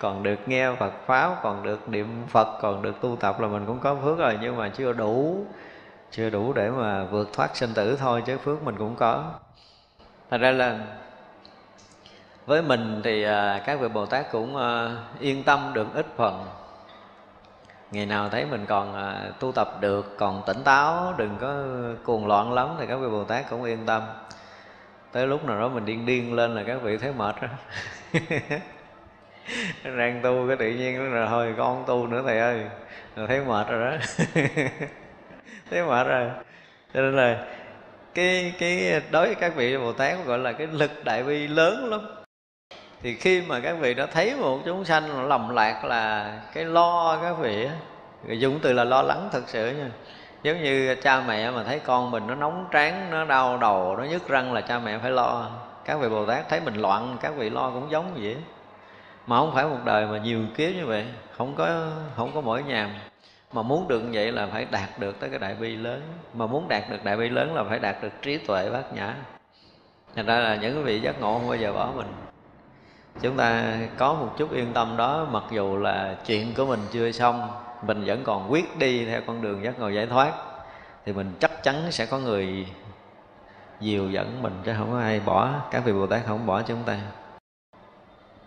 [0.00, 3.66] Còn được nghe Phật pháp còn được niệm Phật, còn được tu tập là mình
[3.66, 5.44] cũng có phước rồi, nhưng mà chưa đủ
[6.10, 9.24] chưa đủ để mà vượt thoát sinh tử thôi, chứ phước mình cũng có.
[10.30, 10.78] Thật ra là
[12.46, 16.46] với mình thì à, các vị Bồ Tát cũng à, yên tâm được ít phần.
[17.90, 21.62] Ngày nào thấy mình còn à, tu tập được, còn tỉnh táo, đừng có
[22.04, 24.02] cuồng loạn lắm thì các vị bồ tát cũng yên tâm.
[25.12, 27.48] Tới lúc nào đó mình điên điên lên là các vị thấy mệt đó
[29.96, 32.64] rang tu cái tự nhiên rồi thôi con tu nữa thầy ơi.
[33.16, 33.96] Rồi thấy mệt rồi đó.
[35.70, 36.30] Thấy mệt rồi.
[36.94, 37.46] Cho nên là
[38.14, 41.90] cái cái đối với các vị bồ tát gọi là cái lực đại bi lớn
[41.90, 42.00] lắm.
[43.02, 47.18] Thì khi mà các vị đã thấy một chúng sanh lầm lạc là cái lo
[47.22, 47.68] các vị
[48.28, 49.90] dùng từ là lo lắng thật sự nha.
[50.42, 54.04] Giống như cha mẹ mà thấy con mình nó nóng tráng nó đau đầu, nó
[54.04, 55.50] nhức răng là cha mẹ phải lo.
[55.84, 58.36] Các vị bồ tát thấy mình loạn, các vị lo cũng giống vậy
[59.30, 62.62] mà không phải một đời mà nhiều kiếp như vậy, không có không có mỗi
[62.62, 62.90] nhàm
[63.52, 66.02] mà muốn được như vậy là phải đạt được tới cái đại bi lớn.
[66.34, 69.14] Mà muốn đạt được đại bi lớn là phải đạt được trí tuệ bát nhã.
[70.14, 72.06] Thành ra là những vị giác ngộ không bao giờ bỏ mình.
[73.20, 77.12] Chúng ta có một chút yên tâm đó, mặc dù là chuyện của mình chưa
[77.12, 77.48] xong,
[77.86, 80.32] mình vẫn còn quyết đi theo con đường giác ngộ giải thoát,
[81.06, 82.66] thì mình chắc chắn sẽ có người
[83.80, 86.82] dìu dẫn mình chứ không có ai bỏ, các vị bồ tát không bỏ chúng
[86.86, 86.98] ta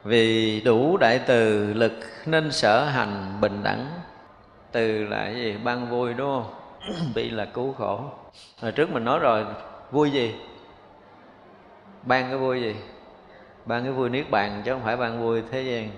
[0.04, 1.94] vì đủ đại từ lực
[2.26, 3.88] nên sở hành bình đẳng.
[4.72, 5.58] Từ là gì?
[5.64, 6.54] Ban vui đúng không?
[7.16, 8.02] Bi là cứu khổ.
[8.62, 9.46] Hồi trước mình nói rồi
[9.92, 10.36] vui gì?
[12.04, 12.76] Ban cái vui gì?
[13.66, 15.90] Ban cái vui niết bàn chứ không phải ban vui thế gian.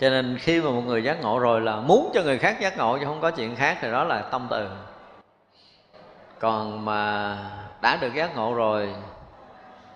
[0.00, 2.76] Cho nên khi mà một người giác ngộ rồi là muốn cho người khác giác
[2.76, 4.68] ngộ chứ không có chuyện khác thì đó là tâm từ.
[6.38, 7.36] Còn mà
[7.82, 8.94] đã được giác ngộ rồi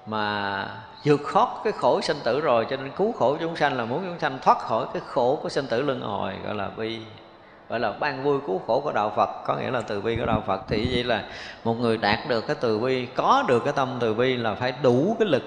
[0.06, 0.66] mà
[1.04, 4.04] vượt thoát cái khổ sinh tử rồi, cho nên cứu khổ chúng sanh là muốn
[4.04, 7.00] chúng sanh thoát khỏi cái khổ của sinh tử luân hồi, gọi là bi,
[7.68, 10.26] gọi là ban vui cứu khổ của đạo Phật có nghĩa là từ bi của
[10.26, 11.24] đạo Phật thì vậy là
[11.64, 14.72] một người đạt được cái từ bi, có được cái tâm từ bi là phải
[14.82, 15.42] đủ cái lực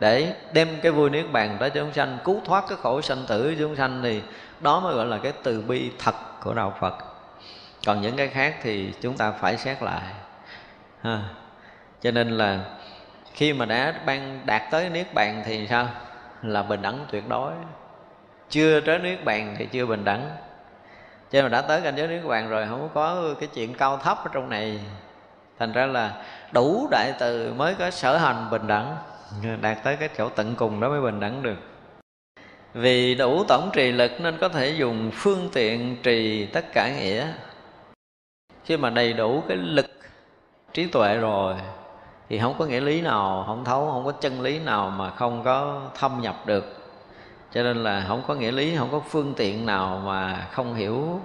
[0.00, 3.54] để đem cái vui niết bàn tới chúng sanh, cứu thoát cái khổ sanh tử
[3.58, 4.22] chúng sanh thì
[4.60, 6.14] đó mới gọi là cái từ bi thật
[6.44, 6.94] của đạo Phật
[7.86, 10.02] còn những cái khác thì chúng ta phải xét lại,
[11.02, 11.22] ha.
[12.00, 12.60] cho nên là
[13.40, 15.88] khi mà đã ban, đạt tới niết bàn thì sao?
[16.42, 17.52] Là bình đẳng tuyệt đối.
[18.48, 20.30] Chưa tới niết bàn thì chưa bình đẳng.
[21.30, 23.96] Cho nên mà đã tới cảnh giới niết bàn rồi, không có cái chuyện cao
[23.96, 24.80] thấp ở trong này.
[25.58, 26.22] Thành ra là
[26.52, 28.96] đủ đại từ mới có sở hành bình đẳng.
[29.60, 31.58] Đạt tới cái chỗ tận cùng đó mới bình đẳng được.
[32.74, 37.26] Vì đủ tổng trì lực nên có thể dùng phương tiện trì tất cả nghĩa.
[38.64, 39.86] Khi mà đầy đủ cái lực
[40.72, 41.54] trí tuệ rồi
[42.30, 45.44] thì không có nghĩa lý nào, không thấu, không có chân lý nào mà không
[45.44, 46.76] có thâm nhập được.
[47.52, 51.20] Cho nên là không có nghĩa lý, không có phương tiện nào mà không hiểu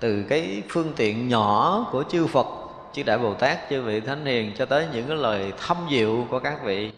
[0.00, 2.46] từ cái phương tiện nhỏ của chư Phật,
[2.92, 6.26] chư Đại Bồ Tát, chư vị Thánh Hiền cho tới những cái lời thâm diệu
[6.30, 6.92] của các vị.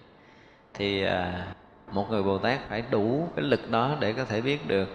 [0.75, 1.47] Thì à,
[1.91, 4.89] một người Bồ Tát phải đủ cái lực đó để có thể biết được.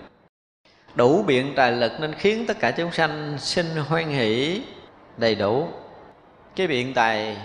[0.96, 4.62] Đủ biện tài lực nên khiến tất cả chúng sanh sinh hoan hỷ
[5.18, 5.68] đầy đủ.
[6.56, 7.38] Cái biện tài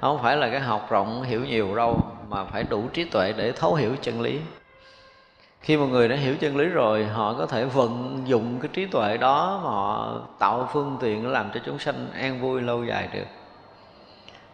[0.00, 3.52] không phải là cái học rộng hiểu nhiều đâu, mà phải đủ trí tuệ để
[3.52, 4.40] thấu hiểu chân lý.
[5.60, 8.86] Khi một người đã hiểu chân lý rồi, họ có thể vận dụng cái trí
[8.86, 13.08] tuệ đó mà họ tạo phương tiện làm cho chúng sanh an vui lâu dài
[13.12, 13.26] được.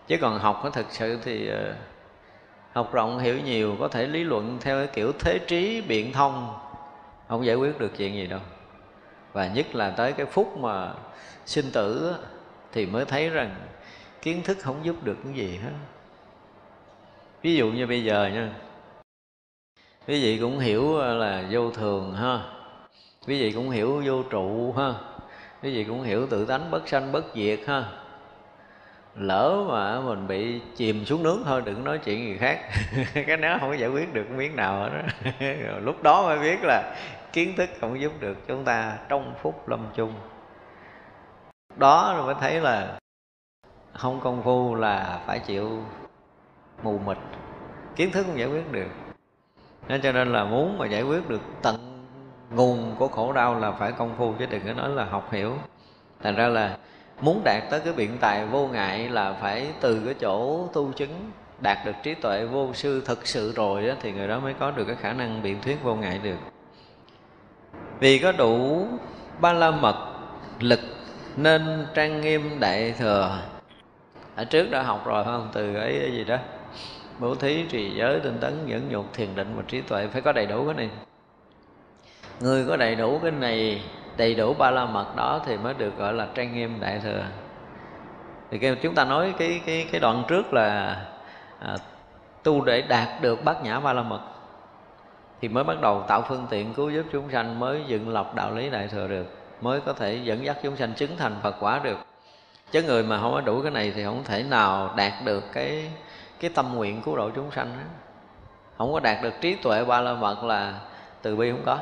[0.07, 1.75] Chứ còn học có thực sự thì ờ,
[2.73, 6.55] học rộng hiểu nhiều có thể lý luận theo cái kiểu thế trí biện thông,
[7.29, 8.41] không giải quyết được chuyện gì đâu.
[9.33, 10.91] Và nhất là tới cái phút mà
[11.47, 12.15] sinh tử
[12.73, 13.55] thì mới thấy rằng
[14.25, 15.71] kiến thức không giúp được cái gì hết.
[17.43, 18.51] Ví dụ như bây giờ nha,
[20.09, 22.41] quý vị cũng hiểu ờ, là vô thường ha.
[23.27, 24.93] Quý vị cũng hiểu vô trụ ha.
[25.63, 27.85] Quý vị cũng hiểu tự tánh bất sanh bất diệt ha.
[29.15, 32.61] Lỡ mà mình bị chìm xuống nước thôi, đừng nói chuyện gì khác.
[33.27, 35.39] Cái đó không giải quyết được miếng nào hết đó.
[35.81, 36.97] lúc đó mới biết là
[37.33, 40.15] kiến thức không giúp được chúng ta trong phút lâm chung.
[41.77, 42.99] Đó rồi mới thấy là
[43.95, 45.83] không công phu là phải chịu
[46.83, 47.17] mù mịt.
[47.97, 48.89] Kiến thức không giải quyết được.
[49.89, 52.07] Nên cho nên là muốn mà giải quyết được tận
[52.51, 55.53] nguồn của khổ đau là phải công phu chứ đừng có nói là học hiểu.
[56.23, 56.77] Thành ra là
[57.21, 61.31] muốn đạt tới cái biện tài vô ngại là phải từ cái chỗ tu chứng
[61.61, 64.71] đạt được trí tuệ vô sư thực sự rồi đó, thì người đó mới có
[64.71, 66.39] được cái khả năng biện thuyết vô ngại được.
[68.01, 68.87] Vì có đủ
[69.41, 70.15] ba la mật
[70.61, 70.81] lực
[71.37, 73.39] nên trang nghiêm đại thừa
[74.37, 75.49] ở trước đã học rồi không?
[75.53, 76.37] Từ ấy cái gì đó.
[77.19, 80.07] Bố thí trì giới tinh tấn nhẫn nhục thiền định và trí tuệ.
[80.07, 80.91] Phải có đầy đủ cái này.
[82.41, 83.83] Người có đầy đủ cái này
[84.17, 87.25] đầy đủ ba la mật đó thì mới được gọi là trang nghiêm đại thừa.
[88.51, 91.01] Thì cái chúng ta nói cái cái cái đoạn trước là
[91.61, 91.77] à,
[92.43, 94.21] tu để đạt được bát nhã ba la mật
[95.41, 98.55] thì mới bắt đầu tạo phương tiện cứu giúp chúng sanh mới dựng lập đạo
[98.55, 99.27] lý đại thừa được
[99.61, 101.99] mới có thể dẫn dắt chúng sanh chứng thành phật quả được
[102.71, 105.91] chứ người mà không có đủ cái này thì không thể nào đạt được cái
[106.41, 107.83] cái tâm nguyện cứu độ chúng sanh đó.
[108.79, 110.81] không có đạt được trí tuệ ba la mật là
[111.23, 111.79] từ bi không có.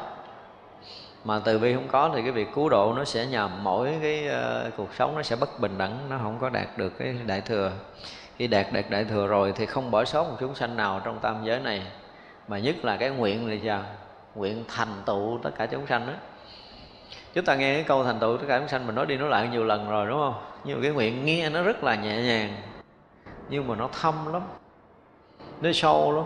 [1.24, 4.28] Mà từ bi không có thì cái việc cứu độ nó sẽ nhầm mỗi cái
[4.28, 7.40] uh, cuộc sống nó sẽ bất bình đẳng nó không có đạt được cái đại
[7.40, 7.72] thừa.
[8.36, 11.18] Khi đạt đạt đại thừa rồi thì không bỏ sót một chúng sanh nào trong
[11.18, 11.82] tam giới này.
[12.48, 13.82] Mà nhất là cái nguyện là sao?
[14.34, 16.12] Nguyện thành tựu tất cả chúng sanh đó
[17.34, 19.28] chúng ta nghe cái câu thành tựu tất cả chúng sanh mình nói đi nói
[19.28, 20.51] lại nhiều lần rồi đúng không?
[20.64, 22.56] Nhưng mà cái nguyện nghe nó rất là nhẹ nhàng
[23.48, 24.42] nhưng mà nó thâm lắm
[25.60, 26.24] nó sâu lắm.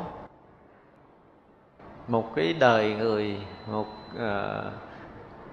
[2.08, 3.36] Một cái đời người
[3.66, 4.72] một uh,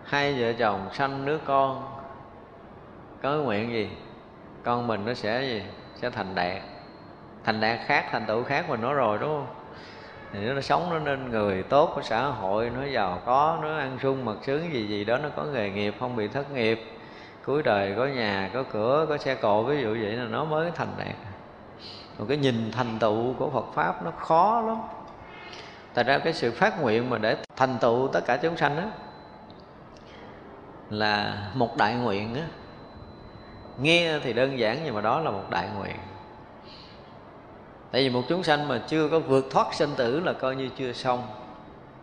[0.04, 1.84] hai vợ chồng sanh đứa con
[3.22, 3.90] có nguyện gì?
[4.64, 5.64] Con mình nó sẽ gì?
[5.96, 6.62] Sẽ thành đạt.
[7.44, 9.56] Thành đạt khác thành tựu khác mình nói rồi đúng không?
[10.34, 13.98] Thì nó sống nó nên người tốt của xã hội nó giàu có nó ăn
[14.02, 16.93] sung mặc sướng gì gì đó nó có nghề nghiệp không bị thất nghiệp
[17.46, 20.72] cuối đời có nhà, có cửa, có xe cộ, ví dụ vậy là nó mới
[20.76, 21.16] thành đạt
[22.20, 24.78] một cái nhìn thành tựu của Phật pháp nó khó lắm.
[25.94, 28.84] Tại ra cái sự phát nguyện mà để thành tựu tất cả chúng sanh đó
[30.90, 32.42] là một đại nguyện á.
[33.82, 35.96] Nghe thì đơn giản nhưng mà đó là một đại nguyện.
[37.92, 40.70] Tại vì một chúng sanh mà chưa có vượt thoát sinh tử là coi như
[40.78, 41.28] chưa xong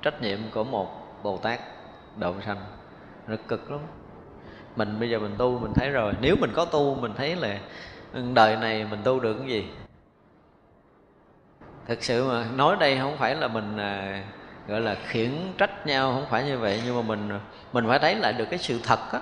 [0.02, 0.88] trách nhiệm của một
[1.22, 1.60] bồ tát
[2.16, 2.60] độ sanh.
[3.26, 3.80] Rất cực lắm
[4.80, 6.12] mình bây giờ mình tu mình thấy rồi.
[6.20, 7.58] Nếu mình có tu mình thấy là
[8.12, 9.66] ừ, đời này mình tu được cái gì?
[11.86, 14.22] Thực sự mà nói đây không phải là mình à,
[14.68, 16.82] gọi là khiển trách nhau không phải như vậy.
[16.84, 17.40] Nhưng mà mình
[17.72, 19.20] mình phải thấy lại được cái sự thật á.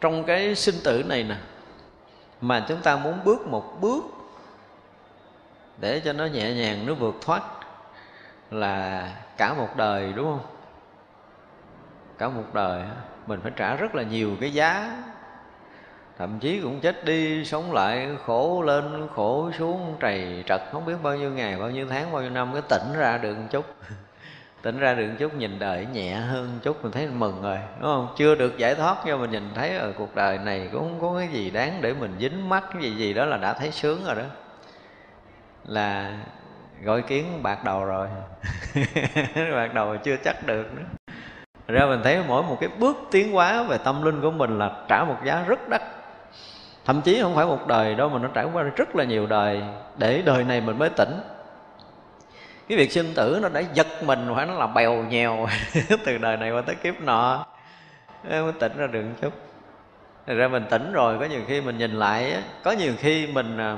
[0.00, 1.36] Trong cái sinh tử này nè
[2.40, 4.04] mà chúng ta muốn bước một bước
[5.80, 7.42] để cho nó nhẹ nhàng nó vượt thoát
[8.50, 10.46] là cả một đời đúng không?
[12.18, 12.82] Cả một đời
[13.30, 15.02] mình phải trả rất là nhiều cái giá.
[16.18, 20.94] Thậm chí cũng chết đi, sống lại, khổ lên, khổ xuống, trầy trật, không biết
[21.02, 23.64] bao nhiêu ngày, bao nhiêu tháng, bao nhiêu năm cái tỉnh ra được một chút.
[24.62, 27.58] Tỉnh ra được một chút, nhìn đời nhẹ hơn một chút, mình thấy mừng rồi,
[27.80, 28.14] đúng không?
[28.16, 31.18] Chưa được giải thoát, nhưng mà nhìn thấy ở cuộc đời này cũng không có
[31.18, 34.04] cái gì đáng để mình dính mắt cái gì gì đó là đã thấy sướng
[34.04, 34.24] rồi đó.
[35.64, 36.18] Là
[36.82, 38.08] gọi kiến bạc đầu rồi.
[39.54, 40.99] Bạc đầu chưa chắc được nữa
[41.68, 44.70] ra mình thấy mỗi một cái bước tiến hóa về tâm linh của mình là
[44.88, 45.82] trả một giá rất đắt.
[46.84, 49.62] Thậm chí không phải một đời đâu mà nó trải qua rất là nhiều đời
[49.96, 51.20] để đời này mình mới tỉnh.
[52.68, 55.46] Cái việc sinh tử nó đã giật mình phải nó làm bèo nhèo
[56.04, 57.46] từ đời này qua tới kiếp nọ.
[58.30, 59.32] Mới tỉnh ra được một chút.
[60.26, 63.58] Thật ra mình tỉnh rồi, có nhiều khi mình nhìn lại có nhiều khi mình
[63.58, 63.76] à,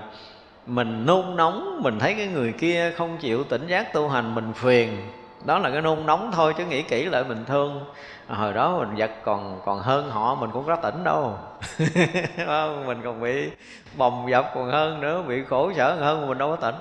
[0.67, 4.53] mình nôn nóng, mình thấy cái người kia không chịu tỉnh giác tu hành, mình
[4.53, 4.99] phiền
[5.45, 7.85] đó là cái nôn nóng thôi, chứ nghĩ kỹ lại mình thương.
[8.29, 11.39] À, hồi đó mình giật còn còn hơn họ, mình cũng có tỉnh đâu.
[12.87, 13.51] Mình còn bị
[13.97, 16.81] bồng dập còn hơn nữa, bị khổ sở hơn, mình đâu có tỉnh.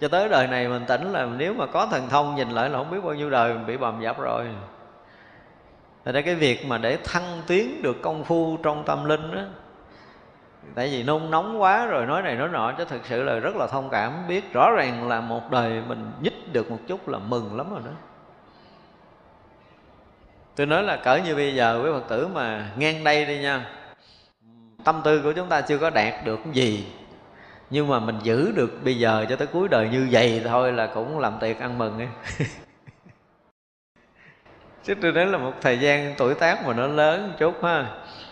[0.00, 2.78] Cho tới đời này mình tỉnh là nếu mà có thần thông nhìn lại là
[2.78, 4.46] không biết bao nhiêu đời mình bị bầm dập rồi.
[6.04, 9.40] Thật ra cái việc mà để thăng tiến được công phu trong tâm linh đó
[10.74, 13.56] Tại vì nôn nóng quá rồi nói này nói nọ, Chứ thực sự là rất
[13.56, 14.28] là thông cảm.
[14.28, 17.80] Biết rõ ràng là một đời mình nhích được một chút là mừng lắm rồi
[17.84, 17.90] đó.
[20.56, 23.66] Tôi nói là cỡ như bây giờ với Phật tử mà ngang đây đi nha.
[24.84, 26.86] Tâm tư của chúng ta chưa có đạt được gì.
[27.70, 30.86] Nhưng mà mình giữ được bây giờ cho tới cuối đời như vậy thôi là
[30.86, 32.08] cũng làm tiệc ăn mừng ấy.
[34.84, 37.86] Chứ tôi nói là một thời gian tuổi tác mà nó lớn một chút ha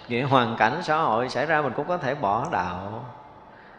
[0.09, 3.05] nghĩa hoàn cảnh xã hội xảy ra mình cũng có thể bỏ đạo.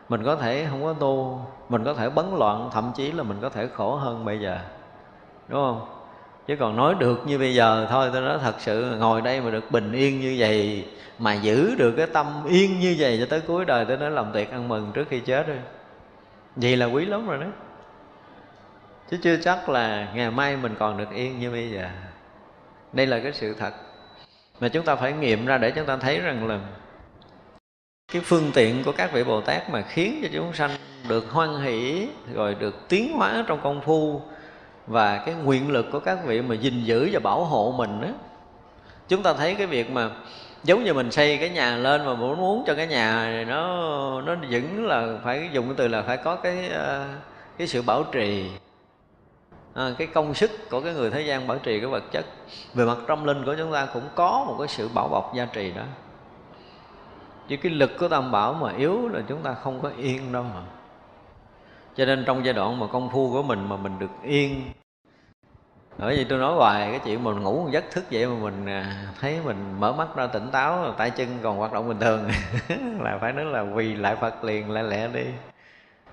[0.10, 3.38] Mình có thể không có tu, mình có thể bấn loạn, thậm chí là mình
[3.42, 4.60] có thể khổ hơn bây giờ.
[5.48, 5.86] Đúng không?
[6.48, 9.52] Chứ còn nói được như bây giờ thôi, tôi nói thật sự ngồi đây mà
[9.52, 10.88] được bình yên như vậy,
[11.20, 14.32] mà giữ được cái tâm yên như vậy cho tới cuối đời, tôi nói làm
[14.34, 15.60] tiệc ăn mừng trước khi chết rồi
[16.56, 17.46] vậy là quý lắm rồi đó
[19.12, 21.88] chứ chưa chắc là ngày mai mình còn được yên như bây giờ.
[22.94, 23.74] Đây là cái sự thật
[24.60, 26.60] mà chúng ta phải nghiệm ra để chúng ta thấy rằng là
[28.14, 30.72] cái phương tiện của các vị bồ tát mà khiến cho chúng sanh
[31.10, 34.22] được hoan hỷ, rồi được tiến hóa trong công phu,
[34.88, 38.08] và cái nguyện lực của các vị mà gìn giữ và bảo hộ mình đó
[39.08, 40.10] chúng ta thấy cái việc mà
[40.64, 44.22] giống như mình xây cái nhà lên mà muốn muốn cho cái nhà này nó
[44.22, 47.06] nó vững là phải dùng cái từ là phải có cái ờ,
[47.58, 48.50] cái sự bảo trì
[49.78, 52.26] à, cái công sức của cái người thế gian bảo trì cái vật chất
[52.74, 55.46] về mặt tâm linh của chúng ta cũng có một cái sự bảo bọc gia
[55.46, 55.84] trì đó.
[57.48, 60.44] Chứ cái lực của tam bảo mà yếu là chúng ta không có yên đâu
[60.44, 60.62] mà.
[61.96, 64.62] Cho nên trong giai đoạn mà công phu của mình mà mình được yên
[65.98, 68.66] bởi vì tôi nói hoài cái chuyện mình ngủ một giấc thức vậy mà mình
[68.66, 72.30] à, thấy mình mở mắt ra tỉnh táo tay chân còn hoạt động bình thường.
[73.04, 75.26] Là phải nói là quỳ lại phật liền lẹ lẹ đi.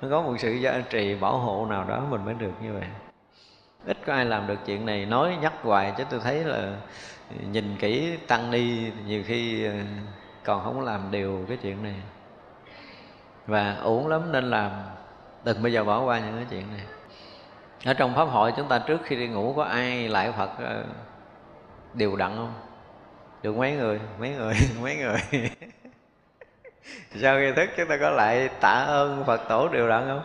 [0.03, 2.85] Nó có một sự gia trì bảo hộ nào đó mình mới được như vậy
[3.87, 6.77] ít có ai làm được chuyện này, nói nhắc hoài chứ tôi thấy là
[7.51, 9.73] nhìn kỹ tăng ni nhiều khi ờ,
[10.45, 11.95] còn không làm điều cái chuyện này.
[13.47, 14.71] Và uổng lắm nên làm,
[15.45, 16.87] đừng bây giờ bỏ qua những cái chuyện này.
[17.85, 20.51] Ở trong pháp hội chúng ta trước khi đi ngủ có ai lại phật
[21.95, 22.55] điều đều đặn không?
[23.43, 24.01] Được mấy người?
[24.19, 24.55] Mấy người?
[24.83, 25.19] Mấy người?
[27.15, 30.23] Sau khi thức chúng ta có lại tạ ơn phật tổ đều đặn không?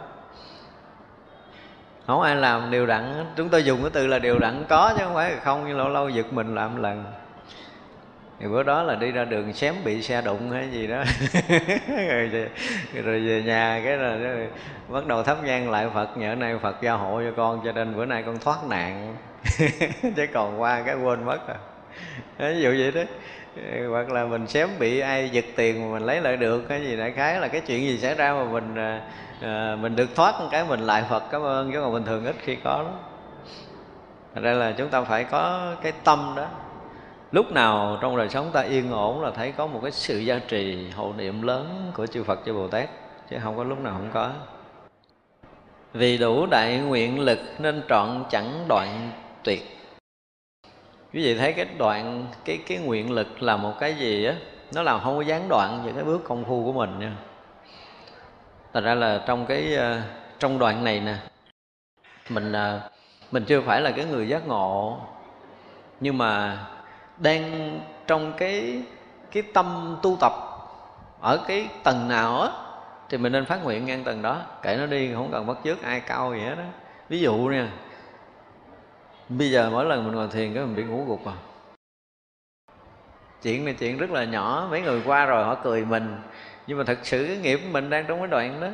[2.09, 3.25] Không ai làm đều đặn.
[3.35, 5.73] Chúng tôi dùng cái từ là đều đặn có chứ không phải là không như
[5.73, 7.03] lâu lâu giật mình làm lần.
[8.39, 10.95] Thì bữa đó là đi ra đường xém bị xe đụng hay gì đó.
[11.87, 12.49] Rồi, về,
[13.03, 14.35] rồi về nhà cái là
[14.87, 16.17] bắt đầu thắp nhang lại phật.
[16.17, 19.15] Nhờ nay phật gia hộ cho con cho nên bữa nay con thoát nạn.
[20.15, 21.55] Chứ còn qua cái quên mất à
[22.39, 23.01] ví dụ vậy đó.
[23.89, 26.97] Hoặc là mình xém bị ai giật tiền mà mình lấy lại được cái gì
[26.97, 29.01] đại khái là cái chuyện gì xảy ra mà mình à,
[29.41, 32.25] à, mình được thoát một cái mình lại phật cảm ơn chứ còn bình thường
[32.25, 32.91] ít khi có đó
[34.35, 36.45] Thật ra là chúng ta phải có cái tâm đó.
[37.31, 40.39] Lúc nào trong đời sống ta yên ổn là thấy có một cái sự gia
[40.39, 42.89] trì hộ niệm lớn của chư Phật chư Bồ Tát
[43.29, 44.31] chứ không có lúc nào không có.
[45.93, 49.11] Vì đủ đại nguyện lực nên trọn chẳng đoạn
[49.43, 49.77] tuyệt.
[51.13, 54.35] Quý vị thấy cái đoạn cái cái nguyện lực là một cái gì á?
[54.75, 57.15] Nó làm không có gián đoạn những cái bước công phu của mình nha
[58.73, 60.01] thành ra là trong cái ờ,
[60.39, 61.15] trong đoạn này nè,
[62.29, 62.89] mình ờ,
[63.31, 64.99] mình chưa phải là cái người giác ngộ.
[65.99, 66.57] Nhưng mà
[67.17, 68.83] đang trong cái
[69.31, 70.33] cái tâm tu tập
[71.21, 72.49] ở cái tầng nào á,
[73.09, 74.41] thì mình nên phát nguyện ngang tầng đó.
[74.61, 76.63] Kể nó đi, không cần bắt chước ai cao gì hết đó
[77.09, 77.69] ví dụ nha,
[79.29, 81.33] bây giờ mỗi lần mình ngồi thiền cái mình bị ngủ gục à.
[83.41, 86.17] Chuyện này chuyện rất là nhỏ, mấy người qua rồi họ cười mình
[86.69, 88.67] nhưng mà thật sự cái nghiệp của mình đang trong cái đoạn đó,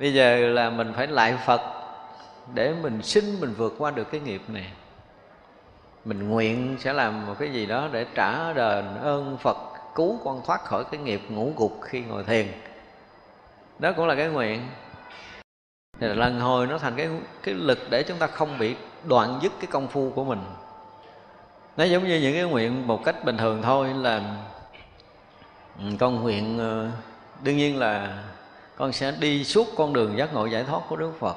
[0.00, 1.60] bây giờ là mình phải lại phật
[2.54, 4.72] để mình xin mình vượt qua được cái nghiệp này.
[6.04, 9.56] Mình nguyện sẽ làm một cái gì đó để trả đền ơn phật,
[9.94, 12.46] cứu con thoát khỏi cái nghiệp ngủ gục khi ngồi thiền.
[13.78, 14.68] Đó cũng là cái nguyện.
[16.00, 17.08] Thì lần hồi nó thành cái
[17.42, 20.40] cái lực để chúng ta không bị đoạn dứt cái công phu của mình.
[21.76, 24.20] Nó giống như những cái nguyện một cách bình thường thôi, là
[25.78, 26.88] Ừ, con nguyện ờ,
[27.42, 28.22] đương nhiên là
[28.76, 31.36] con sẽ đi suốt con đường giác ngộ giải thoát của đức phật.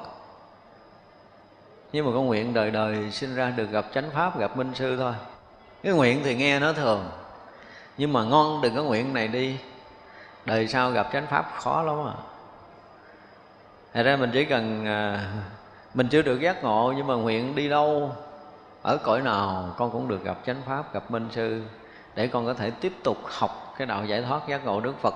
[1.92, 4.96] Nhưng mà con nguyện đời đời sinh ra được gặp chánh pháp, gặp minh sư
[4.96, 5.12] thôi.
[5.82, 7.10] Cái nguyện thì nghe nó thường,
[7.98, 9.56] nhưng mà ngon đừng có nguyện này đi.
[10.44, 12.14] Đời sau gặp chánh pháp khó lắm à.
[13.94, 15.18] Thật ra mình chỉ cần ờ,
[15.94, 18.12] mình chưa được giác ngộ nhưng mà nguyện đi đâu,
[18.82, 21.62] ở cõi nào con cũng được gặp chánh pháp, gặp minh sư
[22.14, 25.14] để con có thể tiếp tục học cái đạo giải thoát giác ngộ đức phật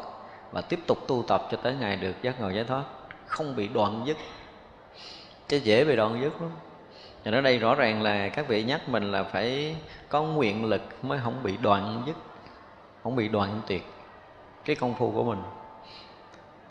[0.53, 2.85] và tiếp tục tu tập cho tới ngày được giác ngộ giải thoát,
[3.27, 4.17] không bị đoạn dứt.
[5.49, 6.51] Chứ dễ bị đoạn dứt lắm.
[7.25, 9.77] Và ở đây rõ ràng là các vị nhắc mình là phải
[10.09, 12.17] có nguyện lực mới không bị đoạn dứt,
[13.03, 13.83] không bị đoạn tuyệt
[14.65, 15.43] cái công phu của mình.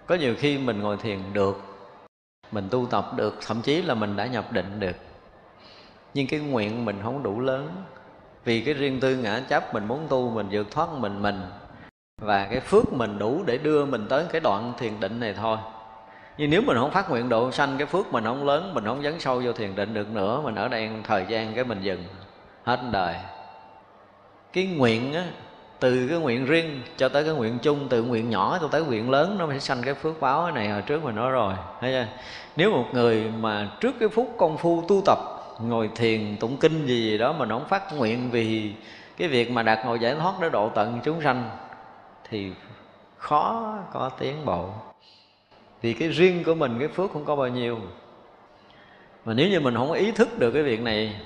[0.06, 1.62] Có nhiều khi mình ngồi thiền được,
[2.52, 4.96] mình tu tập được, thậm chí là mình đã nhập định được.
[6.14, 7.84] Nhưng cái nguyện mình không đủ lớn.
[8.44, 11.42] Vì cái riêng tư ngã chấp mình muốn tu, mình vượt thoát mình mình
[12.20, 15.58] và cái phước mình đủ để đưa mình tới cái đoạn thiền định này thôi.
[16.38, 19.04] Nhưng nếu mình không phát nguyện độ sanh cái phước mình không lớn mình không
[19.04, 22.04] dấn sâu vô thiền định được nữa mình ở đây thời gian cái mình dừng
[22.64, 23.16] hết đời.
[24.54, 25.24] Cái nguyện á
[25.80, 29.10] từ cái nguyện riêng cho tới cái nguyện chung từ nguyện nhỏ cho tới nguyện
[29.10, 32.06] lớn nó sẽ sanh cái phước báo này hồi trước mình nói rồi thấy chưa?
[32.56, 35.18] Nếu một người mà trước cái phút công phu tu tập
[35.62, 38.74] ngồi thiền tụng kinh gì, gì đó mà nó không phát nguyện vì
[39.18, 41.50] cái việc mà đạt ngồi giải thoát để độ tận chúng sanh
[42.30, 42.52] thì
[43.18, 44.70] khó có tiến bộ.
[45.82, 47.80] Vì cái riêng của mình cái phước không có bao nhiêu.
[49.26, 51.22] Mà nếu như mình không ý thức được cái việc này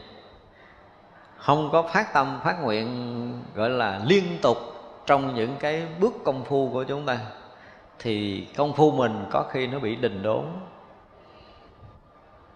[1.37, 4.57] không có phát tâm phát nguyện gọi là liên tục
[5.05, 7.19] trong những cái bước công phu của chúng ta
[7.99, 10.45] thì công phu mình có khi nó bị đình đốn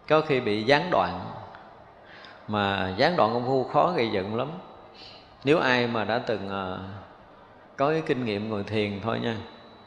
[0.07, 1.19] có khi bị gián đoạn.
[2.48, 4.48] Mà gián đoạn công phu khó gây dựng lắm.
[5.44, 6.80] Nếu ai mà đã từng uh,
[7.78, 9.36] có cái kinh nghiệm ngồi thiền thôi nha.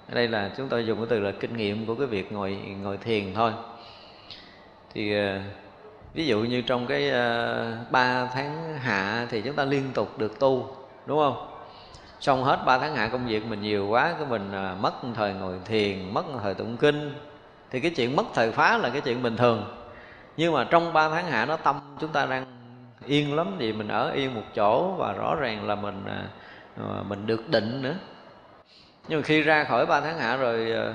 [0.09, 2.59] Ở đây là chúng tôi dùng cái từ là kinh nghiệm của cái việc ngồi
[2.83, 3.53] ngồi thiền thôi.
[4.95, 5.41] Thì ờ,
[6.15, 10.19] ví dụ như trong cái ờ, uh, 3 tháng hạ thì chúng ta liên tục
[10.19, 10.77] được tu
[11.07, 11.47] đúng không?
[12.21, 15.35] Xong hết 3 tháng hạ công việc mình nhiều quá cái mình uh, mất thời
[15.35, 17.15] ngồi thiền mất thời tụng kinh.
[17.71, 19.75] Thì cái chuyện mất thời phá là cái chuyện bình thường.
[20.37, 22.47] Nhưng mà trong 3 tháng hạ nó tâm chúng ta đang
[23.07, 26.31] yên lắm thì mình ở yên một chỗ và rõ ràng là mình uh,
[26.89, 27.95] Ờ, mình được định nữa.
[29.09, 30.95] Nhưng mà khi ra khỏi ba tháng hạ rồi ờ,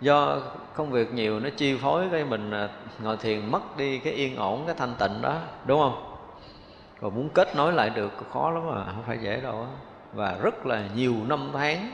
[0.00, 0.40] do
[0.74, 2.68] công việc nhiều nó chi phối cái mình ờ,
[3.02, 6.16] ngồi thiền mất đi cái yên ổn, cái thanh tịnh đó, đúng không?
[7.00, 9.66] Rồi muốn kết nối lại được khó lắm mà không phải dễ đâu
[10.12, 11.90] và rất là nhiều năm tháng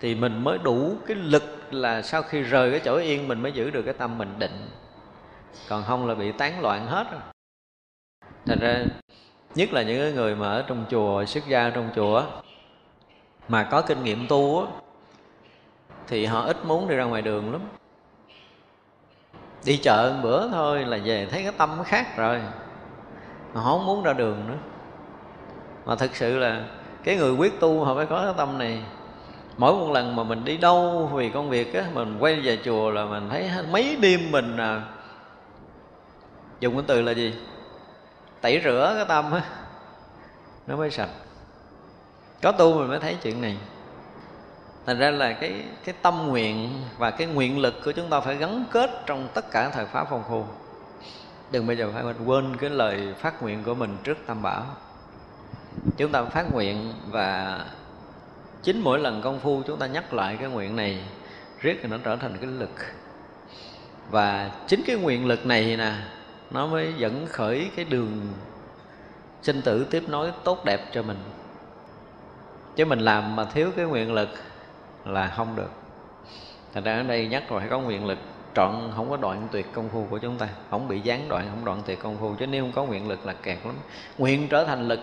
[0.00, 3.52] thì mình mới đủ cái lực là sau khi rời cái chỗ yên mình mới
[3.52, 4.68] giữ được cái tâm mình định.
[5.68, 7.20] Còn không là bị tán loạn hết rồi
[8.46, 8.84] thành ra
[9.58, 12.22] nhất là những người mà ở trong chùa xuất gia trong chùa
[13.48, 14.66] mà có kinh nghiệm tu á
[16.08, 17.60] thì họ ít muốn đi ra ngoài đường lắm.
[19.64, 22.40] Đi chợ một bữa thôi là về thấy cái tâm khác rồi
[23.54, 24.56] họ không muốn ra đường nữa.
[25.84, 26.64] Mà thực sự là
[27.04, 28.82] cái người quyết tu họ phải có cái tâm này.
[29.56, 32.90] Mỗi một lần mà mình đi đâu vì công việc á mình quay về chùa
[32.90, 34.82] là mình thấy mấy đêm mình à,
[36.60, 37.34] dùng cái từ là gì?
[38.40, 39.42] Tẩy rửa cái tâm á,
[40.66, 41.10] nó mới sạch.
[42.42, 43.56] Có tu mình mới thấy chuyện này.
[44.86, 48.36] Thành ra là cái cái tâm nguyện và cái nguyện lực của chúng ta phải
[48.36, 50.44] gắn kết trong tất cả thời pháp phong phu
[51.50, 54.66] đừng bây giờ phải quên cái lời phát nguyện của mình trước tam bảo.
[55.96, 57.60] Chúng ta phát nguyện và
[58.62, 61.04] chính mỗi lần công phu chúng ta nhắc lại cái nguyện này,
[61.60, 62.70] riết thì nó trở thành cái lực.
[64.10, 65.92] Và chính cái nguyện lực này nè
[66.50, 68.20] nó mới dẫn khởi cái đường
[69.42, 71.16] sinh tử tiếp nối tốt đẹp cho mình.
[72.76, 74.28] Chứ mình làm mà thiếu cái nguyện lực
[75.04, 75.70] là không được.
[76.74, 78.18] Thành ra ở đây nhắc rồi phải có nguyện lực.
[78.54, 80.48] Trọn không có đoạn tuyệt công phu của chúng ta.
[80.70, 82.34] Không bị gián đoạn không đoạn tuyệt công phu.
[82.34, 83.74] Chứ nếu không có nguyện lực là kẹt lắm.
[84.18, 85.00] Nguyện trở thành lực.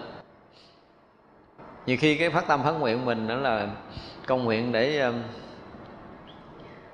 [1.85, 3.67] Nhiều khi cái phát tâm phát nguyện mình đó là
[4.27, 5.15] công nguyện để um,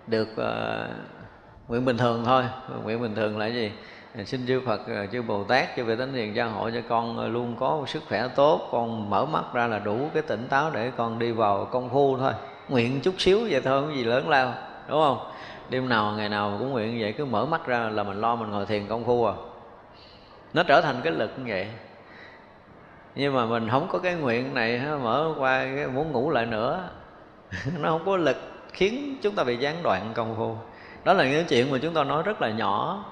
[0.07, 2.43] được uh, nguyện bình thường thôi.
[2.83, 3.71] Nguyện bình thường là gì?
[4.15, 6.81] Dạ, xin chư Phật, ờ, chư Bồ Tát, chư Vị Thánh Hiền gia hộ cho
[6.89, 10.47] con ờ, luôn có sức khỏe tốt, con mở mắt ra là đủ cái tỉnh
[10.49, 12.33] táo để con đi vào công phu thôi.
[12.69, 14.53] Nguyện chút xíu vậy thôi không gì lớn lao
[14.87, 15.17] đúng không?
[15.69, 18.51] Đêm nào ngày nào cũng nguyện vậy cứ mở mắt ra là mình lo mình
[18.51, 19.33] ngồi thiền công phu à.
[20.53, 21.67] Nó trở thành cái lực như vậy.
[23.15, 26.89] Nhưng mà mình không có cái nguyện này mở qua cái muốn ngủ lại nữa.
[27.79, 28.37] Nó không có lực
[28.73, 30.55] khiến chúng ta bị gián đoạn công phu.
[31.03, 33.05] Đó là những chuyện mà chúng ta nói rất là nhỏ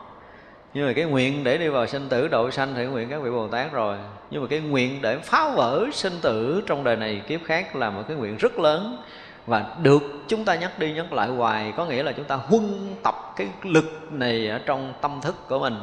[0.74, 3.30] nhưng mà cái nguyện để đi vào sinh tử độ sanh thì nguyện các vị
[3.30, 3.98] bồ tát rồi.
[4.32, 7.90] Nhưng mà cái nguyện để phá vỡ sinh tử trong đời này kiếp khác là
[7.90, 8.98] một cái nguyện rất lớn.
[9.46, 12.96] Và được chúng ta nhắc đi nhắc lại hoài, có nghĩa là chúng ta huân
[13.04, 15.76] tập cái lực này ở trong tâm thức của mình.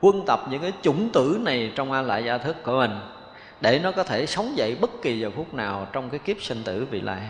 [0.00, 2.90] Huân tập những cái chủng tử này trong a lại gia thức của mình,
[3.60, 6.62] để nó có thể sống dậy bất kỳ giờ phút nào trong cái kiếp sinh
[6.64, 7.20] tử vị lai.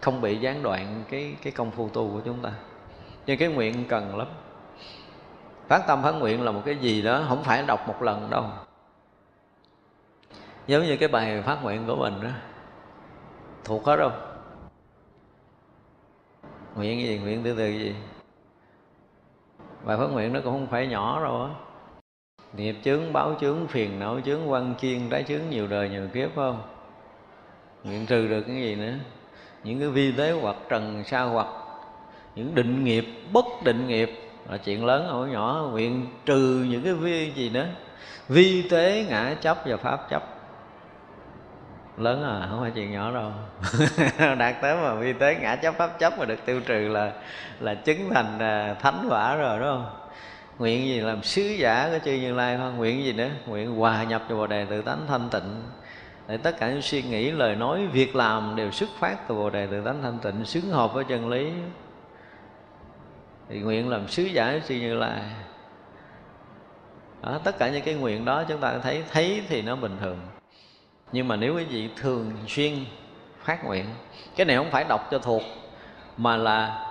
[0.00, 2.50] Không bị gián đoạn cái cái công phu tu của chúng ta.
[3.26, 4.26] Nhưng cái nguyện cần lắm
[5.72, 8.44] phát tâm phát nguyện là một cái gì đó, không phải đọc một lần đâu.
[10.66, 12.28] Giống như cái bài phát nguyện của mình đó.
[13.64, 14.10] Thuộc hết đâu
[16.76, 17.18] nguyện gì?
[17.18, 17.94] Nguyện từ từ gì?
[19.84, 21.50] Bài phát nguyện nó cũng không phải nhỏ đâu á.
[22.56, 26.30] Nghiệp chướng, báo chướng, phiền não chướng quan chiên, trái chướng, nhiều đời nhiều kiếp,
[26.34, 26.62] phải không?
[27.84, 28.94] Nguyện trừ được cái gì nữa?
[29.64, 31.46] Những cái vi tế hoặc trần, sa hoặc,
[32.34, 36.94] những định nghiệp, bất định nghiệp là chuyện lớn không nhỏ nguyện trừ những cái
[36.94, 37.66] vi gì nữa.
[38.28, 40.22] Vi tế, ngã chấp và pháp chấp.
[41.98, 43.30] Lớn à không phải chuyện nhỏ đâu.
[44.38, 47.12] Đạt tới mà vi tế, ngã chấp, pháp chấp mà được tiêu trừ là
[47.60, 49.86] là chứng thành à, thánh quả rồi, đúng không?
[50.58, 52.76] Nguyện gì làm sứ giả của chư như lai không?
[52.76, 53.28] Nguyện gì nữa?
[53.46, 55.62] Nguyện hòa nhập vào bồ đề tự tánh thanh tịnh.
[56.28, 59.50] Để tất cả những suy nghĩ, lời nói, việc làm đều xuất phát từ bồ
[59.50, 61.52] đề tự tánh thanh tịnh, xứng hợp với chân lý
[63.52, 65.20] thì nguyện làm sứ giả sư như lai.
[67.22, 70.18] Đó, tất cả những cái nguyện đó chúng ta thấy thấy thì nó bình thường.
[71.12, 72.84] Nhưng mà nếu quý vị thường xuyên
[73.42, 73.86] phát nguyện
[74.36, 75.42] cái này không phải đọc cho thuộc
[76.16, 76.86] mà là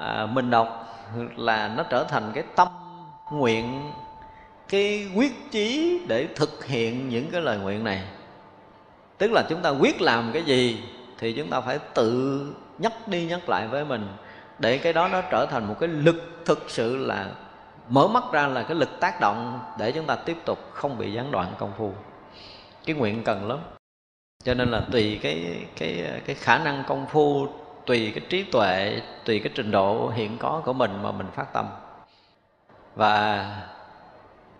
[0.00, 0.86] à, mình đọc
[1.36, 2.68] là nó trở thành cái tâm
[3.32, 3.92] nguyện
[4.68, 8.02] cái quyết chí để thực hiện những cái lời nguyện này.
[9.18, 10.82] Tức là chúng ta quyết làm cái gì
[11.18, 12.40] thì chúng ta phải tự
[12.78, 14.08] nhắc đi nhắc lại với mình
[14.58, 17.26] để cái đó nó trở thành một cái lực thực sự là
[17.88, 21.12] mở mắt ra là cái lực tác động để chúng ta tiếp tục không bị
[21.12, 21.92] gián đoạn công phu.
[22.84, 23.58] Cái nguyện cần lắm.
[24.44, 27.46] Cho nên là tùy cái cái cái khả năng công phu,
[27.86, 31.52] tùy cái trí tuệ, tùy cái trình độ hiện có của mình mà mình phát
[31.52, 31.66] tâm.
[32.94, 33.46] Và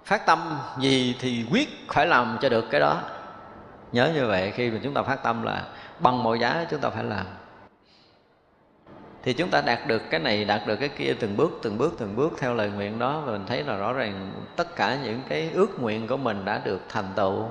[0.05, 3.01] phát tâm gì thì quyết phải làm cho được cái đó.
[3.93, 5.65] Nhớ như vậy khi mà chúng ta phát tâm là
[5.99, 7.27] bằng mọi giá chúng ta phải làm
[9.25, 11.95] thì chúng ta đạt được cái này, đạt được cái kia từng bước từng bước
[11.99, 13.23] từng bước theo lời nguyện đó.
[13.27, 16.61] Và mình thấy là rõ ràng tất cả những cái ước nguyện của mình đã
[16.65, 17.45] được thành tựu.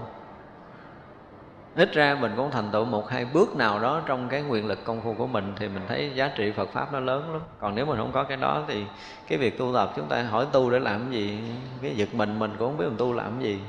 [1.76, 4.84] Ít ra mình cũng thành tựu một hai bước nào đó trong cái nguyện lực
[4.84, 7.42] công phu của mình thì mình thấy giá trị Phật pháp nó lớn lắm.
[7.60, 8.84] Còn nếu mình không có cái đó thì
[9.28, 11.40] cái việc tu tập chúng ta hỏi tu để làm gì,
[11.82, 13.60] cái giật mình mình cũng không biết mình tu làm gì.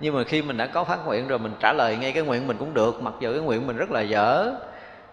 [0.00, 2.46] Nhưng mà khi mình đã có phát nguyện rồi mình trả lời ngay cái nguyện
[2.46, 4.52] mình cũng được, mặc dù cái nguyện mình rất là dở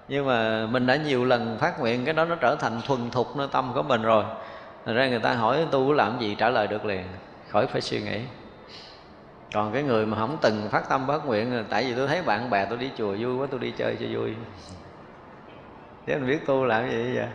[0.08, 3.38] nhưng mà mình đã nhiều lần phát nguyện cái đó nó trở thành thuần thục
[3.38, 4.24] nơi tâm của mình rồi.
[4.86, 7.04] Thật ra người ta hỏi tu làm gì trả lời được liền?
[7.50, 8.20] Khỏi phải suy nghĩ.
[9.54, 12.50] Còn cái người mà không từng phát tâm phát nguyện tại vì tôi thấy bạn
[12.50, 14.34] bè tôi đi chùa vui quá tôi đi chơi cho vui.
[16.08, 17.28] Chứ mình biết tu làm gì vậy?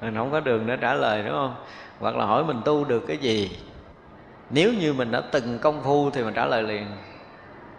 [0.00, 1.54] Mình không có đường để trả lời đúng không?
[2.00, 3.58] Hoặc là hỏi mình tu được cái gì?
[4.50, 6.86] Nếu như mình đã từng công phu thì mình trả lời liền.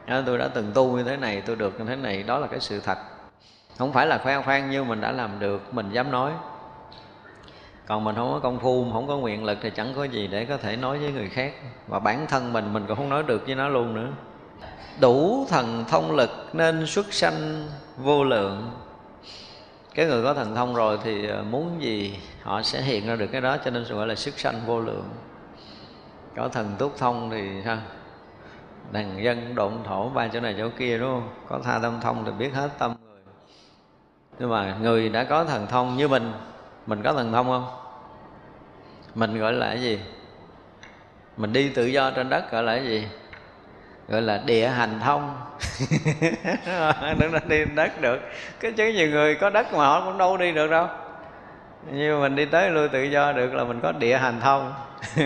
[0.05, 2.47] À, tôi đã từng tu như thế này tôi được như thế này đó là
[2.47, 2.97] cái sự thật
[3.77, 6.31] không phải là khoe khoang như mình đã làm được, mình dám nói.
[7.85, 10.45] Còn mình không có công phu không có nguyện lực thì chẳng có gì để
[10.45, 11.53] có thể nói với người khác.
[11.87, 14.07] Và bản thân mình mình cũng không nói được với nó luôn nữa.
[14.99, 17.67] Đủ thần thông lực nên xuất sanh
[17.97, 18.71] vô lượng.
[19.95, 23.27] Cái người có thần thông rồi thì ờ, muốn gì họ sẽ hiện ra được
[23.27, 25.09] cái đó, cho nên gọi là xuất sanh vô lượng.
[26.35, 27.77] Có thần túc thông thì ha
[28.91, 31.29] đàn dân độn thổ ba chỗ này chỗ kia, đúng không?
[31.49, 32.92] Có tha tâm thông thì biết hết tâm
[34.39, 36.33] nhưng mà người đã có thần thông như mình
[36.87, 37.65] mình có thần thông không?
[39.15, 39.99] Mình gọi là cái gì?
[41.37, 43.07] Mình đi tự do trên đất gọi là cái gì?
[44.07, 45.35] Gọi là địa hành thông.
[47.19, 48.19] Đừng nói đi đất được.
[48.59, 50.87] Cái chứ nhiều người có đất mà họ cũng đâu đi được đâu.
[51.91, 54.73] Nhưng mà mình đi tới lui tự do được là mình có địa hành thông.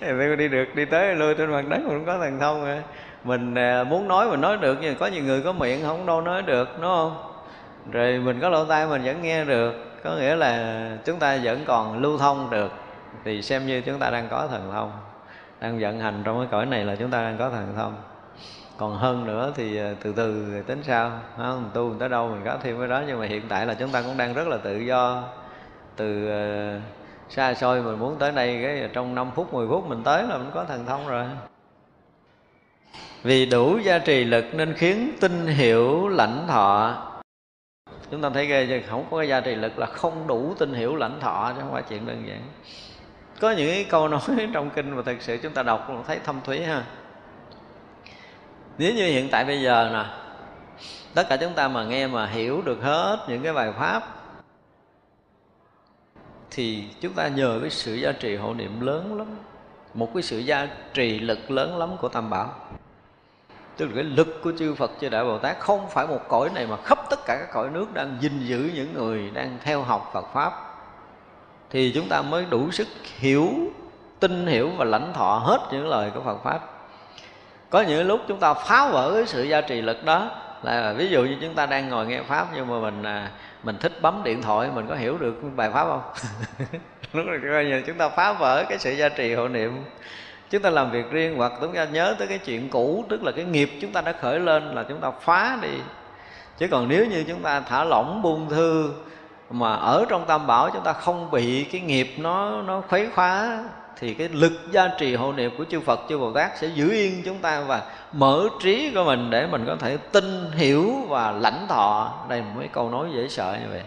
[0.00, 2.82] Thì đi được, đi tới lui trên mặt đất mình cũng có thần thông rồi
[3.24, 6.20] mình à, muốn nói mình nói được, nhưng có nhiều người có miệng không đâu
[6.20, 7.16] nói được, đúng không?
[7.92, 9.74] Rồi mình có lỗ tai mình vẫn nghe được.
[10.04, 12.72] Có nghĩa là chúng ta vẫn còn lưu thông được.
[13.24, 14.92] Thì xem như chúng ta đang có thần thông,
[15.60, 17.94] đang vận hành trong cái cõi này là chúng ta đang có thần thông.
[18.76, 21.70] Còn hơn nữa thì à, từ từ tính sao không?
[21.74, 23.90] Tu mình tới đâu mình có thêm cái đó, nhưng mà hiện tại là chúng
[23.90, 25.22] ta cũng đang rất là tự do.
[25.96, 26.80] Từ à,
[27.28, 30.36] xa xôi mình muốn tới đây cái trong 5 phút 10 phút mình tới là
[30.36, 31.24] mình có thần thông rồi
[33.24, 36.96] vì đủ gia trì lực nên khiến tinh hiểu lãnh thọ.
[38.10, 40.74] Chúng ta thấy ghê chứ, không có cái gia trì lực là không đủ tinh
[40.74, 42.40] hiểu lãnh thọ chứ không phải chuyện đơn giản.
[43.40, 44.20] Có những cái câu nói
[44.52, 46.84] trong kinh mà thật sự chúng ta đọc cũng thấy thâm thúy ha.
[48.78, 50.04] Nếu như hiện tại bây giờ nè,
[51.14, 54.02] tất cả chúng ta mà nghe mà hiểu được hết những cái bài pháp,
[56.50, 59.26] thì chúng ta nhờ cái sự gia trì hộ niệm lớn lắm.
[59.94, 62.63] Một cái sự gia trì lực lớn lắm của tam bảo
[63.76, 66.50] tức là cái lực của chư Phật chư Đại Bồ Tát không phải một cõi
[66.54, 69.82] này mà khắp tất cả các cõi nước đang gìn giữ những người đang theo
[69.82, 70.52] học Phật pháp.
[71.70, 72.88] Thì chúng ta mới đủ sức
[73.18, 73.48] hiểu,
[74.20, 76.60] tin hiểu và lãnh thọ hết những lời của Phật pháp.
[77.70, 80.30] Có những lúc chúng ta phá vỡ cái sự gia trì lực đó,
[80.62, 83.30] là ví dụ như chúng ta đang ngồi nghe pháp nhưng mà mình à,
[83.62, 86.02] mình thích bấm điện thoại, mình có hiểu được bài pháp không?
[87.12, 89.84] Lúc này chúng ta phá vỡ cái sự gia trì hộ niệm
[90.50, 93.32] chúng ta làm việc riêng hoặc chúng ta nhớ tới cái chuyện cũ, tức là
[93.32, 95.78] cái nghiệp chúng ta đã khởi lên là chúng ta phá đi.
[96.58, 98.90] Chứ còn nếu như chúng ta thả lỏng buông thư
[99.50, 103.64] mà ở trong tam bảo chúng ta không bị cái nghiệp nó nó khuấy khóa,
[103.98, 106.92] thì cái lực gia trì hộ niệm của chư Phật, chư Bồ Tát sẽ giữ
[106.92, 111.32] yên chúng ta và mở trí của mình để mình có thể tin, hiểu và
[111.32, 112.12] lãnh thọ.
[112.28, 113.82] Đây là mấy câu nói dễ sợ như vậy.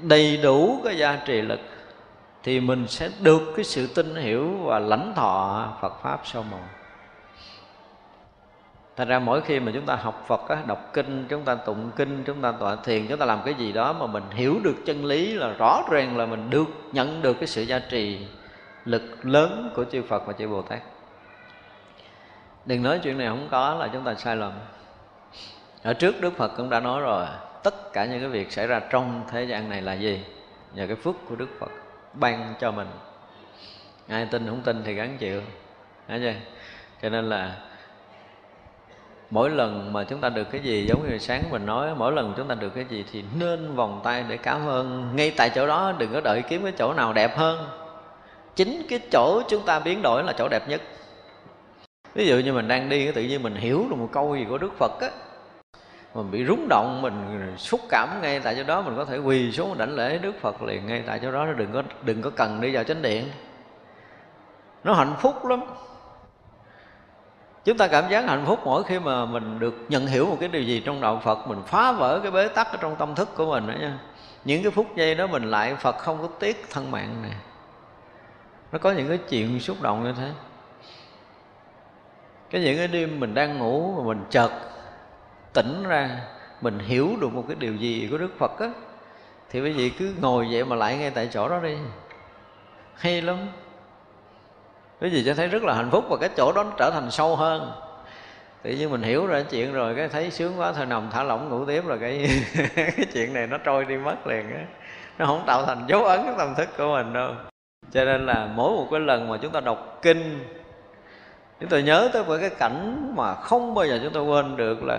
[0.00, 1.60] Đầy đủ cái gia trì lực
[2.42, 6.60] thì mình sẽ được cái sự tin hiểu và lãnh thọ Phật pháp sâu màu
[8.96, 11.90] Thật ra mỗi khi mà chúng ta học Phật á, đọc kinh, chúng ta tụng
[11.96, 14.74] kinh, chúng ta tọa thiền, chúng ta làm cái gì đó mà mình hiểu được
[14.86, 18.26] chân lý là rõ ràng là mình được nhận được cái sự gia trì
[18.84, 20.80] lực lớn của chư Phật và chư Bồ Tát.
[22.66, 24.52] Đừng nói chuyện này không có là chúng ta sai lầm.
[25.82, 27.26] Ở trước Đức Phật cũng đã nói rồi,
[27.62, 30.24] tất cả những cái việc xảy ra trong thế gian này là gì?
[30.74, 31.81] Nhờ cái phước của Đức Phật
[32.14, 32.88] ban cho mình.
[34.08, 35.42] Ai tin không tin thì gắn chịu.
[36.08, 36.32] Đấy chưa?
[37.02, 37.56] cho nên là
[39.30, 42.34] mỗi lần mà chúng ta được cái gì giống như sáng mình nói, mỗi lần
[42.36, 45.16] chúng ta được cái gì thì nên vòng tay để cảm ơn.
[45.16, 47.68] Ngay tại chỗ đó, đừng có đợi kiếm cái chỗ nào đẹp hơn.
[48.56, 50.82] Chính cái chỗ chúng ta biến đổi là chỗ đẹp nhất.
[52.14, 54.58] Ví dụ như mình đang đi, tự nhiên mình hiểu được một câu gì của
[54.58, 55.10] đức phật á
[56.14, 59.52] mình bị rúng động, mình xúc cảm ngay tại chỗ đó, mình có thể quỳ
[59.52, 61.46] xuống đảnh lễ đức phật liền ngay tại chỗ đó.
[61.56, 63.24] Đừng có đừng có cần đi vào chánh điện.
[64.84, 65.60] Nó hạnh phúc lắm.
[67.64, 70.48] Chúng ta cảm giác hạnh phúc mỗi khi mà mình được nhận hiểu một cái
[70.48, 73.28] điều gì trong đạo phật, mình phá vỡ cái bế tắc ở trong tâm thức
[73.34, 73.98] của mình đó nha.
[74.44, 77.32] Những cái phút giây đó mình lại phật không có tiếc thân mạng này.
[78.72, 80.30] Nó có những cái chuyện xúc động như thế.
[82.50, 84.50] Cái những cái đêm mình đang ngủ mà mình chợt
[85.52, 86.20] tỉnh ra,
[86.60, 88.70] mình hiểu được một cái điều gì của đức phật á,
[89.50, 91.76] thì quý vị cứ ngồi vậy mà lại ngay tại chỗ đó đi.
[92.94, 93.36] Hay lắm.
[95.00, 97.10] Quý vị sẽ thấy rất là hạnh phúc và cái chỗ đó nó trở thành
[97.10, 97.72] sâu hơn.
[98.62, 101.48] Tự nhiên mình hiểu ra chuyện rồi, cái thấy sướng quá, thôi nằm thả lỏng
[101.48, 102.28] ngủ tiếp rồi cái
[102.76, 104.64] cái chuyện này nó trôi đi mất liền á.
[105.18, 107.34] Nó không tạo thành dấu ấn trong tâm thức của mình đâu.
[107.92, 110.44] Cho nên là mỗi một cái lần mà chúng ta đọc kinh,
[111.60, 114.84] chúng ta nhớ tới với cái cảnh mà không bao giờ chúng ta quên được
[114.84, 114.98] là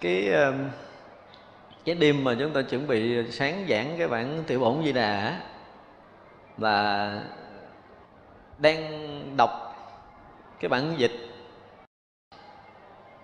[0.00, 0.30] cái
[1.84, 5.40] cái đêm mà chúng ta chuẩn bị sáng giảng cái bản tiểu bổn di đà
[6.56, 7.12] và
[8.58, 8.86] đang
[9.36, 9.50] đọc
[10.60, 11.12] cái bản dịch.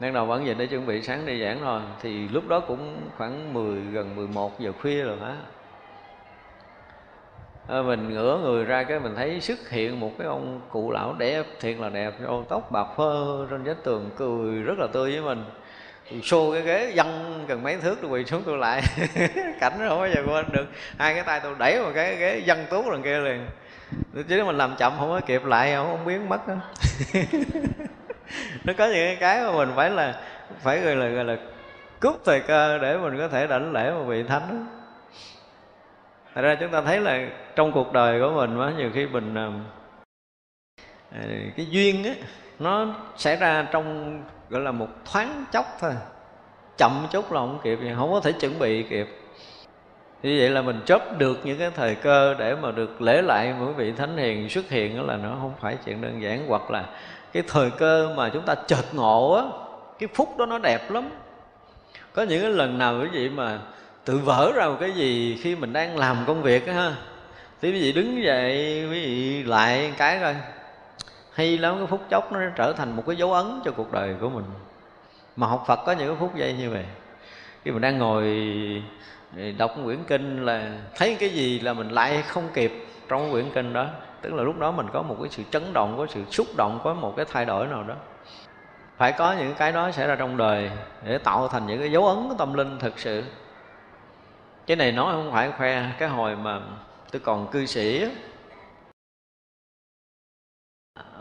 [0.00, 2.96] Đang đầu bản dịch để chuẩn bị sáng đi giảng rồi, thì lúc đó cũng
[3.16, 5.36] khoảng 10 gần 11 giờ khuya rồi hả
[7.66, 11.14] ờ, mình ngửa người ra cái mình thấy xuất hiện một cái ông cụ lão
[11.18, 15.12] đẹp, thiệt là đẹp ông tóc bạc phơ, trên vách tường cười rất là tươi
[15.12, 15.44] với mình
[16.22, 18.82] xô cái ghế văng gần mấy thước tôi quỳ xuống tôi lại.
[19.60, 20.66] Cảnh nó không bao giờ quên được.
[20.98, 23.46] Hai cái tay tôi đẩy vào cái ghế văng tú lần kia liền.
[24.28, 26.40] Chứ mình làm chậm không có kịp lại không, không biến mất
[28.64, 30.20] nó có những cái mà mình phải là
[30.60, 31.36] phải gọi là gọi là
[32.00, 34.56] cúp thời cơ để mình có thể đảnh lễ một vị thánh đó.
[36.34, 39.34] Thật ra chúng ta thấy là trong cuộc đời của mình quá nhiều khi mình
[39.34, 39.48] à,
[41.12, 41.20] à,
[41.56, 42.12] cái duyên á
[42.58, 45.92] nó xảy ra trong gọi là một thoáng chốc thôi.
[46.78, 49.08] Chậm chút là không kịp, không có thể chuẩn bị kịp.
[50.22, 53.54] Như vậy là mình chớp được những cái thời cơ để mà được lễ lại
[53.58, 56.46] mỗi vị thánh hiền xuất hiện đó là nó không phải chuyện đơn giản.
[56.48, 56.84] Hoặc là
[57.32, 59.44] cái thời cơ mà chúng ta chợt ngộ á,
[59.98, 61.10] cái phút đó nó đẹp lắm.
[62.12, 63.58] Có những cái lần nào quý vị mà
[64.04, 66.94] tự vỡ ra một cái gì khi mình đang làm công việc á ha.
[67.62, 68.54] Thì quý vị đứng dậy,
[68.90, 70.34] quý vị lại cái coi
[71.36, 74.14] hay lắm, cái phút chốc nó trở thành một cái dấu ấn cho cuộc đời
[74.20, 74.44] của mình.
[75.36, 76.84] Mà học Phật có những cái phút giây như vậy.
[77.64, 78.24] Khi mình đang ngồi
[79.36, 83.50] ờ, đọc quyển kinh là thấy cái gì là mình lại không kịp trong quyển
[83.54, 83.86] kinh đó.
[84.20, 86.80] Tức là lúc đó mình có một cái sự chấn động, có sự xúc động,
[86.84, 87.94] có một cái thay đổi nào đó.
[88.96, 90.70] Phải có những cái đó xảy ra trong đời
[91.04, 93.24] để tạo thành những cái dấu ấn của tâm linh thực sự.
[94.66, 96.60] Cái này nói không phải khoe, cái hồi mà
[97.12, 98.06] tôi còn cư sĩ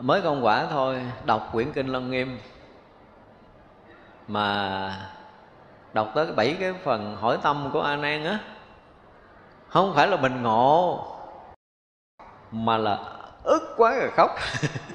[0.06, 2.40] mới công quả thôi, đọc quyển kinh lân nghiêm.
[4.28, 5.10] Mà
[5.94, 8.40] đọc tới bảy cái phần hỏi tâm của a nan á,
[9.68, 11.06] không phải là mình ngộ,
[12.52, 13.00] mà là
[13.44, 14.32] ức quá rồi khóc.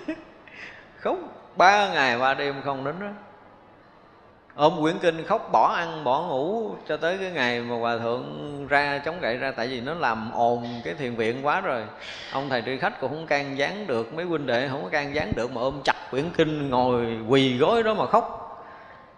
[0.96, 1.16] Khóc
[1.56, 3.06] ba ngày ba đêm không đến đó
[4.54, 8.24] ôm quyển kinh, khóc bỏ ăn, bỏ ngủ cho tới cái ngày mà hòa thượng
[8.68, 9.52] ra, chống gậy ra.
[9.56, 11.82] Tại vì nó làm ồn cái thiền viện quá rồi.
[12.32, 14.14] Ông thầy tri khách cũng không can gián được.
[14.14, 17.58] Mấy huynh đệ không có can gián được mà ôm chặt quyển kinh, ngồi quỳ
[17.58, 18.36] gối đó mà khóc.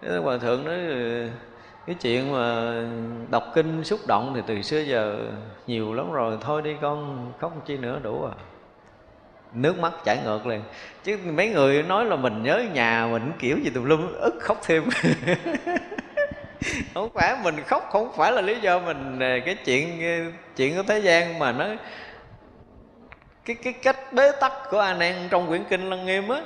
[0.02, 1.28] Thế hòa thượng nói ừ,
[1.86, 2.74] cái chuyện mà
[3.30, 5.18] đọc kinh xúc động thì từ xưa giờ
[5.66, 6.38] nhiều lắm rồi.
[6.40, 8.32] Thôi đi con, khóc chi nữa, đủ à
[9.54, 10.62] nước mắt chảy ngược liền.
[11.04, 14.60] Chứ mấy người nói là mình nhớ nhà mình kiểu gì tùm lum, ức khóc
[14.62, 14.84] thêm.
[16.94, 20.26] Không phải mình khóc, không phải là lý do mình à, cái chuyện à,
[20.56, 21.66] chuyện của thế gian mà nó,
[23.44, 26.42] cái cái cách bế tắc của a nan trong quyển kinh lăng nghiêm á,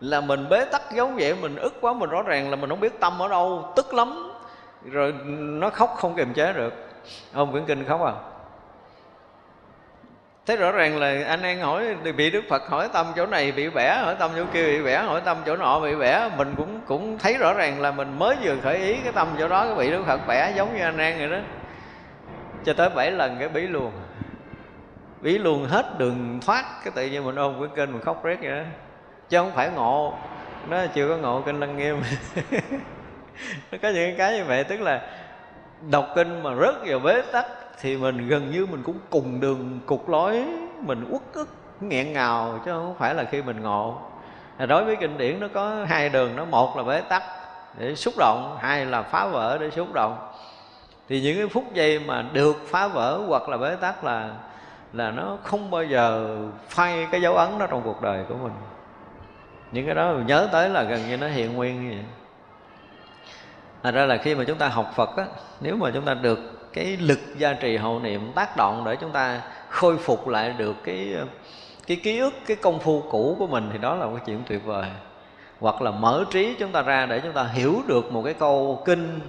[0.00, 2.80] là mình bế tắc giống vậy mình ức quá, mình rõ ràng là mình không
[2.80, 4.32] biết tâm ở đâu, tức lắm.
[4.84, 6.74] Rồi nó khóc không kiềm chế được.
[7.32, 8.12] Ông quyển kinh khóc à?
[10.46, 13.70] Thế rõ ràng là anh đang hỏi bị đức phật hỏi tâm chỗ này bị
[13.70, 16.28] bẻ, hỏi tâm chỗ kia bị bẻ, hỏi tâm chỗ nọ bị bẻ.
[16.36, 19.48] Mình cũng cũng thấy rõ ràng là mình mới vừa khởi ý cái tâm chỗ
[19.48, 21.38] đó, cái bị đức phật bẻ giống như anh đang vậy đó.
[22.64, 23.92] Cho tới bảy lần cái bí luôn
[25.20, 28.36] bí luôn hết đường thoát, cái tự nhiên mình ôm cái kênh mình khóc rét
[28.42, 28.62] vậy đó.
[29.28, 30.14] Chứ không phải ngộ,
[30.68, 32.02] nó chưa có ngộ kinh lăng nghiêm.
[33.72, 35.00] Nó có những cái như vậy, tức là
[35.90, 37.46] đọc kinh mà rất vào bế tắc
[37.80, 40.44] thì mình gần như mình cũng cùng đường cục lối
[40.80, 41.48] mình uất ức
[41.80, 43.98] nghẹn ngào chứ không phải là khi mình ngộ.
[44.68, 47.22] Đối với kinh điển nó có hai đường nó một là bế tắc
[47.78, 50.28] để xúc động hai là phá vỡ để xúc động.
[51.08, 54.30] Thì những cái phút giây mà được phá vỡ hoặc là bế tắc là
[54.92, 56.36] là nó không bao giờ
[56.68, 58.52] phai cái dấu ấn đó trong cuộc đời của mình.
[59.72, 62.04] Những cái đó mình nhớ tới là gần như nó hiện nguyên như vậy.
[63.82, 65.24] Thật ra là khi mà chúng ta học Phật á,
[65.60, 66.38] nếu mà chúng ta được
[66.72, 70.76] cái lực gia trì hậu niệm tác động để chúng ta khôi phục lại được
[70.84, 71.14] cái
[71.86, 74.42] cái ký ức, cái công phu cũ của mình thì đó là một cái chuyện
[74.46, 74.86] tuyệt vời.
[75.60, 78.82] Hoặc là mở trí chúng ta ra để chúng ta hiểu được một cái câu
[78.84, 79.20] kinh,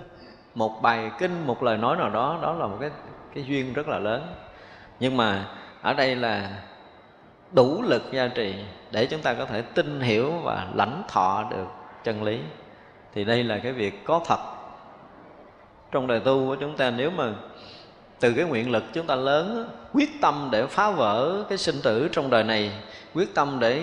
[0.56, 2.90] một bài kinh, một lời nói nào đó, đó là một cái
[3.36, 4.36] cái duyên rất là lớn.
[5.00, 5.46] Nhưng mà
[5.82, 6.50] ở đây là
[7.52, 8.56] đủ lực gia trì
[8.92, 11.68] để chúng ta có thể tin hiểu và lãnh thọ được
[12.04, 12.40] chân lý
[13.14, 14.40] thì đây là cái việc có thật
[15.94, 17.34] trong đời tu của chúng ta nếu mà
[18.20, 22.10] từ cái nguyện lực chúng ta lớn quyết tâm để phá vỡ cái sinh tử
[22.12, 22.72] trong đời này
[23.14, 23.82] quyết tâm để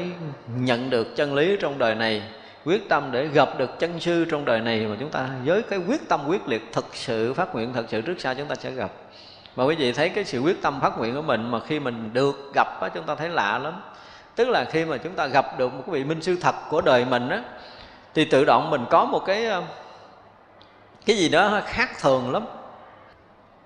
[0.57, 2.23] nhận được chân lý trong đời này
[2.65, 5.79] quyết tâm để gặp được chân sư trong đời này mà chúng ta với cái
[5.89, 8.71] quyết tâm quyết liệt thực sự phát nguyện thật sự trước sau chúng ta sẽ
[8.71, 8.91] gặp.
[9.57, 12.11] Mà quý vị thấy cái sự quyết tâm phát nguyện của mình mà khi mình
[12.13, 13.83] được gặp á, chúng ta thấy lạ lắm.
[14.37, 17.05] Tức là khi mà chúng ta gặp được một vị minh sư thật của đời
[17.05, 17.43] mình á
[18.15, 19.47] thì tự động mình có một cái
[21.07, 22.45] cái gì đó khác thường lắm.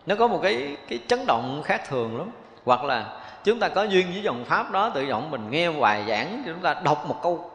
[0.06, 2.30] Nó có một cái cái chấn động khác thường lắm.
[2.64, 6.04] Hoặc là chúng ta có duyên với dòng pháp đó, tự động mình nghe bài
[6.08, 7.50] giảng, chúng ta đọc một câu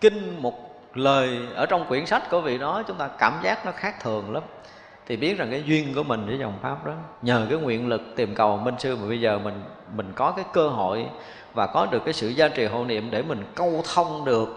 [0.00, 0.54] kinh, một
[0.94, 4.32] lời ở trong quyển sách của vị đó, chúng ta cảm giác nó khác thường
[4.32, 4.42] lắm.
[5.06, 6.92] Thì biết rằng cái duyên của mình với dòng pháp đó,
[7.22, 9.62] nhờ cái nguyện lực tìm cầu minh sư mà bây giờ mình
[9.96, 11.06] mình có cái cơ hội
[11.54, 14.48] và có được cái sự gia trì hộ niệm để mình câu thông được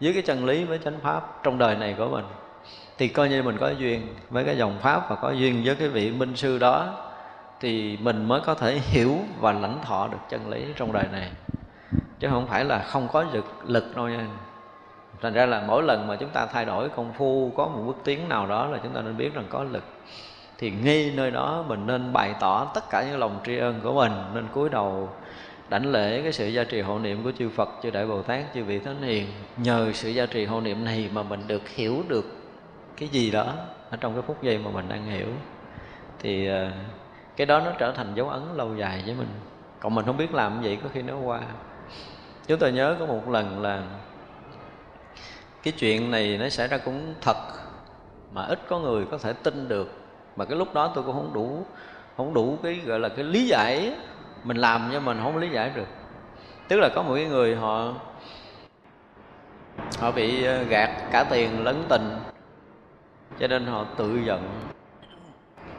[0.00, 2.24] với cái chân lý với chánh pháp trong đời này của mình
[3.00, 5.88] thì coi như mình có duyên với cái dòng pháp và có duyên với cái
[5.88, 6.94] vị minh sư đó
[7.60, 11.30] thì mình mới có thể hiểu và lãnh thọ được chân lý trong đời này.
[12.18, 14.26] Chứ không phải là không có lực lực đâu nha.
[15.22, 17.96] Thành ra là mỗi lần mà chúng ta thay đổi công phu có một bước
[18.04, 19.84] tiến nào đó là chúng ta nên biết rằng có lực.
[20.58, 23.92] Thì ngay nơi đó mình nên bày tỏ tất cả những lòng tri ân của
[23.92, 25.08] mình nên cúi đầu
[25.68, 28.44] đảnh lễ cái sự gia trì hộ niệm của chư Phật, chư Đại Bồ Tát,
[28.54, 29.26] chư vị Thánh Hiền.
[29.56, 32.39] Nhờ sự gia trì hộ niệm này mà mình được hiểu được
[32.96, 33.54] cái gì đó
[33.90, 35.28] ở trong cái phút giây mà mình đang hiểu,
[36.18, 36.70] Thì ờ,
[37.36, 39.28] cái đó nó trở thành dấu ấn lâu dài với mình.
[39.80, 41.40] Còn mình không biết làm vậy có khi nó qua.
[42.46, 43.82] Chúng tôi nhớ có một lần là
[45.62, 47.36] Cái chuyện này nó xảy ra cũng thật,
[48.32, 49.92] Mà ít có người có thể tin được.
[50.36, 51.66] Mà cái lúc đó tôi cũng không đủ
[52.16, 53.92] không đủ cái, gọi là, cái lý giải
[54.44, 55.86] mình làm, nhưng mình không lý giải được.
[56.68, 57.92] Tức là có một cái người họ
[59.98, 62.18] họ bị ờ, gạt cả tiền lẫn tình
[63.40, 64.48] cho nên họ tự giận.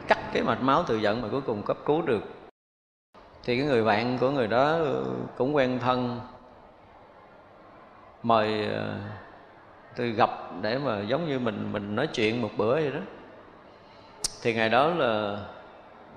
[0.08, 2.22] Cắt cái mạch máu tự giận mà cuối cùng cấp cứu được.
[3.44, 4.78] Thì cái người bạn của người đó
[5.36, 6.20] cũng quen thân.
[8.22, 8.94] Mời ờ,
[9.96, 10.30] tôi gặp
[10.60, 13.00] để mà giống như mình mình nói chuyện một bữa vậy đó.
[14.42, 15.38] Thì ngày đó là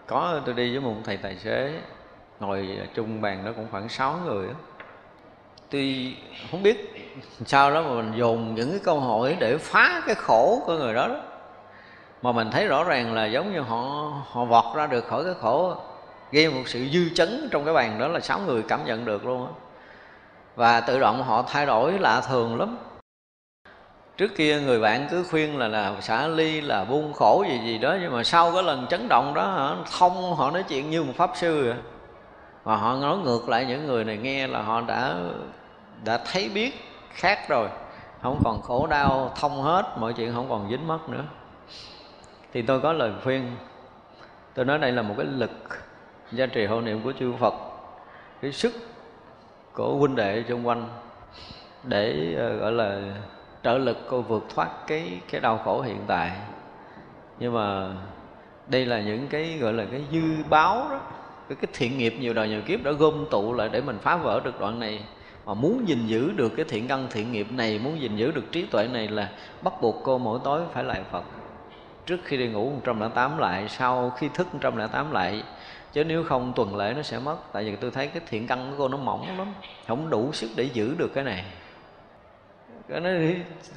[0.07, 1.81] có tôi đi với một thầy tài xế
[2.39, 4.53] ngồi chung bàn đó cũng khoảng 6 người đó.
[5.69, 6.15] tuy
[6.51, 6.91] không biết
[7.45, 10.93] sao đó mà mình dùng những cái câu hỏi để phá cái khổ của người
[10.93, 11.35] đó, đó
[12.26, 15.34] mà mình thấy rõ ràng là giống như họ họ vọt ra được khỏi cái
[15.41, 15.76] khổ
[16.31, 19.26] gây một sự dư chấn trong cái bàn đó là sáu người cảm nhận được
[19.26, 19.52] luôn á.
[20.56, 22.77] Và tự động họ thay đổi lạ thường lắm.
[24.18, 27.77] Trước kia người bạn cứ khuyên là là xả ly là buông khổ gì gì
[27.77, 31.03] đó, nhưng mà sau cái lần chấn động đó, hả, thông, họ nói chuyện như
[31.03, 31.77] một pháp sư vậy.
[32.64, 35.15] Và họ nói ngược lại những người này nghe là họ đã
[36.03, 36.73] đã thấy biết
[37.10, 37.68] khác rồi.
[38.22, 41.23] Không còn khổ đau, thông hết, mọi chuyện không còn dính mất nữa
[42.56, 43.52] thì tôi có lời khuyên.
[44.53, 45.52] Tôi nói đây là một cái lực
[46.32, 47.53] gia trì hộ niệm của chư Phật.
[48.41, 48.73] Cái sức
[49.73, 50.90] của huynh đệ xung quanh
[51.84, 53.02] để uh, gọi là
[53.64, 56.32] trợ lực cô vượt thoát cái cái đau khổ hiện tại.
[57.40, 57.88] Nhưng mà
[58.68, 60.99] đây là những cái gọi là cái dư báo đó
[61.49, 64.15] cái, cái thiện nghiệp nhiều đời nhiều kiếp đã gom tụ lại để mình phá
[64.15, 65.06] vỡ được đoạn này.
[65.45, 68.52] Mà muốn gìn giữ được cái thiện căn thiện nghiệp này muốn gìn giữ được
[68.52, 69.30] trí tuệ này là
[69.61, 71.23] bắt buộc cô mỗi tối phải lại Phật
[72.06, 75.44] trước khi đi ngủ 108 lại, sau khi thức 108 lại,
[75.94, 77.38] chứ nếu không tuần lễ nó sẽ mất.
[77.53, 79.53] Tại vì tôi thấy cái thiện căn của cô nó mỏng lắm,
[79.88, 81.45] không đủ sức để giữ được cái này.
[82.90, 83.10] Cái nó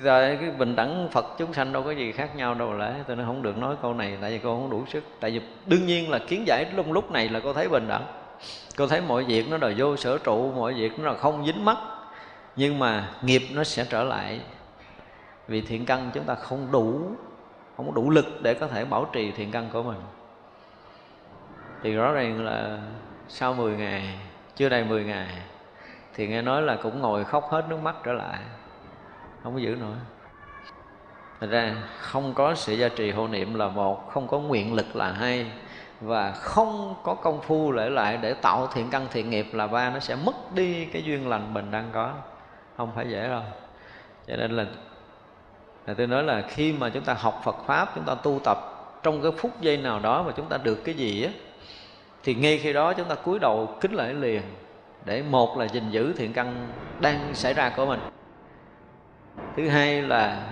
[0.01, 3.17] rồi cái bình đẳng phật chúng sanh đâu có gì khác nhau đâu lẽ tôi
[3.17, 5.05] nó không được nói câu này tại vì cô không đủ sức.
[5.21, 8.07] Tại vì đương nhiên là kiến giải lúc lúc này là cô thấy bình đẳng.
[8.77, 11.65] Cô thấy mọi việc nó là vô sở trụ, mọi việc nó là không dính
[11.65, 11.77] mắt.
[12.57, 14.41] Nhưng mà nghiệp nó sẽ trở lại.
[15.49, 17.01] Vì thiện căn chúng ta không đủ
[17.79, 20.01] không đủ lực để có thể bảo trì thiện căn của mình.
[21.83, 22.79] Thì rõ ràng là
[23.29, 24.19] sau 10 ngày,
[24.57, 25.29] chưa đầy 10 ngày,
[26.15, 28.39] thì nghe nói là cũng ngồi khóc hết nước mắt trở lại.
[29.43, 29.97] Không có giữ nổi
[31.41, 34.97] Thật ra không có sự gia trì hộ niệm là một, Không có nguyện lực
[34.97, 35.51] là hai,
[36.01, 39.91] Và không có công phu lại lại để tạo thiện căn thiện nghiệp là ba,
[39.91, 42.13] Nó sẽ mất đi cái duyên lành mình đang có.
[42.77, 43.43] Không phải dễ đâu.
[44.27, 44.67] Cho nên là
[45.89, 48.59] là tôi nói là khi mà chúng ta học Phật Pháp, Chúng ta tu tập
[49.03, 51.31] trong cái phút giây nào đó mà chúng ta được cái gì á,
[52.25, 54.43] Thì ngay khi đó chúng ta cúi đầu kính lễ liền,
[55.05, 56.69] Để một là gìn giữ thiện căn
[57.01, 58.01] đang xảy ra của mình.
[59.57, 60.43] Thứ hai là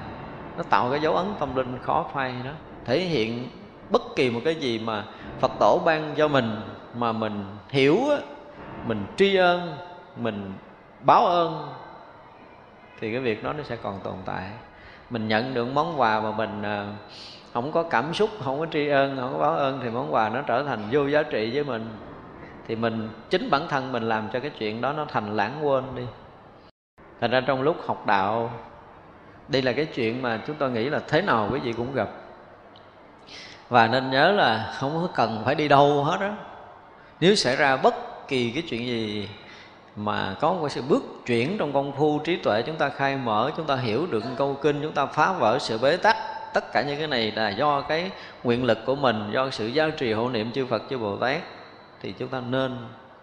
[0.56, 2.50] nó tạo cái dấu ấn tâm linh khó phai đó,
[2.84, 3.48] thể hiện
[3.90, 5.04] bất kỳ một cái gì mà
[5.40, 6.60] phật tổ ban cho mình,
[6.94, 7.98] mà mình hiểu
[8.86, 9.76] mình tri ân,
[10.16, 10.52] mình
[11.00, 11.68] báo ơn,
[13.00, 14.50] thì cái việc đó nó sẽ còn tồn tại
[15.10, 16.86] mình nhận được món quà mà mình ờ,
[17.52, 20.28] không có cảm xúc, không có tri ân không có báo ơn thì món quà
[20.28, 21.88] nó trở thành vô giá trị với mình.
[22.68, 25.84] Thì mình, chính bản thân mình làm cho cái chuyện đó nó thành lãng quên
[25.96, 26.02] đi.
[27.20, 28.50] Thành ra trong lúc học đạo,
[29.48, 32.08] đây là cái chuyện mà chúng tôi nghĩ là thế nào quý vị cũng gặp.
[33.68, 36.34] Và nên nhớ là không có cần phải đi đâu hết á.
[37.20, 37.94] Nếu xảy ra bất
[38.28, 39.28] kỳ cái chuyện gì
[39.96, 43.50] mà có một sự bước chuyển trong công phu trí tuệ chúng ta khai mở
[43.56, 46.16] chúng ta hiểu được câu kinh chúng ta phá vỡ sự bế tắc.
[46.54, 48.10] Tất cả những cái này là do cái
[48.44, 51.42] nguyện lực của mình do sự giao trì hộ niệm chư Phật chư Bồ Tát.
[52.02, 52.76] Thì chúng ta nên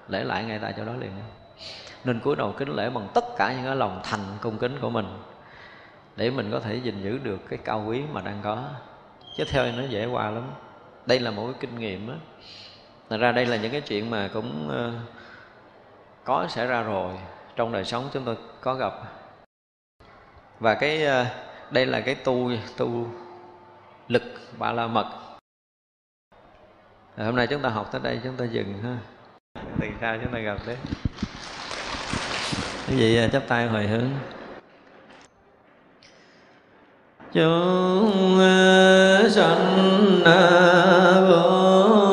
[0.07, 1.11] lễ lại ngay tại chỗ đó liền.
[2.03, 4.89] Nên cúi đầu kính lễ bằng tất cả những cái lòng thành cung kính của
[4.89, 5.05] mình
[6.15, 8.63] để mình có thể gìn giữ được cái cao quý mà đang có.
[9.37, 10.43] Chứ theo nó dễ qua lắm.
[11.05, 12.15] Đây là một cái kinh nghiệm á.
[13.09, 15.22] Thật ra đây là những cái chuyện mà cũng uh,
[16.25, 17.13] có xảy ra rồi.
[17.55, 18.93] Trong đời sống chúng tôi có gặp.
[20.59, 21.25] Và cái ờ,
[21.71, 23.07] đây là cái tu tu
[24.07, 24.23] lực
[24.57, 25.05] ba la mật.
[27.17, 28.97] Rồi hôm nay chúng ta học tới đây, chúng ta dừng ha.
[29.81, 30.77] Từ sau chúng ta gặp đấy.
[32.87, 34.09] Quý vị ờ, chắp tay hồi hướng.
[37.33, 40.23] Chúng ờ, sanh
[41.29, 42.12] vô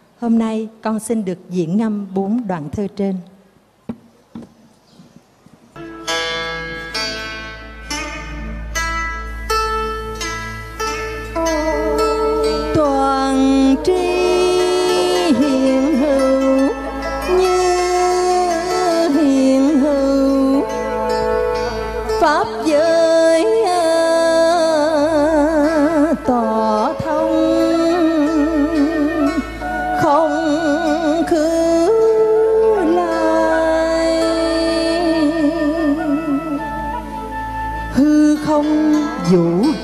[0.21, 3.15] Hôm nay con xin được diễn ngâm bốn đoạn thơ trên.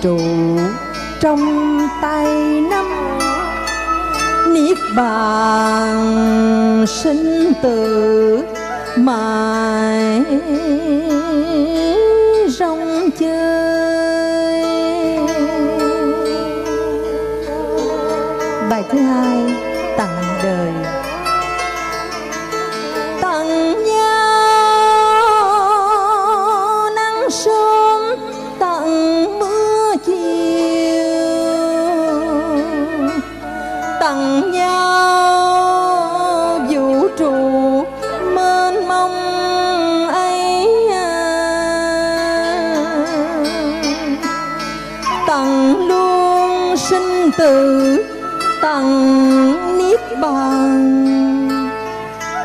[0.02, 0.20] trụ
[1.20, 2.26] trong tay
[2.70, 2.86] nắm
[4.54, 8.44] niết bàn sinh tử
[8.98, 9.57] mà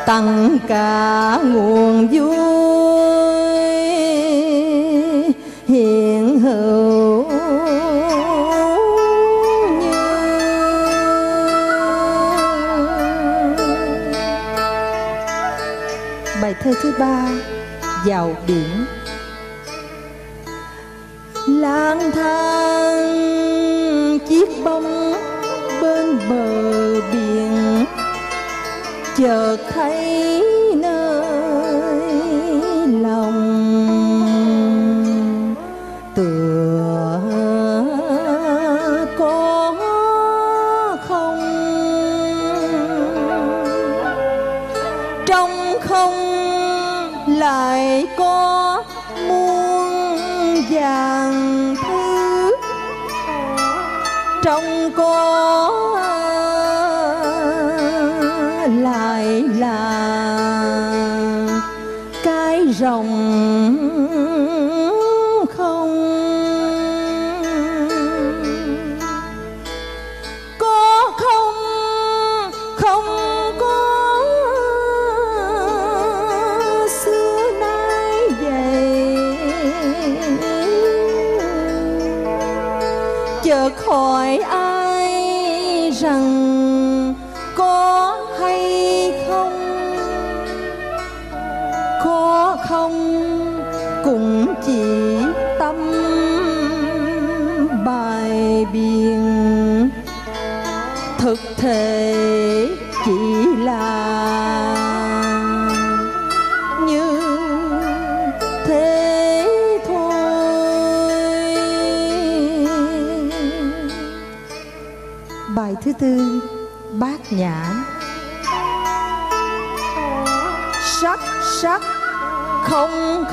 [0.05, 2.35] Tăng cả nguồn vui
[5.67, 7.29] hiện hữu như.
[16.41, 17.25] Bài thơ thứ ba
[18.05, 18.85] vào biển.
[29.23, 30.12] 要开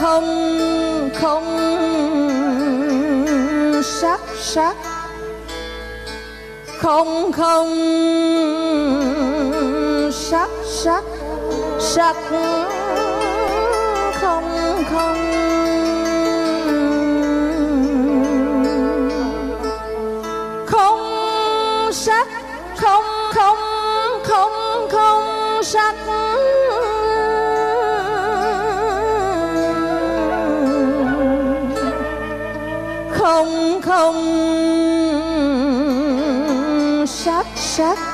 [0.01, 1.57] không không
[3.83, 4.77] sắc sắc.
[6.79, 8.20] Không không
[37.83, 38.10] ょ